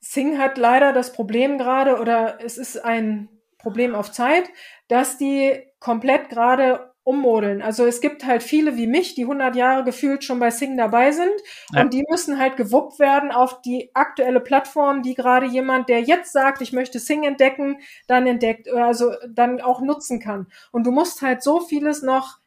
Xing 0.00 0.38
hat 0.38 0.58
leider 0.58 0.92
das 0.92 1.12
Problem 1.12 1.58
gerade, 1.58 1.98
oder 1.98 2.38
es 2.42 2.58
ist 2.58 2.82
ein 2.84 3.28
Problem 3.58 3.94
auf 3.94 4.12
Zeit, 4.12 4.48
dass 4.88 5.18
die 5.18 5.62
komplett 5.78 6.30
gerade 6.30 6.89
ummodeln. 7.02 7.62
Also 7.62 7.86
es 7.86 8.00
gibt 8.00 8.26
halt 8.26 8.42
viele 8.42 8.76
wie 8.76 8.86
mich, 8.86 9.14
die 9.14 9.22
100 9.22 9.56
Jahre 9.56 9.84
gefühlt 9.84 10.22
schon 10.22 10.38
bei 10.38 10.50
Sing 10.50 10.76
dabei 10.76 11.12
sind 11.12 11.32
ja. 11.72 11.80
und 11.80 11.94
die 11.94 12.04
müssen 12.08 12.38
halt 12.38 12.56
gewuppt 12.56 12.98
werden 12.98 13.30
auf 13.32 13.62
die 13.62 13.90
aktuelle 13.94 14.40
Plattform, 14.40 15.02
die 15.02 15.14
gerade 15.14 15.46
jemand, 15.46 15.88
der 15.88 16.02
jetzt 16.02 16.32
sagt, 16.32 16.60
ich 16.60 16.72
möchte 16.72 16.98
Sing 16.98 17.24
entdecken, 17.24 17.78
dann 18.06 18.26
entdeckt, 18.26 18.68
also 18.68 19.12
dann 19.28 19.60
auch 19.60 19.80
nutzen 19.80 20.20
kann. 20.20 20.46
Und 20.72 20.86
du 20.86 20.90
musst 20.90 21.22
halt 21.22 21.42
so 21.42 21.60
vieles 21.60 22.02
noch 22.02 22.38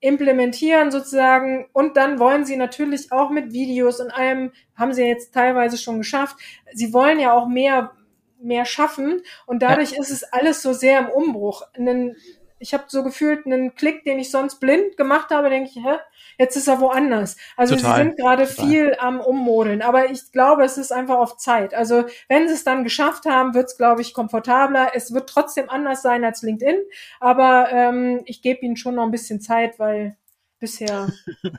implementieren 0.00 0.90
sozusagen 0.90 1.66
und 1.72 1.96
dann 1.96 2.18
wollen 2.18 2.44
sie 2.44 2.56
natürlich 2.56 3.12
auch 3.12 3.30
mit 3.30 3.52
Videos 3.52 4.00
und 4.00 4.10
allem, 4.10 4.52
haben 4.74 4.92
sie 4.92 5.04
jetzt 5.04 5.32
teilweise 5.32 5.78
schon 5.78 5.98
geschafft, 5.98 6.36
sie 6.72 6.92
wollen 6.92 7.20
ja 7.20 7.32
auch 7.32 7.46
mehr 7.46 7.92
mehr 8.40 8.64
schaffen 8.64 9.22
und 9.46 9.62
dadurch 9.62 9.92
ja. 9.92 10.00
ist 10.00 10.10
es 10.10 10.24
alles 10.24 10.62
so 10.62 10.72
sehr 10.72 10.98
im 10.98 11.08
Umbruch. 11.08 11.62
Einen 11.74 12.16
ich 12.62 12.72
habe 12.72 12.84
so 12.86 13.02
gefühlt 13.02 13.44
einen 13.44 13.74
Klick, 13.74 14.04
den 14.04 14.18
ich 14.20 14.30
sonst 14.30 14.60
blind 14.60 14.96
gemacht 14.96 15.30
habe, 15.30 15.50
denke 15.50 15.70
ich, 15.70 15.76
hä, 15.76 15.96
jetzt 16.38 16.56
ist 16.56 16.68
er 16.68 16.80
woanders. 16.80 17.36
Also 17.56 17.74
total, 17.74 17.96
sie 17.96 18.02
sind 18.02 18.16
gerade 18.16 18.46
viel 18.46 18.96
am 19.00 19.20
Ummodeln, 19.20 19.82
aber 19.82 20.10
ich 20.10 20.30
glaube, 20.30 20.64
es 20.64 20.78
ist 20.78 20.92
einfach 20.92 21.16
auf 21.16 21.36
Zeit. 21.36 21.74
Also 21.74 22.04
wenn 22.28 22.46
sie 22.46 22.54
es 22.54 22.64
dann 22.64 22.84
geschafft 22.84 23.26
haben, 23.26 23.54
wird 23.54 23.66
es, 23.66 23.76
glaube 23.76 24.00
ich, 24.00 24.14
komfortabler. 24.14 24.92
Es 24.94 25.12
wird 25.12 25.28
trotzdem 25.28 25.68
anders 25.68 26.02
sein 26.02 26.24
als 26.24 26.42
LinkedIn, 26.42 26.76
aber 27.18 27.68
ähm, 27.72 28.22
ich 28.26 28.42
gebe 28.42 28.60
ihnen 28.60 28.76
schon 28.76 28.94
noch 28.94 29.04
ein 29.04 29.10
bisschen 29.10 29.40
Zeit, 29.40 29.78
weil 29.78 30.16
bisher. 30.62 31.08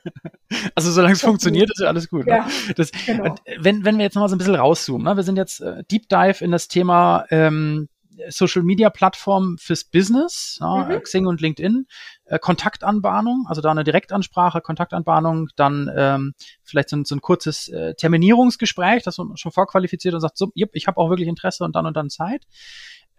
Also 0.76 0.92
solange 0.92 1.14
es 1.14 1.22
funktioniert, 1.22 1.72
ist 1.72 1.80
ja 1.80 1.88
alles 1.88 2.08
gut. 2.08 2.28
Ne? 2.28 2.32
Ja, 2.32 2.46
ne? 2.46 2.74
das, 2.76 2.92
genau. 3.08 3.34
wenn, 3.58 3.84
wenn 3.84 3.98
wir 3.98 4.04
jetzt 4.04 4.14
noch 4.14 4.22
mal 4.22 4.30
so 4.30 4.36
ein 4.36 4.38
bisschen 4.38 4.54
rauszoomen, 4.54 5.04
ne? 5.04 5.16
wir 5.16 5.24
sind 5.24 5.36
jetzt 5.36 5.62
äh, 5.62 5.84
Deep 5.90 6.08
Dive 6.10 6.44
in 6.44 6.52
das 6.52 6.68
Thema 6.68 7.26
ähm, 7.32 7.90
Social 8.30 8.64
Media 8.64 8.90
Plattform 8.90 9.58
fürs 9.58 9.84
Business, 9.84 10.58
ja, 10.60 10.86
mhm. 10.86 11.02
Xing 11.02 11.26
und 11.28 11.42
LinkedIn, 11.42 11.86
äh, 12.26 12.40
Kontaktanbahnung, 12.40 13.46
also 13.48 13.62
da 13.62 13.72
eine 13.72 13.84
Direktansprache, 13.84 14.62
Kontaktanbahnung, 14.62 15.50
dann 15.56 15.92
ähm, 15.96 16.34
vielleicht 16.64 16.90
so 16.90 16.98
ein, 16.98 17.06
so 17.06 17.16
ein 17.16 17.22
kurzes 17.22 17.70
äh, 17.70 17.96
Terminierungsgespräch, 17.96 19.04
das 19.04 19.18
man 19.18 19.38
schon 19.38 19.52
vorqualifiziert 19.52 20.14
und 20.14 20.22
sagt, 20.22 20.38
so, 20.38 20.52
yep, 20.56 20.72
ich 20.74 20.88
habe 20.88 20.98
auch 20.98 21.10
wirklich 21.10 21.28
Interesse 21.28 21.64
und 21.64 21.76
dann 21.76 21.86
und 21.86 21.96
dann 21.96 22.10
Zeit. 22.10 22.46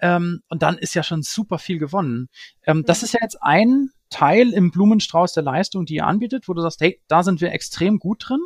Ähm, 0.01 0.43
und 0.49 0.63
dann 0.63 0.77
ist 0.77 0.95
ja 0.95 1.03
schon 1.03 1.23
super 1.23 1.59
viel 1.59 1.79
gewonnen. 1.79 2.29
Ähm, 2.67 2.79
mhm. 2.79 2.85
Das 2.85 3.03
ist 3.03 3.15
ja 3.15 3.21
jetzt 3.23 3.43
ein 3.43 3.91
Teil 4.11 4.53
im 4.53 4.71
Blumenstrauß 4.71 5.33
der 5.33 5.43
Leistung, 5.43 5.87
die 5.87 5.95
ihr 5.97 6.07
anbietet, 6.07 6.49
wo 6.49 6.55
du 6.55 6.63
sagst, 6.63 6.81
hey, 6.81 7.01
da 7.09 7.23
sind 7.23 7.41
wir 7.41 7.53
extrem 7.53 7.99
gut 7.99 8.29
drin. 8.29 8.41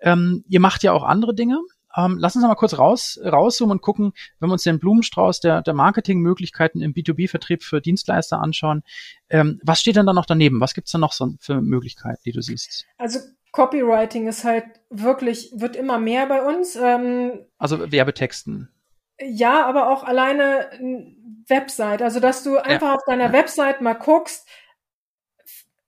Ähm, 0.00 0.44
ihr 0.48 0.60
macht 0.60 0.82
ja 0.82 0.92
auch 0.92 1.02
andere 1.02 1.34
Dinge. 1.34 1.58
Ähm, 1.96 2.16
lass 2.18 2.36
uns 2.36 2.44
mal 2.44 2.54
kurz 2.54 2.78
raus, 2.78 3.18
rauszoomen 3.24 3.76
und 3.76 3.82
gucken, 3.82 4.12
wenn 4.38 4.48
wir 4.48 4.52
uns 4.52 4.64
den 4.64 4.78
Blumenstrauß 4.78 5.40
der, 5.40 5.62
der 5.62 5.74
Marketingmöglichkeiten 5.74 6.82
im 6.82 6.92
B2B-Vertrieb 6.92 7.62
für 7.62 7.80
Dienstleister 7.80 8.40
anschauen. 8.40 8.82
Ähm, 9.30 9.60
was 9.62 9.80
steht 9.80 9.96
denn 9.96 10.06
da 10.06 10.12
noch 10.12 10.26
daneben? 10.26 10.60
Was 10.60 10.74
gibt's 10.74 10.92
da 10.92 10.98
noch 10.98 11.12
so 11.12 11.34
für 11.40 11.60
Möglichkeiten, 11.60 12.20
die 12.24 12.32
du 12.32 12.42
siehst? 12.42 12.86
Also 12.98 13.20
Copywriting 13.52 14.28
ist 14.28 14.44
halt 14.44 14.64
wirklich, 14.90 15.50
wird 15.54 15.76
immer 15.76 15.98
mehr 15.98 16.26
bei 16.26 16.42
uns. 16.42 16.76
Ähm, 16.76 17.46
also 17.58 17.90
Werbetexten. 17.90 18.68
Ja, 19.18 19.66
aber 19.66 19.88
auch 19.90 20.04
alleine 20.04 20.70
Website. 21.48 22.02
Also, 22.02 22.20
dass 22.20 22.42
du 22.42 22.58
einfach 22.58 22.88
ja. 22.88 22.94
auf 22.94 23.04
deiner 23.06 23.32
Website 23.32 23.80
mal 23.80 23.94
guckst, 23.94 24.46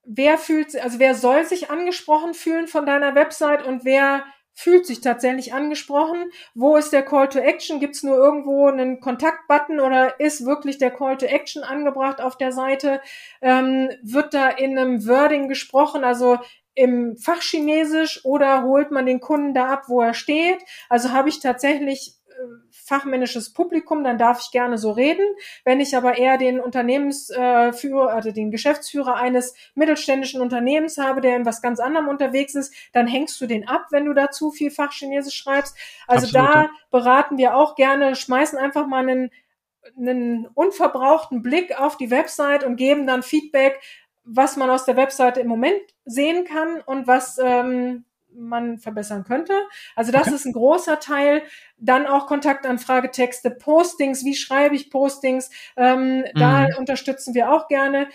wer 0.05 0.38
fühlt, 0.38 0.75
also 0.77 0.99
wer 0.99 1.14
soll 1.14 1.44
sich 1.44 1.71
angesprochen 1.71 2.33
fühlen 2.33 2.66
von 2.66 2.87
deiner 2.87 3.14
Website 3.14 3.66
und 3.66 3.85
wer 3.85 4.25
fühlt 4.59 4.87
sich 4.87 5.01
tatsächlich 5.01 5.55
angesprochen? 5.55 6.33
Wo 6.53 6.77
ist 6.77 6.92
der 6.92 7.05
Call 7.05 7.29
to 7.29 7.38
Action? 7.38 7.79
Gibt 7.79 7.94
es 7.94 8.03
nur 8.03 8.16
irgendwo 8.16 8.66
einen 8.66 8.99
Kontaktbutton 8.99 9.79
oder 9.79 10.18
ist 10.18 10.44
wirklich 10.44 10.79
der 10.79 10.90
Call 10.90 11.16
to 11.16 11.27
Action 11.27 11.62
angebracht 11.62 12.21
auf 12.21 12.37
der 12.37 12.51
Seite? 12.51 13.01
Ähm, 13.40 13.88
wird 14.03 14.35
da 14.35 14.49
in 14.49 14.77
einem 14.77 15.07
Wording 15.07 15.47
gesprochen, 15.49 16.03
also 16.03 16.38
im 16.75 17.16
Fachchinesisch 17.16 18.25
oder 18.25 18.64
holt 18.64 18.90
man 18.90 19.07
den 19.07 19.21
Kunden 19.21 19.55
da 19.55 19.68
ab, 19.68 19.85
wo 19.87 20.01
er 20.01 20.14
steht? 20.14 20.59
Also 20.88 21.12
habe 21.12 21.29
ich 21.29 21.38
tatsächlich 21.38 22.16
fachmännisches 22.88 23.53
Publikum, 23.53 24.03
dann 24.03 24.18
darf 24.18 24.40
ich 24.42 24.51
gerne 24.51 24.79
so 24.79 24.90
reden. 24.90 25.24
Wenn 25.64 25.81
ich 25.81 25.96
aber 25.96 26.18
eher 26.18 26.38
den 26.38 26.59
Unternehmensführer, 26.59 28.09
also 28.09 28.33
den 28.33 28.51
Geschäftsführer 28.51 29.16
eines 29.16 29.55
mittelständischen 29.74 30.40
Unternehmens 30.40 30.98
habe, 30.98 31.20
der 31.20 31.37
in 31.37 31.46
was 31.46 31.62
ganz 31.62 31.79
anderem 31.79 32.09
unterwegs 32.09 32.55
ist, 32.55 32.74
dann 32.92 33.07
hängst 33.07 33.40
du 33.40 33.46
den 33.46 33.68
ab, 33.68 33.87
wenn 33.90 34.07
du 34.07 34.14
da 34.14 34.31
zu 34.31 34.51
viel 34.51 34.70
Fachchinesisch 34.70 35.37
schreibst. 35.37 35.77
Also 36.07 36.27
Absolut. 36.27 36.55
da 36.55 36.70
beraten 36.90 37.38
wir 37.38 37.55
auch 37.55 37.74
gerne, 37.77 38.16
schmeißen 38.16 38.59
einfach 38.59 38.87
mal 38.87 39.01
einen, 39.01 39.31
einen 39.96 40.46
unverbrauchten 40.46 41.42
Blick 41.42 41.79
auf 41.79 41.96
die 41.96 42.11
Website 42.11 42.64
und 42.64 42.77
geben 42.77 43.07
dann 43.07 43.22
Feedback, 43.22 43.81
was 44.24 44.57
man 44.57 44.70
aus 44.70 44.85
der 44.85 44.96
Webseite 44.96 45.40
im 45.40 45.48
Moment 45.48 45.81
sehen 46.05 46.44
kann 46.44 46.81
und 46.85 47.07
was 47.07 47.38
ähm, 47.42 48.05
man 48.35 48.79
verbessern 48.79 49.25
könnte. 49.25 49.53
Also 49.97 50.12
das 50.12 50.27
okay. 50.27 50.35
ist 50.35 50.45
ein 50.47 50.53
großer 50.53 51.01
Teil. 51.01 51.43
Dann 51.79 52.07
auch 52.07 52.27
Kontaktanfragetexte, 52.27 53.51
Postings, 53.51 54.25
wie 54.25 54.35
schreibe 54.35 54.75
ich 54.77 54.91
Postings? 54.91 55.51
Ähm, 55.77 56.19
mhm. 56.19 56.25
Da 56.35 56.67
unterstützen 56.79 57.35
wir 57.35 57.53
auch 57.53 57.69
gerne. 57.69 58.09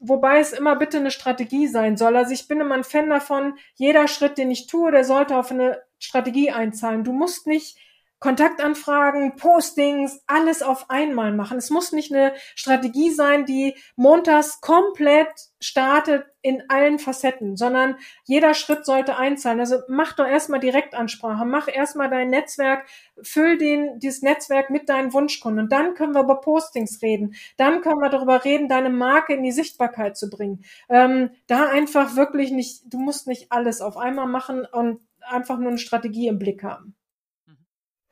Wobei 0.00 0.38
es 0.38 0.52
immer 0.52 0.76
bitte 0.76 0.98
eine 0.98 1.10
Strategie 1.10 1.66
sein 1.66 1.96
soll. 1.96 2.16
Also 2.16 2.32
ich 2.32 2.46
bin 2.46 2.60
immer 2.60 2.76
ein 2.76 2.84
Fan 2.84 3.10
davon, 3.10 3.54
jeder 3.74 4.06
Schritt, 4.06 4.38
den 4.38 4.50
ich 4.50 4.68
tue, 4.68 4.92
der 4.92 5.04
sollte 5.04 5.36
auf 5.36 5.50
eine 5.50 5.82
Strategie 5.98 6.50
einzahlen. 6.52 7.02
Du 7.02 7.12
musst 7.12 7.46
nicht 7.48 7.76
Kontaktanfragen, 8.20 9.36
Postings, 9.36 10.22
alles 10.26 10.62
auf 10.62 10.90
einmal 10.90 11.32
machen. 11.32 11.58
Es 11.58 11.70
muss 11.70 11.92
nicht 11.92 12.12
eine 12.12 12.32
Strategie 12.56 13.10
sein, 13.10 13.46
die 13.46 13.76
montags 13.94 14.60
komplett 14.60 15.28
startet 15.60 16.24
in 16.42 16.62
allen 16.68 16.98
Facetten, 16.98 17.56
sondern 17.56 17.96
jeder 18.24 18.54
Schritt 18.54 18.84
sollte 18.86 19.16
einzahlen. 19.16 19.60
Also 19.60 19.78
mach 19.88 20.14
doch 20.14 20.26
erstmal 20.26 20.60
Direktansprache, 20.60 21.44
mach 21.44 21.68
erstmal 21.68 22.10
dein 22.10 22.30
Netzwerk, 22.30 22.86
füll 23.22 23.56
den, 23.56 23.98
dieses 24.00 24.22
Netzwerk 24.22 24.70
mit 24.70 24.88
deinen 24.88 25.12
Wunschkunden 25.12 25.64
und 25.64 25.72
dann 25.72 25.94
können 25.94 26.14
wir 26.14 26.22
über 26.22 26.40
Postings 26.40 27.02
reden. 27.02 27.34
Dann 27.56 27.82
können 27.82 28.00
wir 28.00 28.10
darüber 28.10 28.44
reden, 28.44 28.68
deine 28.68 28.90
Marke 28.90 29.34
in 29.34 29.42
die 29.42 29.52
Sichtbarkeit 29.52 30.16
zu 30.16 30.28
bringen. 30.28 30.64
Ähm, 30.88 31.30
da 31.46 31.68
einfach 31.68 32.16
wirklich 32.16 32.50
nicht, 32.50 32.82
du 32.86 32.98
musst 32.98 33.26
nicht 33.28 33.52
alles 33.52 33.80
auf 33.80 33.96
einmal 33.96 34.26
machen 34.26 34.64
und 34.64 35.00
einfach 35.20 35.58
nur 35.58 35.68
eine 35.68 35.78
Strategie 35.78 36.28
im 36.28 36.38
Blick 36.38 36.62
haben. 36.62 36.94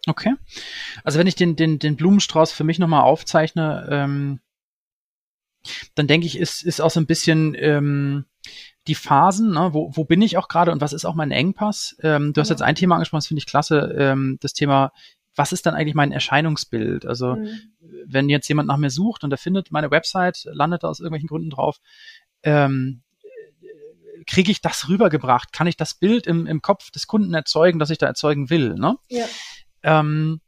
Okay. 0.07 0.35
Also 1.05 1.19
wenn 1.19 1.27
ich 1.27 1.35
den, 1.35 1.57
den, 1.57 1.79
den 1.79 1.97
Blumenstrauß 1.97 2.53
für 2.53 2.65
mich 2.65 2.79
nochmal 2.79 3.03
aufzeichne, 3.03 3.89
ähm, 3.91 4.41
dann 5.95 6.07
denke 6.07 6.27
ich, 6.27 6.39
ist, 6.39 6.63
ist 6.63 6.81
auch 6.81 6.91
so 6.91 7.01
ein 7.01 7.07
bisschen 7.07 7.57
ähm, 7.59 8.25
die 8.87 8.95
Phasen, 8.95 9.51
ne? 9.51 9.71
wo, 9.73 9.91
wo 9.95 10.05
bin 10.05 10.23
ich 10.23 10.39
auch 10.39 10.47
gerade 10.49 10.71
und 10.71 10.81
was 10.81 10.93
ist 10.93 11.05
auch 11.05 11.17
mein 11.17 11.33
Engpass? 11.33 11.97
Ähm, 12.03 12.33
du 12.33 12.41
hast 12.41 12.49
ja. 12.49 12.55
jetzt 12.55 12.63
ein 12.63 12.77
Thema 12.77 12.95
angesprochen, 12.95 13.19
das 13.19 13.27
finde 13.27 13.41
ich 13.41 13.47
klasse, 13.47 13.95
ähm, 13.99 14.39
das 14.41 14.53
Thema, 14.53 14.93
was 15.35 15.53
ist 15.53 15.67
dann 15.67 15.75
eigentlich 15.75 15.95
mein 15.95 16.13
Erscheinungsbild? 16.13 17.05
Also 17.05 17.35
mhm. 17.35 17.59
wenn 18.07 18.29
jetzt 18.29 18.49
jemand 18.49 18.69
nach 18.69 18.77
mir 18.77 18.91
sucht 18.91 19.25
und 19.25 19.33
er 19.33 19.39
findet 19.39 19.73
meine 19.73 19.91
Website, 19.91 20.45
landet 20.45 20.85
da 20.85 20.89
aus 20.89 21.01
irgendwelchen 21.01 21.29
Gründen 21.29 21.51
drauf, 21.51 21.79
ähm, 22.45 23.03
kriege 24.27 24.51
ich 24.51 24.61
das 24.61 24.89
rübergebracht? 24.89 25.53
Kann 25.53 25.67
ich 25.67 25.77
das 25.77 25.95
Bild 25.95 26.27
im, 26.27 26.47
im 26.47 26.63
Kopf 26.63 26.91
des 26.91 27.07
Kunden 27.07 27.35
erzeugen, 27.35 27.79
das 27.79 27.91
ich 27.91 27.99
da 27.99 28.07
erzeugen 28.07 28.51
will? 28.51 28.75
Ne? 28.75 28.97
Ja. 29.09 29.27
Ähm, 29.87 30.41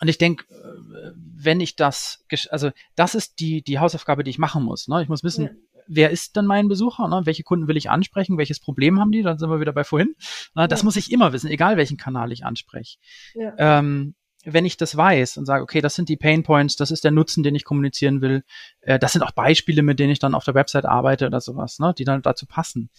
und 0.00 0.08
ich 0.08 0.18
denke, 0.18 0.44
äh, 0.52 1.12
wenn 1.14 1.60
ich 1.60 1.76
das, 1.76 2.24
also 2.50 2.70
das 2.96 3.14
ist 3.14 3.40
die, 3.40 3.62
die 3.62 3.78
Hausaufgabe, 3.78 4.24
die 4.24 4.30
ich 4.30 4.38
machen 4.38 4.64
muss. 4.64 4.88
Ne? 4.88 5.02
Ich 5.02 5.08
muss 5.08 5.22
wissen, 5.22 5.44
ja. 5.44 5.50
wer 5.86 6.10
ist 6.10 6.36
denn 6.36 6.44
mein 6.44 6.68
Besucher? 6.68 7.08
Ne? 7.08 7.22
Welche 7.24 7.44
Kunden 7.44 7.68
will 7.68 7.76
ich 7.76 7.88
ansprechen? 7.88 8.36
Welches 8.36 8.60
Problem 8.60 9.00
haben 9.00 9.12
die? 9.12 9.22
Dann 9.22 9.38
sind 9.38 9.48
wir 9.48 9.60
wieder 9.60 9.72
bei 9.72 9.84
vorhin. 9.84 10.14
Ne? 10.54 10.68
Das 10.68 10.80
ja. 10.80 10.84
muss 10.84 10.96
ich 10.96 11.12
immer 11.12 11.32
wissen, 11.32 11.48
egal 11.48 11.76
welchen 11.76 11.96
Kanal 11.96 12.32
ich 12.32 12.44
anspreche. 12.44 12.98
Ja. 13.34 13.54
Ähm, 13.56 14.14
wenn 14.44 14.64
ich 14.64 14.76
das 14.76 14.96
weiß 14.96 15.36
und 15.36 15.46
sage, 15.46 15.62
okay, 15.62 15.80
das 15.80 15.94
sind 15.94 16.08
die 16.08 16.16
Pain 16.16 16.42
Points, 16.42 16.76
das 16.76 16.90
ist 16.90 17.04
der 17.04 17.10
Nutzen, 17.10 17.42
den 17.42 17.54
ich 17.54 17.64
kommunizieren 17.64 18.20
will, 18.20 18.44
äh, 18.80 18.98
das 18.98 19.12
sind 19.12 19.22
auch 19.22 19.32
Beispiele, 19.32 19.82
mit 19.82 19.98
denen 19.98 20.12
ich 20.12 20.20
dann 20.20 20.34
auf 20.34 20.44
der 20.44 20.54
Website 20.54 20.84
arbeite 20.84 21.26
oder 21.26 21.40
sowas, 21.40 21.78
ne, 21.78 21.94
die 21.96 22.04
dann 22.04 22.22
dazu 22.22 22.46
passen. 22.46 22.90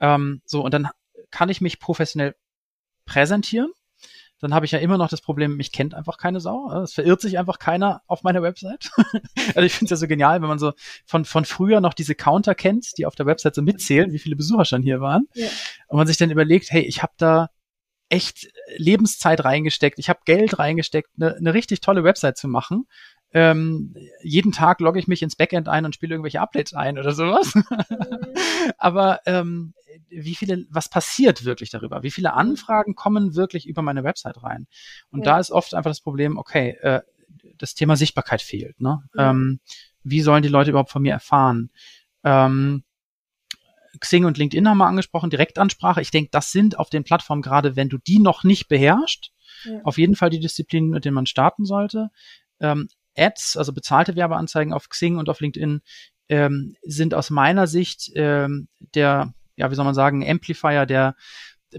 Ähm, 0.00 0.42
so, 0.44 0.62
und 0.64 0.72
dann 0.72 0.88
kann 1.30 1.48
ich 1.48 1.60
mich 1.60 1.80
professionell 1.80 2.34
präsentieren 3.04 3.72
dann 4.42 4.52
habe 4.52 4.66
ich 4.66 4.72
ja 4.72 4.80
immer 4.80 4.98
noch 4.98 5.08
das 5.08 5.20
Problem, 5.20 5.56
mich 5.56 5.70
kennt 5.70 5.94
einfach 5.94 6.18
keine 6.18 6.40
Sau. 6.40 6.68
Es 6.82 6.94
verirrt 6.94 7.20
sich 7.20 7.38
einfach 7.38 7.60
keiner 7.60 8.02
auf 8.08 8.24
meiner 8.24 8.42
Website. 8.42 8.90
also 9.54 9.60
ich 9.60 9.72
finde 9.72 9.84
es 9.84 9.90
ja 9.90 9.96
so 9.96 10.08
genial, 10.08 10.42
wenn 10.42 10.48
man 10.48 10.58
so 10.58 10.72
von, 11.06 11.24
von 11.24 11.44
früher 11.44 11.80
noch 11.80 11.94
diese 11.94 12.16
Counter 12.16 12.56
kennt, 12.56 12.98
die 12.98 13.06
auf 13.06 13.14
der 13.14 13.26
Website 13.26 13.54
so 13.54 13.62
mitzählen, 13.62 14.12
wie 14.12 14.18
viele 14.18 14.34
Besucher 14.34 14.64
schon 14.64 14.82
hier 14.82 15.00
waren. 15.00 15.28
Ja. 15.34 15.46
Und 15.86 15.96
man 15.96 16.08
sich 16.08 16.16
dann 16.16 16.32
überlegt, 16.32 16.72
hey, 16.72 16.82
ich 16.82 17.04
habe 17.04 17.12
da 17.18 17.50
echt 18.08 18.48
Lebenszeit 18.76 19.44
reingesteckt, 19.44 20.00
ich 20.00 20.08
habe 20.08 20.20
Geld 20.24 20.58
reingesteckt, 20.58 21.10
eine, 21.16 21.36
eine 21.36 21.54
richtig 21.54 21.80
tolle 21.80 22.02
Website 22.02 22.36
zu 22.36 22.48
machen. 22.48 22.86
Ähm, 23.32 23.94
jeden 24.22 24.50
Tag 24.50 24.80
logge 24.80 24.98
ich 24.98 25.06
mich 25.06 25.22
ins 25.22 25.36
Backend 25.36 25.68
ein 25.68 25.84
und 25.84 25.94
spiele 25.94 26.14
irgendwelche 26.14 26.40
Updates 26.40 26.74
ein 26.74 26.98
oder 26.98 27.12
sowas. 27.12 27.54
Aber 28.76 29.20
ähm, 29.24 29.72
wie 30.08 30.34
viele, 30.34 30.64
was 30.70 30.88
passiert 30.88 31.44
wirklich 31.44 31.70
darüber? 31.70 32.02
Wie 32.02 32.10
viele 32.10 32.34
Anfragen 32.34 32.94
kommen 32.94 33.34
wirklich 33.34 33.66
über 33.66 33.82
meine 33.82 34.04
Website 34.04 34.42
rein? 34.42 34.66
Und 35.10 35.20
ja. 35.20 35.32
da 35.32 35.40
ist 35.40 35.50
oft 35.50 35.74
einfach 35.74 35.90
das 35.90 36.00
Problem, 36.00 36.36
okay, 36.36 36.76
äh, 36.82 37.02
das 37.58 37.74
Thema 37.74 37.96
Sichtbarkeit 37.96 38.42
fehlt. 38.42 38.80
Ne? 38.80 39.02
Ja. 39.14 39.30
Ähm, 39.30 39.60
wie 40.04 40.20
sollen 40.20 40.42
die 40.42 40.48
Leute 40.48 40.70
überhaupt 40.70 40.90
von 40.90 41.02
mir 41.02 41.12
erfahren? 41.12 41.70
Ähm, 42.24 42.84
Xing 44.00 44.24
und 44.24 44.38
LinkedIn 44.38 44.68
haben 44.68 44.78
wir 44.78 44.86
angesprochen, 44.86 45.30
Direktansprache. 45.30 46.00
Ich 46.00 46.10
denke, 46.10 46.30
das 46.30 46.50
sind 46.50 46.78
auf 46.78 46.90
den 46.90 47.04
Plattformen 47.04 47.42
gerade, 47.42 47.76
wenn 47.76 47.88
du 47.88 47.98
die 47.98 48.18
noch 48.18 48.42
nicht 48.42 48.68
beherrschst, 48.68 49.32
ja. 49.64 49.80
auf 49.84 49.98
jeden 49.98 50.16
Fall 50.16 50.30
die 50.30 50.40
Disziplinen, 50.40 50.90
mit 50.90 51.04
denen 51.04 51.14
man 51.14 51.26
starten 51.26 51.64
sollte. 51.64 52.10
Ähm, 52.60 52.88
Ads, 53.16 53.56
also 53.58 53.72
bezahlte 53.72 54.16
Werbeanzeigen 54.16 54.72
auf 54.72 54.88
Xing 54.88 55.18
und 55.18 55.28
auf 55.28 55.40
LinkedIn, 55.40 55.82
ähm, 56.28 56.76
sind 56.82 57.14
aus 57.14 57.30
meiner 57.30 57.66
Sicht 57.66 58.10
ähm, 58.14 58.68
der 58.94 59.34
ja, 59.62 59.70
wie 59.70 59.76
soll 59.76 59.84
man 59.84 59.94
sagen, 59.94 60.28
Amplifier, 60.28 60.86
der 60.86 61.14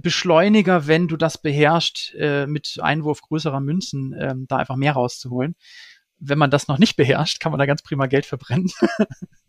Beschleuniger, 0.02 0.88
wenn 0.88 1.10
du 1.10 1.18
das 1.18 1.38
beherrschst, 1.38 2.16
äh, 2.18 2.48
mit 2.48 2.80
Einwurf 2.82 3.22
größerer 3.22 3.60
Münzen 3.60 4.16
ähm, 4.18 4.46
da 4.48 4.56
einfach 4.56 4.78
mehr 4.78 4.94
rauszuholen. 4.94 5.56
wenn 6.26 6.38
man 6.38 6.50
das 6.50 6.70
noch 6.70 6.80
nicht 6.80 6.96
beherrscht, 6.96 7.42
kann 7.42 7.52
man 7.52 7.60
da 7.60 7.66
ganz 7.66 7.82
prima 7.82 8.06
Geld 8.08 8.26
verbrennen. 8.26 8.72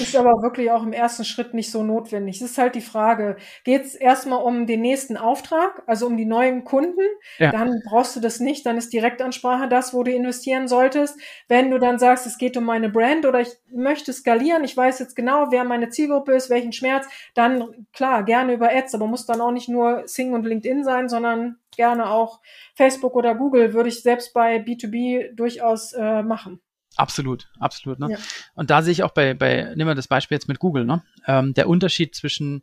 Ist 0.00 0.16
aber 0.16 0.42
wirklich 0.42 0.70
auch 0.70 0.82
im 0.82 0.94
ersten 0.94 1.24
Schritt 1.24 1.52
nicht 1.52 1.70
so 1.70 1.82
notwendig. 1.82 2.36
Es 2.36 2.50
ist 2.50 2.58
halt 2.58 2.74
die 2.74 2.80
Frage, 2.80 3.36
geht 3.64 3.84
es 3.84 3.94
erstmal 3.94 4.42
um 4.42 4.66
den 4.66 4.80
nächsten 4.80 5.18
Auftrag, 5.18 5.82
also 5.86 6.06
um 6.06 6.16
die 6.16 6.24
neuen 6.24 6.64
Kunden, 6.64 7.02
ja. 7.38 7.52
dann 7.52 7.82
brauchst 7.86 8.16
du 8.16 8.20
das 8.20 8.40
nicht, 8.40 8.64
dann 8.64 8.78
ist 8.78 8.92
Direktansprache 8.92 9.68
das, 9.68 9.92
wo 9.92 10.02
du 10.02 10.10
investieren 10.10 10.68
solltest. 10.68 11.20
Wenn 11.48 11.70
du 11.70 11.78
dann 11.78 11.98
sagst, 11.98 12.26
es 12.26 12.38
geht 12.38 12.56
um 12.56 12.64
meine 12.64 12.88
Brand 12.88 13.26
oder 13.26 13.40
ich 13.40 13.50
möchte 13.70 14.12
skalieren, 14.14 14.64
ich 14.64 14.74
weiß 14.74 14.98
jetzt 15.00 15.16
genau, 15.16 15.50
wer 15.50 15.64
meine 15.64 15.90
Zielgruppe 15.90 16.32
ist, 16.32 16.48
welchen 16.48 16.72
Schmerz, 16.72 17.06
dann 17.34 17.86
klar, 17.92 18.24
gerne 18.24 18.54
über 18.54 18.70
Ads, 18.70 18.94
aber 18.94 19.06
muss 19.06 19.26
dann 19.26 19.42
auch 19.42 19.52
nicht 19.52 19.68
nur 19.68 20.04
Sing 20.06 20.32
und 20.32 20.46
LinkedIn 20.46 20.84
sein, 20.84 21.10
sondern 21.10 21.56
gerne 21.76 22.10
auch 22.10 22.40
Facebook 22.74 23.14
oder 23.14 23.34
Google 23.34 23.74
würde 23.74 23.90
ich 23.90 24.02
selbst 24.02 24.32
bei 24.32 24.56
B2B 24.56 25.34
durchaus 25.34 25.92
äh, 25.92 26.22
machen. 26.22 26.60
Absolut, 26.96 27.48
absolut. 27.58 27.98
Ne? 27.98 28.12
Ja. 28.12 28.18
Und 28.54 28.70
da 28.70 28.82
sehe 28.82 28.92
ich 28.92 29.02
auch 29.02 29.12
bei, 29.12 29.34
bei, 29.34 29.74
nehmen 29.74 29.90
wir 29.90 29.94
das 29.94 30.08
Beispiel 30.08 30.36
jetzt 30.36 30.48
mit 30.48 30.58
Google, 30.58 30.84
ne? 30.84 31.02
Ähm, 31.26 31.54
der 31.54 31.68
Unterschied 31.68 32.14
zwischen 32.14 32.62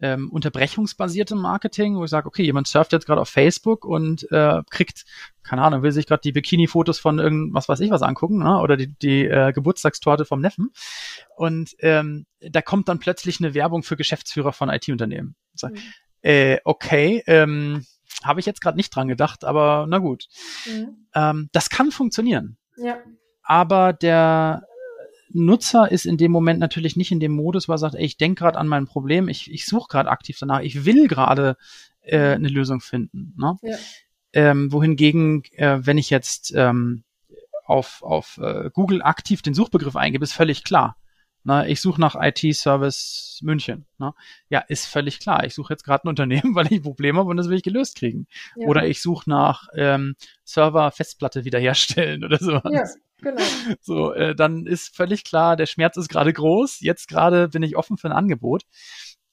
ähm, 0.00 0.30
unterbrechungsbasiertem 0.30 1.38
Marketing, 1.38 1.96
wo 1.96 2.04
ich 2.04 2.10
sage, 2.10 2.26
okay, 2.26 2.42
jemand 2.42 2.66
surft 2.66 2.92
jetzt 2.92 3.06
gerade 3.06 3.20
auf 3.20 3.28
Facebook 3.28 3.84
und 3.84 4.30
äh, 4.30 4.62
kriegt, 4.70 5.04
keine 5.42 5.62
Ahnung, 5.62 5.82
will 5.82 5.92
sich 5.92 6.06
gerade 6.06 6.20
die 6.20 6.32
Bikini-Fotos 6.32 6.98
von 6.98 7.18
irgendwas 7.18 7.68
weiß 7.68 7.80
ich 7.80 7.90
was 7.90 8.02
angucken, 8.02 8.38
ne? 8.38 8.60
oder 8.60 8.76
die, 8.76 8.88
die 8.88 9.24
äh, 9.24 9.52
Geburtstagstorte 9.52 10.24
vom 10.24 10.40
Neffen. 10.40 10.70
Und 11.34 11.74
ähm, 11.78 12.26
da 12.40 12.60
kommt 12.60 12.88
dann 12.88 12.98
plötzlich 12.98 13.40
eine 13.40 13.54
Werbung 13.54 13.82
für 13.82 13.96
Geschäftsführer 13.96 14.52
von 14.52 14.68
IT-Unternehmen. 14.68 15.34
So, 15.54 15.68
mhm. 15.68 15.76
äh, 16.20 16.58
okay, 16.64 17.22
ähm, 17.26 17.86
habe 18.22 18.40
ich 18.40 18.46
jetzt 18.46 18.60
gerade 18.60 18.76
nicht 18.76 18.94
dran 18.94 19.08
gedacht, 19.08 19.44
aber 19.44 19.86
na 19.88 19.98
gut. 19.98 20.26
Mhm. 20.66 21.06
Ähm, 21.14 21.48
das 21.52 21.70
kann 21.70 21.90
funktionieren. 21.90 22.58
Ja 22.76 22.98
aber 23.46 23.92
der 23.92 24.66
Nutzer 25.30 25.90
ist 25.90 26.06
in 26.06 26.16
dem 26.16 26.32
Moment 26.32 26.60
natürlich 26.60 26.96
nicht 26.96 27.12
in 27.12 27.20
dem 27.20 27.32
Modus, 27.32 27.68
wo 27.68 27.72
er 27.72 27.78
sagt, 27.78 27.94
ey, 27.94 28.04
ich 28.04 28.16
denke 28.16 28.40
gerade 28.40 28.58
an 28.58 28.68
mein 28.68 28.86
Problem, 28.86 29.28
ich, 29.28 29.50
ich 29.50 29.66
suche 29.66 29.88
gerade 29.88 30.10
aktiv 30.10 30.36
danach, 30.38 30.60
ich 30.60 30.84
will 30.84 31.08
gerade 31.08 31.56
äh, 32.00 32.34
eine 32.34 32.48
Lösung 32.48 32.80
finden. 32.80 33.34
Ne? 33.36 33.56
Ja. 33.62 33.76
Ähm, 34.32 34.72
wohingegen, 34.72 35.42
äh, 35.52 35.78
wenn 35.80 35.98
ich 35.98 36.10
jetzt 36.10 36.52
ähm, 36.54 37.04
auf, 37.64 38.02
auf 38.02 38.38
äh, 38.38 38.70
Google 38.72 39.02
aktiv 39.02 39.42
den 39.42 39.54
Suchbegriff 39.54 39.96
eingebe, 39.96 40.24
ist 40.24 40.32
völlig 40.32 40.64
klar. 40.64 40.96
Na, 41.48 41.64
ich 41.64 41.80
suche 41.80 42.00
nach 42.00 42.16
IT-Service 42.20 43.38
München. 43.42 43.86
Na? 43.98 44.14
Ja, 44.48 44.60
ist 44.66 44.86
völlig 44.86 45.20
klar. 45.20 45.44
Ich 45.44 45.54
suche 45.54 45.74
jetzt 45.74 45.84
gerade 45.84 46.04
ein 46.04 46.08
Unternehmen, 46.08 46.54
weil 46.56 46.66
ich 46.66 46.72
ein 46.72 46.82
Problem 46.82 47.16
habe 47.18 47.30
und 47.30 47.36
das 47.36 47.48
will 47.48 47.56
ich 47.56 47.62
gelöst 47.62 47.96
kriegen. 47.96 48.26
Ja. 48.56 48.66
Oder 48.66 48.86
ich 48.86 49.00
suche 49.00 49.30
nach 49.30 49.68
ähm, 49.76 50.16
Server 50.44 50.90
Festplatte 50.90 51.44
wiederherstellen 51.44 52.24
oder 52.24 52.38
sowas. 52.38 52.72
Ja, 52.72 52.82
genau. 53.18 53.42
So, 53.80 54.12
äh, 54.12 54.34
dann 54.34 54.66
ist 54.66 54.94
völlig 54.94 55.24
klar, 55.24 55.56
der 55.56 55.66
Schmerz 55.66 55.96
ist 55.96 56.08
gerade 56.08 56.32
groß. 56.32 56.80
Jetzt 56.80 57.08
gerade 57.08 57.48
bin 57.48 57.62
ich 57.62 57.76
offen 57.76 57.96
für 57.96 58.08
ein 58.08 58.16
Angebot. 58.16 58.64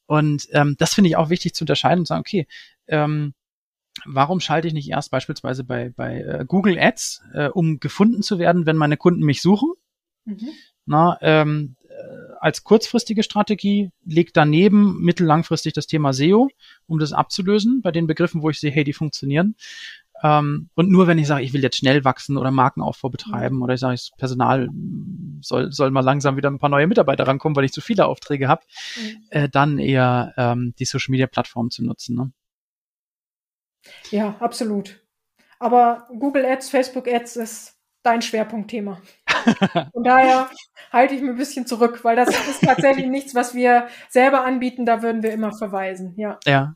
Und 0.05 0.47
ähm, 0.51 0.75
das 0.77 0.93
finde 0.93 1.09
ich 1.09 1.15
auch 1.15 1.29
wichtig 1.29 1.53
zu 1.53 1.63
unterscheiden 1.63 1.99
und 1.99 2.07
sagen, 2.07 2.21
okay, 2.21 2.47
ähm, 2.88 3.34
warum 4.05 4.39
schalte 4.39 4.67
ich 4.67 4.73
nicht 4.73 4.89
erst 4.89 5.11
beispielsweise 5.11 5.63
bei, 5.63 5.89
bei 5.89 6.21
äh, 6.21 6.45
Google 6.47 6.77
Ads, 6.79 7.23
äh, 7.34 7.47
um 7.47 7.79
gefunden 7.79 8.21
zu 8.21 8.39
werden, 8.39 8.65
wenn 8.65 8.77
meine 8.77 8.97
Kunden 8.97 9.23
mich 9.23 9.41
suchen? 9.41 9.71
Mhm. 10.25 10.49
Na, 10.86 11.17
ähm, 11.21 11.75
äh, 11.88 12.34
als 12.39 12.63
kurzfristige 12.63 13.23
Strategie, 13.23 13.91
legt 14.03 14.36
daneben 14.36 15.01
mittellangfristig 15.01 15.73
das 15.73 15.88
Thema 15.88 16.11
SEO, 16.11 16.49
um 16.88 16.99
das 16.99 17.13
abzulösen 17.13 17.81
bei 17.81 17.91
den 17.91 18.07
Begriffen, 18.07 18.41
wo 18.41 18.49
ich 18.49 18.59
sehe, 18.59 18.71
hey, 18.71 18.84
die 18.84 18.93
funktionieren. 18.93 19.55
Ähm, 20.24 20.69
und 20.76 20.89
nur 20.89 21.07
wenn 21.07 21.17
ich 21.17 21.28
sage, 21.28 21.43
ich 21.43 21.53
will 21.53 21.61
jetzt 21.61 21.78
schnell 21.78 22.05
wachsen 22.05 22.38
oder 22.38 22.49
Markenaufbau 22.49 23.09
betreiben 23.09 23.61
oder 23.61 23.74
ich 23.74 23.82
sage, 23.82 23.95
das 23.95 24.11
Personal 24.17 24.69
soll, 25.41 25.71
soll 25.71 25.91
mal 25.91 26.01
langsam 26.01 26.38
wieder 26.38 26.49
ein 26.49 26.59
paar 26.59 26.69
neue 26.69 26.88
Mitarbeiter 26.88 27.28
rankommen, 27.28 27.55
weil 27.55 27.65
ich 27.65 27.74
zu 27.74 27.82
viele 27.82 28.05
Aufträge 28.05 28.47
habe, 28.47 28.63
mhm. 28.95 29.24
äh, 29.30 29.49
dann 29.49 29.78
eher 29.78 30.34
ähm, 30.38 30.74
die 30.80 30.86
Social 30.86 31.11
Media 31.11 31.28
Plattform 31.28 31.69
zu 31.69 31.84
nutzen. 31.84 32.15
Ne? 32.15 32.32
Ja, 34.11 34.36
absolut. 34.39 35.01
Aber 35.59 36.07
Google 36.17 36.45
Ads, 36.45 36.69
Facebook 36.69 37.07
Ads 37.07 37.36
ist 37.36 37.78
dein 38.03 38.21
Schwerpunktthema. 38.21 39.01
Von 39.93 40.03
daher 40.03 40.49
halte 40.91 41.15
ich 41.15 41.21
mir 41.21 41.32
ein 41.32 41.38
bisschen 41.38 41.65
zurück, 41.65 42.03
weil 42.03 42.15
das 42.15 42.30
ist 42.30 42.61
tatsächlich 42.61 43.05
nichts, 43.09 43.36
was 43.36 43.53
wir 43.55 43.88
selber 44.09 44.45
anbieten. 44.45 44.86
Da 44.86 45.01
würden 45.01 45.24
wir 45.24 45.34
immer 45.34 45.51
verweisen. 45.53 46.13
Ja. 46.17 46.39
Ja. 46.45 46.76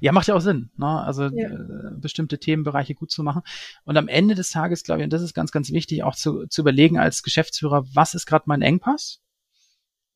Ja, 0.00 0.12
macht 0.12 0.28
ja 0.28 0.34
auch 0.34 0.40
Sinn, 0.40 0.70
ne? 0.76 1.02
also 1.02 1.24
ja. 1.24 1.48
äh, 1.48 1.90
bestimmte 1.96 2.38
Themenbereiche 2.38 2.94
gut 2.94 3.10
zu 3.10 3.22
machen. 3.22 3.42
Und 3.84 3.96
am 3.96 4.08
Ende 4.08 4.34
des 4.34 4.50
Tages, 4.50 4.84
glaube 4.84 5.00
ich, 5.00 5.04
und 5.04 5.12
das 5.12 5.22
ist 5.22 5.34
ganz, 5.34 5.52
ganz 5.52 5.70
wichtig, 5.70 6.02
auch 6.02 6.14
zu, 6.14 6.46
zu 6.46 6.60
überlegen 6.60 6.98
als 6.98 7.22
Geschäftsführer, 7.22 7.84
was 7.92 8.14
ist 8.14 8.26
gerade 8.26 8.44
mein 8.46 8.62
Engpass? 8.62 9.20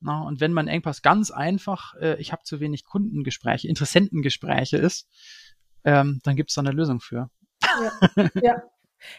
Na, 0.01 0.23
und 0.23 0.41
wenn 0.41 0.53
mein 0.53 0.69
Engpass 0.69 1.03
ganz 1.03 1.31
einfach, 1.31 1.95
äh, 1.95 2.21
ich 2.21 2.33
habe 2.33 2.43
zu 2.45 2.61
wenig 2.61 2.85
Kundengespräche, 2.85 3.69
Interessentengespräche 3.69 4.77
ist, 4.77 5.09
ähm, 5.85 6.21
dann 6.23 6.37
gibt 6.37 6.51
es 6.51 6.55
da 6.55 6.61
eine 6.61 6.73
Lösung 6.73 7.01
für. 7.01 7.31
Ja, 7.63 8.31
ja. 8.43 8.63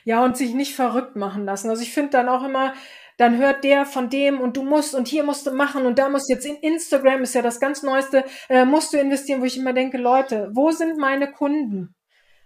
Ja, 0.03 0.25
und 0.25 0.37
sich 0.37 0.53
nicht 0.53 0.75
verrückt 0.75 1.15
machen 1.15 1.45
lassen. 1.45 1.69
Also 1.69 1.81
ich 1.81 1.93
finde 1.93 2.11
dann 2.11 2.29
auch 2.29 2.43
immer, 2.43 2.73
dann 3.17 3.37
hört 3.37 3.63
der 3.63 3.85
von 3.85 4.09
dem 4.09 4.39
und 4.39 4.57
du 4.57 4.63
musst 4.63 4.95
und 4.95 5.07
hier 5.07 5.23
musst 5.23 5.45
du 5.45 5.51
machen 5.51 5.85
und 5.85 5.99
da 5.99 6.07
musst 6.07 6.29
du 6.29 6.33
jetzt 6.33 6.45
in 6.45 6.55
Instagram 6.57 7.23
ist 7.23 7.35
ja 7.35 7.41
das 7.41 7.59
ganz 7.59 7.83
Neueste, 7.83 8.23
äh, 8.47 8.63
musst 8.63 8.93
du 8.93 8.97
investieren, 8.97 9.41
wo 9.41 9.45
ich 9.45 9.57
immer 9.57 9.73
denke, 9.73 9.97
Leute, 9.97 10.49
wo 10.53 10.71
sind 10.71 10.97
meine 10.97 11.31
Kunden? 11.31 11.95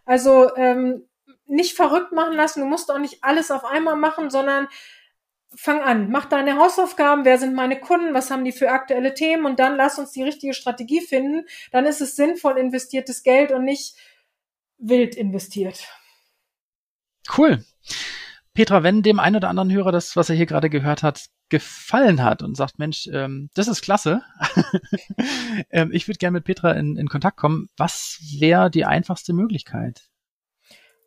Also 0.06 0.56
ähm, 0.56 1.08
nicht 1.46 1.76
verrückt 1.76 2.14
machen 2.14 2.36
lassen, 2.36 2.62
du 2.62 2.66
musst 2.66 2.90
auch 2.92 3.00
nicht 3.00 3.24
alles 3.24 3.52
auf 3.52 3.66
einmal 3.66 3.98
machen, 3.98 4.30
sondern 4.30 4.68
fang 5.54 5.82
an, 5.82 6.10
mach 6.10 6.26
deine 6.26 6.58
Hausaufgaben, 6.58 7.26
wer 7.26 7.38
sind 7.38 7.54
meine 7.54 7.80
Kunden, 7.80 8.14
was 8.14 8.32
haben 8.32 8.46
die 8.46 8.54
für 8.54 8.72
aktuelle 8.72 9.14
Themen 9.14 9.46
und 9.46 9.60
dann 9.60 9.76
lass 9.76 10.00
uns 10.00 10.12
die 10.12 10.24
richtige 10.24 10.54
Strategie 10.54 11.02
finden, 11.02 11.46
dann 11.72 11.86
ist 11.86 12.00
es 12.00 12.16
sinnvoll 12.16 12.58
investiertes 12.58 13.24
Geld 13.24 13.52
und 13.52 13.66
nicht 13.66 13.96
wild 14.78 15.16
investiert. 15.16 15.88
Cool. 17.38 17.64
Petra, 18.54 18.84
wenn 18.84 19.02
dem 19.02 19.20
einen 19.20 19.38
oder 19.38 19.50
anderen 19.50 19.72
Hörer 19.72 19.92
das, 19.92 20.16
was 20.16 20.30
er 20.30 20.36
hier 20.36 20.46
gerade 20.46 20.70
gehört 20.70 21.04
hat, 21.04 21.28
gefallen 21.50 22.24
hat 22.24 22.44
und 22.44 22.56
sagt, 22.56 22.80
Mensch, 22.80 23.08
ähm, 23.12 23.50
das 23.54 23.68
ist 23.68 23.82
klasse, 23.82 24.22
ähm, 25.70 25.92
ich 25.92 26.08
würde 26.08 26.18
gerne 26.18 26.36
mit 26.36 26.46
Petra 26.46 26.72
in, 26.72 26.98
in 26.98 27.08
Kontakt 27.08 27.38
kommen, 27.38 27.68
was 27.78 28.20
wäre 28.40 28.70
die 28.70 28.86
einfachste 28.86 29.34
Möglichkeit? 29.34 30.11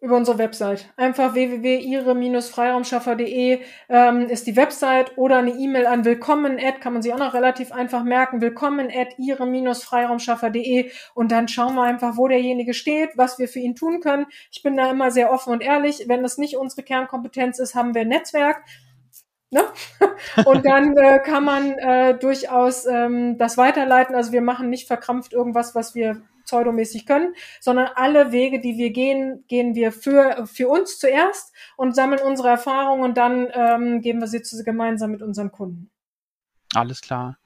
Über 0.05 0.17
unsere 0.17 0.39
Website. 0.39 0.93
Einfach 0.99 1.33
www.ihre-freiraumschaffer.de 1.33 3.61
ähm, 3.89 4.29
ist 4.29 4.47
die 4.47 4.55
Website 4.55 5.17
oder 5.17 5.39
eine 5.39 5.53
E-Mail 5.53 5.87
an 5.87 6.05
willkommen 6.05 6.59
at, 6.61 6.83
kann 6.83 6.93
man 6.93 7.01
sich 7.01 7.15
auch 7.15 7.19
noch 7.19 7.33
relativ 7.33 7.73
einfach 7.73 8.05
merken, 8.05 8.43
willkommen 8.43 8.91
at 8.95 9.19
ihre-freiraumschaffer.de 9.19 10.91
und 11.15 11.33
dann 11.33 11.49
schauen 11.49 11.75
wir 11.75 11.85
einfach, 11.85 12.19
wo 12.19 12.29
derjenige 12.29 12.75
steht, 12.75 13.17
was 13.17 13.39
wir 13.39 13.49
für 13.49 13.61
ihn 13.61 13.75
tun 13.75 14.01
können. 14.01 14.27
Ich 14.53 14.63
bin 14.63 14.77
da 14.77 14.91
immer 14.91 15.11
sehr 15.11 15.33
offen 15.33 15.55
und 15.55 15.63
ehrlich. 15.63 16.05
Wenn 16.07 16.23
das 16.23 16.37
nicht 16.37 16.59
unsere 16.59 16.83
Kernkompetenz 16.83 17.59
ist, 17.59 17.75
haben 17.75 17.95
wir 17.95 18.03
ein 18.03 18.09
Netzwerk. 18.09 18.63
Ne? 19.51 19.63
Und 20.45 20.67
dann 20.67 20.97
äh, 20.97 21.21
kann 21.21 21.45
man 21.45 21.79
äh, 21.79 22.19
durchaus 22.19 22.87
ähm, 22.87 23.39
das 23.39 23.57
weiterleiten. 23.57 24.17
Also 24.17 24.33
wir 24.33 24.43
machen 24.43 24.69
nicht 24.69 24.89
verkrampft 24.89 25.33
irgendwas, 25.33 25.77
was 25.77 25.95
wir 25.95 26.23
pseudomäßig 26.45 27.07
können, 27.07 27.35
sondern 27.61 27.89
alle 27.95 28.33
Wege, 28.33 28.61
die 28.61 28.77
wir 28.77 28.91
gehen, 28.91 29.45
gehen 29.49 29.75
wir 29.75 29.93
für, 29.93 30.47
für 30.47 30.69
uns 30.69 30.99
zuerst 30.99 31.53
und 31.77 31.95
sammeln 31.95 32.21
unsere 32.23 32.49
Erfahrungen 32.49 33.03
und 33.03 33.17
dann 33.17 33.49
ähm, 33.53 34.01
geben 34.01 34.21
wir 34.21 34.29
sie 34.29 34.43
zu, 34.43 34.63
gemeinsam 34.65 35.11
mit 35.11 35.23
unseren 35.23 35.51
Kunden. 35.51 35.91
Alles 36.75 37.01
klar. 37.01 37.39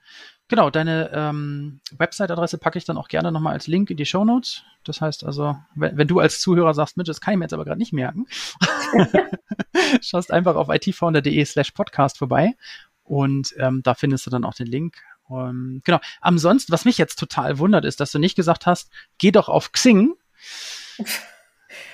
Genau, 0.47 0.71
deine 0.71 1.11
ähm, 1.13 1.79
Website-Adresse 1.95 2.57
packe 2.57 2.79
ich 2.79 2.85
dann 2.85 2.97
auch 2.97 3.07
gerne 3.07 3.31
nochmal 3.31 3.53
als 3.53 3.67
Link 3.67 3.91
in 3.91 3.97
die 3.97 4.05
Show 4.07 4.25
Notes. 4.25 4.63
Das 4.83 4.99
heißt 4.99 5.23
also, 5.23 5.55
wenn, 5.75 5.95
wenn 5.95 6.07
du 6.07 6.19
als 6.19 6.39
Zuhörer 6.39 6.73
sagst, 6.73 6.97
Mensch, 6.97 7.07
das 7.07 7.21
kann 7.21 7.33
ich 7.33 7.37
mir 7.37 7.45
jetzt 7.45 7.53
aber 7.53 7.65
gerade 7.65 7.77
nicht 7.77 7.93
merken, 7.93 8.25
schaust 10.01 10.31
einfach 10.31 10.55
auf 10.55 10.69
itfounder.de 10.69 11.45
slash 11.45 11.71
podcast 11.71 12.17
vorbei 12.17 12.55
und 13.03 13.53
ähm, 13.57 13.81
da 13.83 13.93
findest 13.93 14.25
du 14.25 14.31
dann 14.31 14.43
auch 14.43 14.55
den 14.55 14.67
Link 14.67 14.97
um, 15.29 15.39
ähm, 15.39 15.81
genau. 15.85 15.99
Ansonsten, 16.21 16.71
was 16.71 16.85
mich 16.85 16.97
jetzt 16.97 17.17
total 17.17 17.59
wundert, 17.59 17.85
ist, 17.85 17.99
dass 17.99 18.11
du 18.11 18.19
nicht 18.19 18.35
gesagt 18.35 18.65
hast, 18.65 18.91
geh 19.17 19.31
doch 19.31 19.47
auf 19.47 19.71
Xing. 19.71 20.15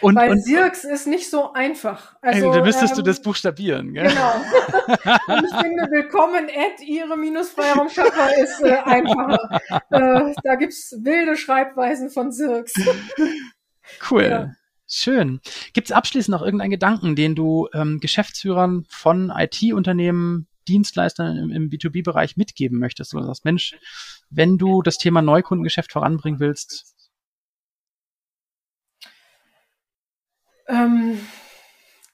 Und, 0.01 0.15
Weil 0.15 0.31
und, 0.31 0.43
Sirks 0.43 0.83
ist 0.85 1.05
nicht 1.05 1.29
so 1.29 1.53
einfach. 1.53 2.15
Also, 2.21 2.51
dann 2.51 2.63
müsstest 2.63 2.93
ähm, 2.93 2.97
du 2.97 3.01
das 3.03 3.21
buchstabieren, 3.21 3.93
gell? 3.93 4.07
Genau. 4.07 4.33
und 5.27 5.45
ich 5.45 5.55
finde, 5.55 5.91
willkommen 5.91 6.45
at 6.45 6.81
ihre 6.81 7.17
minus 7.17 7.49
Freiraumschaffer 7.49 8.37
ist 8.37 8.61
äh, 8.61 8.77
einfacher. 8.85 9.61
Äh, 9.89 10.33
da 10.43 10.55
gibt's 10.55 10.95
wilde 11.01 11.35
Schreibweisen 11.35 12.09
von 12.09 12.31
Sirks. 12.31 12.73
Cool. 14.09 14.23
Ja. 14.23 14.51
Schön. 14.87 15.41
Gibt 15.73 15.89
es 15.89 15.95
abschließend 15.95 16.31
noch 16.31 16.43
irgendeinen 16.43 16.71
Gedanken, 16.71 17.15
den 17.15 17.35
du 17.35 17.67
ähm, 17.73 17.99
Geschäftsführern 17.99 18.85
von 18.89 19.31
IT-Unternehmen 19.35 20.47
Dienstleistern 20.67 21.37
im, 21.37 21.51
im 21.51 21.69
B2B-Bereich 21.69 22.37
mitgeben 22.37 22.79
möchtest? 22.79 23.13
Oder 23.13 23.25
sagst, 23.25 23.45
Mensch, 23.45 23.75
wenn 24.29 24.57
du 24.57 24.81
das 24.81 24.97
Thema 24.97 25.21
Neukundengeschäft 25.21 25.91
voranbringen 25.91 26.39
willst? 26.39 26.95
Ähm, 30.67 31.19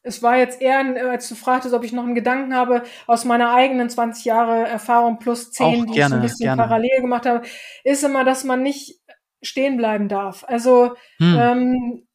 es 0.04 0.24
war 0.24 0.38
jetzt 0.38 0.62
eher, 0.62 0.80
als 1.10 1.30
du 1.30 1.36
fragtest, 1.36 1.74
ob 1.74 1.84
ich 1.84 1.92
noch 1.94 2.04
einen 2.04 2.16
Gedanken 2.16 2.56
habe, 2.56 2.84
aus 3.08 3.24
meiner 3.24 3.54
eigenen 3.54 3.90
20 3.90 4.26
Jahre 4.26 4.68
Erfahrung 4.68 5.20
plus 5.20 5.52
10, 5.52 5.64
Auch 5.64 5.86
die 5.86 5.94
gerne, 5.94 6.06
ich 6.06 6.10
so 6.10 6.16
ein 6.16 6.22
bisschen 6.22 6.46
gerne. 6.48 6.64
parallel 6.64 7.02
gemacht 7.02 7.26
habe, 7.26 7.46
ist 7.84 8.04
immer, 8.04 8.24
dass 8.24 8.44
man 8.44 8.64
nicht 8.64 9.00
stehen 9.44 9.78
bleiben 9.78 10.08
darf. 10.08 10.44
Also 10.48 10.96
Hm. 11.20 11.36
ähm, 11.38 12.08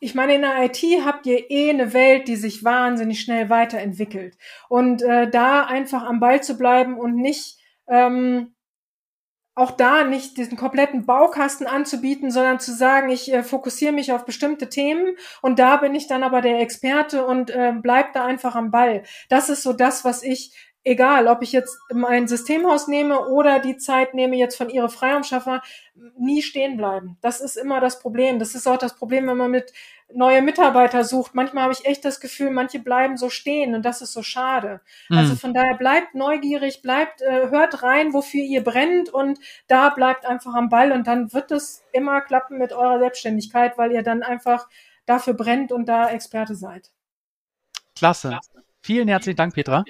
ich 0.00 0.14
meine, 0.14 0.34
in 0.34 0.42
der 0.42 0.64
IT 0.64 0.82
habt 1.04 1.26
ihr 1.26 1.50
eh 1.50 1.70
eine 1.70 1.92
Welt, 1.92 2.28
die 2.28 2.36
sich 2.36 2.64
wahnsinnig 2.64 3.20
schnell 3.20 3.50
weiterentwickelt. 3.50 4.36
Und 4.68 5.02
äh, 5.02 5.28
da 5.28 5.64
einfach 5.64 6.04
am 6.04 6.20
Ball 6.20 6.42
zu 6.42 6.56
bleiben 6.56 6.98
und 6.98 7.16
nicht 7.16 7.58
ähm, 7.88 8.54
auch 9.58 9.72
da 9.72 10.04
nicht 10.04 10.36
diesen 10.36 10.56
kompletten 10.56 11.04
Baukasten 11.04 11.66
anzubieten, 11.66 12.30
sondern 12.30 12.60
zu 12.60 12.72
sagen, 12.72 13.10
ich 13.10 13.32
äh, 13.32 13.42
fokussiere 13.42 13.92
mich 13.92 14.12
auf 14.12 14.24
bestimmte 14.24 14.68
Themen 14.68 15.16
und 15.42 15.58
da 15.58 15.76
bin 15.76 15.96
ich 15.96 16.06
dann 16.06 16.22
aber 16.22 16.42
der 16.42 16.60
Experte 16.60 17.26
und 17.26 17.50
äh, 17.50 17.72
bleib 17.74 18.12
da 18.12 18.24
einfach 18.24 18.54
am 18.54 18.70
Ball. 18.70 19.02
Das 19.28 19.48
ist 19.48 19.64
so 19.64 19.72
das, 19.72 20.04
was 20.04 20.22
ich, 20.22 20.54
egal, 20.88 21.28
ob 21.28 21.42
ich 21.42 21.52
jetzt 21.52 21.78
mein 21.92 22.26
Systemhaus 22.26 22.88
nehme 22.88 23.28
oder 23.28 23.58
die 23.58 23.76
Zeit 23.76 24.14
nehme 24.14 24.36
jetzt 24.36 24.56
von 24.56 24.70
ihre 24.70 24.88
Freiraumschaffer, 24.88 25.62
nie 26.18 26.42
stehen 26.42 26.76
bleiben. 26.76 27.18
Das 27.20 27.40
ist 27.40 27.56
immer 27.56 27.80
das 27.80 28.00
Problem. 28.00 28.38
Das 28.38 28.54
ist 28.54 28.66
auch 28.66 28.78
das 28.78 28.94
Problem, 28.96 29.26
wenn 29.26 29.36
man 29.36 29.50
mit 29.50 29.72
neue 30.12 30.40
Mitarbeiter 30.40 31.04
sucht. 31.04 31.34
Manchmal 31.34 31.64
habe 31.64 31.74
ich 31.74 31.84
echt 31.84 32.04
das 32.04 32.20
Gefühl, 32.20 32.50
manche 32.50 32.78
bleiben 32.78 33.18
so 33.18 33.28
stehen 33.28 33.74
und 33.74 33.84
das 33.84 34.00
ist 34.00 34.12
so 34.12 34.22
schade. 34.22 34.80
Also 35.10 35.32
Hm. 35.32 35.38
von 35.38 35.54
daher 35.54 35.76
bleibt 35.76 36.14
neugierig, 36.14 36.80
bleibt, 36.80 37.20
äh, 37.20 37.50
hört 37.50 37.82
rein, 37.82 38.14
wofür 38.14 38.42
ihr 38.42 38.64
brennt 38.64 39.10
und 39.10 39.38
da 39.66 39.90
bleibt 39.90 40.24
einfach 40.24 40.54
am 40.54 40.70
Ball 40.70 40.92
und 40.92 41.06
dann 41.06 41.32
wird 41.34 41.50
es 41.50 41.84
immer 41.92 42.22
klappen 42.22 42.56
mit 42.56 42.72
eurer 42.72 42.98
Selbstständigkeit, 42.98 43.76
weil 43.76 43.92
ihr 43.92 44.02
dann 44.02 44.22
einfach 44.22 44.66
dafür 45.04 45.34
brennt 45.34 45.72
und 45.72 45.86
da 45.86 46.08
Experte 46.08 46.54
seid. 46.54 46.90
Klasse. 47.94 48.38
Vielen 48.80 49.08
herzlichen 49.08 49.36
Dank, 49.36 49.54
Petra. 49.54 49.84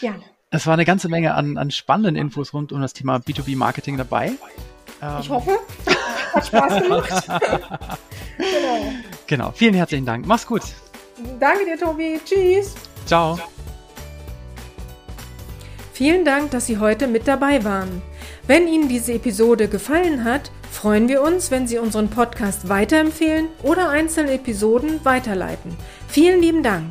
Gerne. 0.00 0.22
Es 0.50 0.66
war 0.66 0.74
eine 0.74 0.84
ganze 0.84 1.08
Menge 1.08 1.34
an, 1.34 1.58
an 1.58 1.70
spannenden 1.70 2.16
Infos 2.16 2.52
rund 2.54 2.72
um 2.72 2.80
das 2.80 2.92
Thema 2.92 3.16
B2B-Marketing 3.16 3.96
dabei. 3.96 4.32
Ähm, 5.02 5.16
Ich 5.20 5.28
hoffe, 5.28 5.58
hat 6.34 6.46
Spaß 6.46 6.82
gemacht. 6.82 7.24
genau. 8.38 8.92
Genau. 9.28 9.50
Vielen 9.50 9.74
herzlichen 9.74 10.06
Dank. 10.06 10.24
Mach's 10.24 10.46
gut. 10.46 10.62
Danke 11.40 11.64
dir, 11.64 11.76
Tobi. 11.76 12.20
Tschüss. 12.24 12.76
Ciao. 13.06 13.36
Vielen 15.92 16.24
Dank, 16.24 16.52
dass 16.52 16.66
Sie 16.66 16.78
heute 16.78 17.08
mit 17.08 17.26
dabei 17.26 17.64
waren. 17.64 18.02
Wenn 18.46 18.68
Ihnen 18.68 18.88
diese 18.88 19.14
Episode 19.14 19.66
gefallen 19.66 20.22
hat, 20.22 20.52
freuen 20.70 21.08
wir 21.08 21.22
uns, 21.22 21.50
wenn 21.50 21.66
Sie 21.66 21.78
unseren 21.78 22.08
Podcast 22.08 22.68
weiterempfehlen 22.68 23.48
oder 23.64 23.88
einzelne 23.88 24.34
Episoden 24.34 25.04
weiterleiten. 25.04 25.76
Vielen 26.06 26.40
lieben 26.40 26.62
Dank. 26.62 26.90